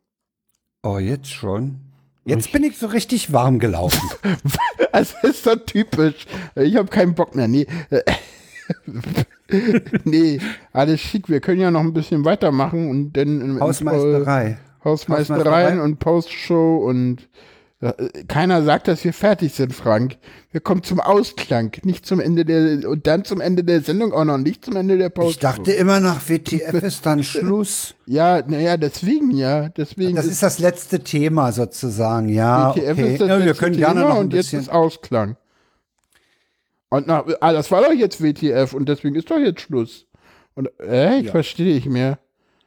[0.83, 1.79] Oh, jetzt schon?
[2.29, 4.01] Jetzt bin ich so richtig warm gelaufen.
[4.91, 6.25] Das ist so typisch.
[6.55, 7.47] Ich habe keinen Bock mehr.
[7.47, 7.67] Nee.
[10.03, 10.39] nee,
[10.73, 11.29] alles schick.
[11.29, 14.57] Wir können ja noch ein bisschen weitermachen und dann im Hausmeisterei.
[14.83, 15.81] Hausmeistereien Hausmeisterei.
[15.81, 17.25] und Postshow und äh,
[18.27, 20.17] keiner sagt, dass wir fertig sind, Frank.
[20.51, 24.25] Wir kommen zum Ausklang, nicht zum Ende der und dann zum Ende der Sendung auch
[24.25, 25.29] noch nicht zum Ende der Postshow.
[25.31, 27.95] Ich dachte immer nach WTF ist dann Schluss.
[28.05, 32.75] ja, naja, deswegen ja, deswegen Das ist das letzte Thema sozusagen, ja.
[32.75, 33.11] WTF Okay.
[33.13, 34.59] ist das ja, wir können gerne Thema noch ein und jetzt bisschen.
[34.59, 35.37] ist Ausklang.
[36.89, 40.05] Und nach, ah, das war doch jetzt WTF und deswegen ist doch jetzt Schluss.
[40.55, 41.31] Und äh, ich Ja.
[41.31, 42.19] verstehe nicht mehr.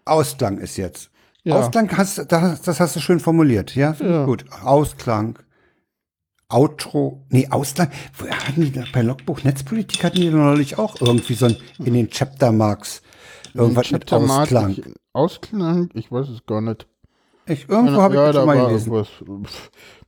[0.07, 1.11] Ausklang ist jetzt.
[1.45, 1.57] Ja.
[1.57, 3.93] Ausklang hast das, das hast du schön formuliert, ja?
[3.93, 4.25] Ich Ja.
[4.25, 4.45] Gut.
[4.63, 5.39] Ausklang.
[6.49, 7.25] Outro.
[7.31, 7.89] Nee, Ausklang.
[8.17, 11.95] Wo hatten die da, bei Logbuch Netzpolitik hatten die neulich auch irgendwie so ein, in
[11.95, 13.03] den Chapter Marks
[13.55, 14.77] irgendwas mit Chapter Mark- Ausklang.
[15.15, 15.89] Ausklang?
[15.95, 16.87] Ich weiß es gar nicht.
[17.47, 19.07] Ich, irgendwo habe ich ja, das da schon mal gelesen.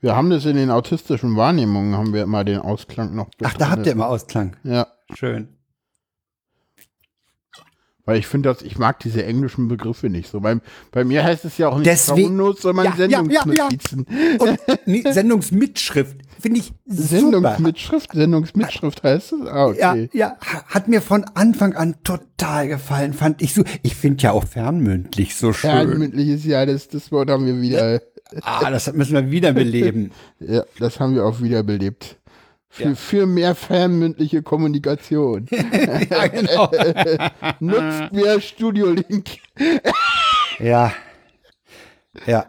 [0.00, 3.70] Wir haben das in den autistischen Wahrnehmungen, haben wir immer den Ausklang noch Ach, da
[3.70, 4.54] habt ihr immer Ausklang.
[4.62, 5.48] Ja, Schön.
[8.06, 10.40] Weil ich finde das, ich mag diese englischen Begriffe nicht so.
[10.40, 10.58] Bei,
[10.92, 13.42] bei mir heißt es ja auch nicht Deswegen- Shownotes, sondern Ja, ja, ja, ja.
[13.42, 14.06] Sendungsnotizen.
[14.38, 17.02] Und nee, Sendungsmitschrift finde ich super.
[17.08, 19.46] Sendungsmitschrift, Sendungsmitschrift heißt es?
[19.48, 20.10] Ah, okay.
[20.12, 23.64] Ja, ja, ha- hat mir von Anfang an total gefallen, fand ich so.
[23.82, 25.70] Ich finde ja auch fernmündlich so schön.
[25.70, 28.00] Fernmündliches Jahr, das, das Wort haben wir wieder,
[28.42, 30.10] Ah, das müssen wir wieder beleben.
[30.40, 32.16] ja, das haben wir auch wiederbelebt.
[32.76, 32.94] Für, Ja.
[32.96, 35.46] für mehr fernmündliche Kommunikation.
[36.10, 36.68] ja, genau.
[37.60, 39.38] Nutzt mehr Studio Link.
[40.58, 40.92] Ja.
[42.26, 42.46] Ja.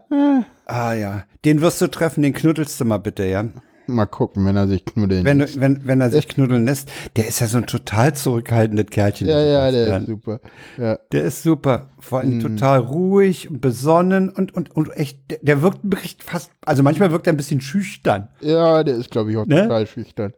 [0.65, 1.25] Ah ja.
[1.43, 3.45] Den wirst du treffen, den knuddelst du mal bitte, ja.
[3.87, 5.59] Mal gucken, wenn er sich knuddeln Wenn, lässt.
[5.59, 6.89] wenn, wenn er sich knuddeln lässt.
[7.15, 9.27] Der ist ja so ein total zurückhaltendes Kerlchen.
[9.27, 10.01] Ja, ja, der Sebastian.
[10.01, 10.39] ist super.
[10.77, 10.99] Ja.
[11.11, 11.89] Der ist super.
[11.99, 16.51] Vor allem total ruhig und besonnen und, und, und echt, der, der wirkt echt fast,
[16.65, 18.29] also manchmal wirkt er ein bisschen schüchtern.
[18.41, 19.63] ja, der ist, glaube ich, auch Ne?
[19.63, 20.33] total schüchtern.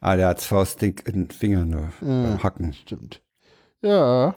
[0.00, 2.72] Ah, der hat Faustdick in den Fingern nur beim Hacken.
[2.72, 3.20] Stimmt.
[3.82, 4.34] Ja.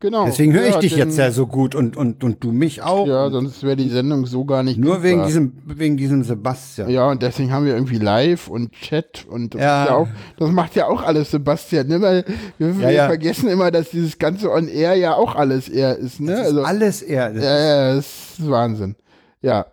[0.00, 0.26] Genau.
[0.26, 2.82] Deswegen höre ich ja, dich denn- jetzt ja so gut und, und, und du mich
[2.82, 3.04] auch.
[3.08, 6.88] Ja, sonst wäre die Sendung so gar nicht Nur wegen diesem, wegen diesem Sebastian.
[6.88, 9.82] Ja, und deswegen haben wir irgendwie Live und Chat und das, Ja.
[9.82, 10.08] ist ja auch,
[10.38, 12.00] das macht ja auch alles Sebastian, ne?
[12.00, 12.24] Weil
[12.58, 13.06] wir, wir ja.
[13.08, 16.30] vergessen immer, dass dieses ganze On Air ja auch alles er ist, ne?
[16.30, 17.32] Das ist Also, alles er.
[17.32, 18.06] Das ja, ja, das
[18.38, 18.94] ist Wahnsinn.
[19.42, 19.66] Ja.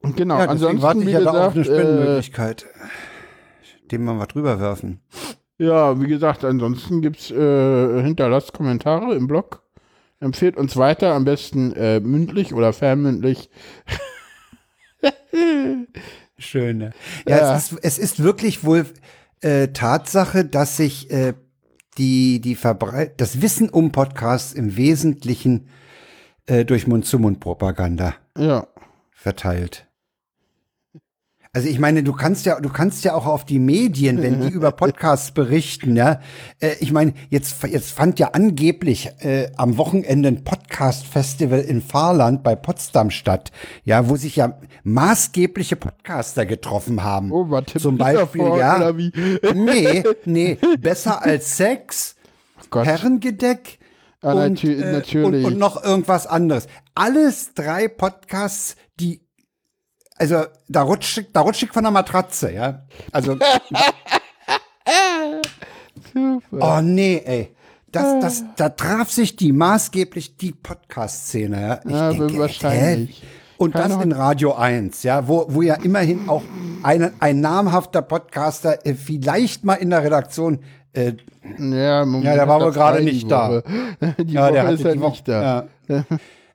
[0.00, 2.66] Und Genau, ansonsten, warte ich ja da auf eine äh, Spendenmöglichkeit.
[3.92, 5.00] Dem wir mal drüber werfen.
[5.62, 9.62] Ja, wie gesagt, ansonsten gibt's äh, hinterlasst Kommentare im Blog.
[10.20, 13.50] Empfehlt uns weiter, am besten äh, mündlich oder fernmündlich.
[16.38, 16.90] Schön, ne?
[17.28, 17.56] Ja, Ja.
[17.56, 18.86] Es, ist, es ist wirklich wohl
[19.40, 21.34] äh, Tatsache, dass sich äh,
[21.98, 22.56] die, die
[23.16, 25.68] das Wissen um Podcasts im Wesentlichen
[26.46, 28.66] äh, durch Mund-zu-Mund-Propaganda Ja.
[29.12, 29.86] verteilt.
[31.54, 34.48] Also ich meine, du kannst ja, du kannst ja auch auf die Medien, wenn die
[34.48, 36.20] über Podcasts berichten, ja.
[36.60, 42.42] Äh, ich meine, jetzt, jetzt fand ja angeblich äh, am Wochenende ein Podcast-Festival in Fahrland
[42.42, 43.52] bei Potsdam statt,
[43.84, 47.30] ja, wo sich ja maßgebliche Podcaster getroffen haben.
[47.30, 48.76] Oh, Tim Zum Beispiel, vor, ja.
[48.76, 49.12] oder wie?
[49.54, 52.16] Nee, nee, besser als Sex,
[52.70, 52.86] Gott.
[52.86, 53.78] Herrengedeck
[54.22, 55.44] Ah, und, äh, natürlich.
[55.44, 56.68] Und, und noch irgendwas anderes.
[56.94, 59.21] Alles drei Podcasts, die
[60.22, 62.82] also da rutscht ich- da rutscht ich von der Matratze, ja.
[63.10, 63.36] Also
[66.14, 66.58] Super.
[66.78, 67.54] oh nee, ey.
[67.90, 71.80] Das, das, da traf sich die maßgeblich die Podcast-Szene, ja.
[71.84, 73.20] Ich Ja, denke, wahrscheinlich.
[73.22, 73.26] hä?
[73.58, 76.42] Und Keine das in Radio 1, ja, wo, wo ja immerhin auch
[76.82, 80.60] ein, ein namhafter Podcaster äh, vielleicht mal in der Redaktion
[80.94, 81.12] äh,
[81.58, 83.50] Ja, Moment, Ja, der war wohl er gerade nicht die da.
[83.50, 83.62] Woche.
[84.24, 85.66] Die Ja, der Woche hatte ist die Woche- nicht da.
[85.88, 86.04] Ja.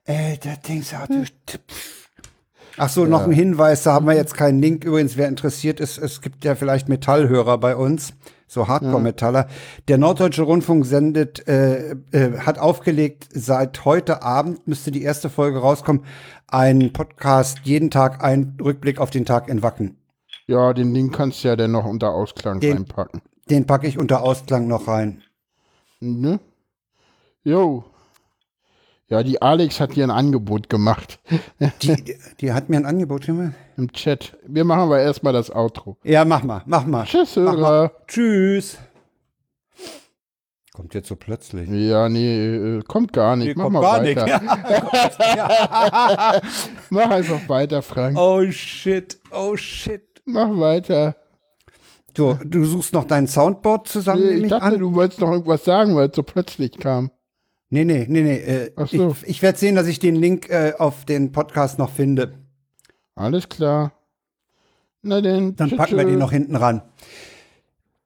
[0.06, 1.97] äh, da denkst du, du, pff.
[2.78, 4.84] Ach so, noch ein Hinweis, da haben wir jetzt keinen Link.
[4.84, 8.12] Übrigens, wer interessiert ist, es gibt ja vielleicht Metallhörer bei uns,
[8.46, 9.48] so Hardcore-Metaller.
[9.88, 15.58] Der Norddeutsche Rundfunk sendet, äh, äh, hat aufgelegt, seit heute Abend müsste die erste Folge
[15.58, 16.04] rauskommen,
[16.46, 19.96] ein Podcast, jeden Tag ein Rückblick auf den Tag in Wacken.
[20.46, 23.20] Ja, den Link kannst du ja dann noch unter Ausklang Den- reinpacken.
[23.50, 25.22] Den packe ich unter Ausklang noch rein.
[26.00, 26.38] Ne?
[27.44, 27.84] Jo.
[29.10, 31.18] Ja, die Alex hat dir ein Angebot gemacht
[31.82, 33.54] Die, die, die hat mir ein Angebot gemacht.
[33.78, 34.36] im Chat.
[34.46, 35.96] Wir machen aber erstmal das Outro.
[36.04, 37.04] Ja, mach mal, mach mal.
[37.04, 37.56] Tschüss, Mach mal.
[37.56, 37.92] Hörer.
[38.06, 38.76] Tschüss.
[40.74, 41.68] Kommt jetzt so plötzlich.
[41.70, 43.46] Ja, nee, äh, kommt gar nicht.
[43.46, 44.40] Hier Mach kommt mal gar weiter.
[46.90, 48.16] Mach einfach weiter, Frank.
[48.18, 50.02] Oh shit, oh shit.
[50.24, 51.16] Mach weiter.
[52.14, 54.78] Du, du suchst noch dein Soundboard zusammen, Nee, nehme ich ich dachte, an?
[54.78, 57.10] du wolltest noch irgendwas sagen, weil es so plötzlich kam.
[57.70, 58.36] Nee, nee, nee, nee.
[58.38, 59.14] Äh, so.
[59.22, 62.32] Ich, ich werde sehen, dass ich den Link äh, auf den Podcast noch finde.
[63.14, 63.92] Alles klar.
[65.02, 66.82] Na denn, Dann tschüss, packen wir den noch hinten ran.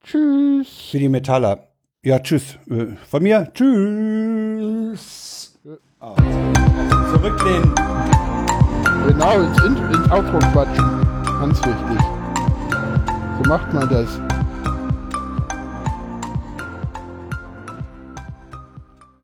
[0.05, 0.89] Tschüss.
[0.91, 1.69] Für die Metaller.
[2.03, 2.59] Ja, tschüss.
[2.69, 5.59] Äh, Von mir, tschüss.
[6.01, 6.17] Ah,
[7.13, 7.73] zurücklehnen.
[9.07, 10.85] Genau, ins, In- ins Outro quatschen.
[11.41, 12.01] Ganz wichtig.
[13.39, 14.21] So macht man das.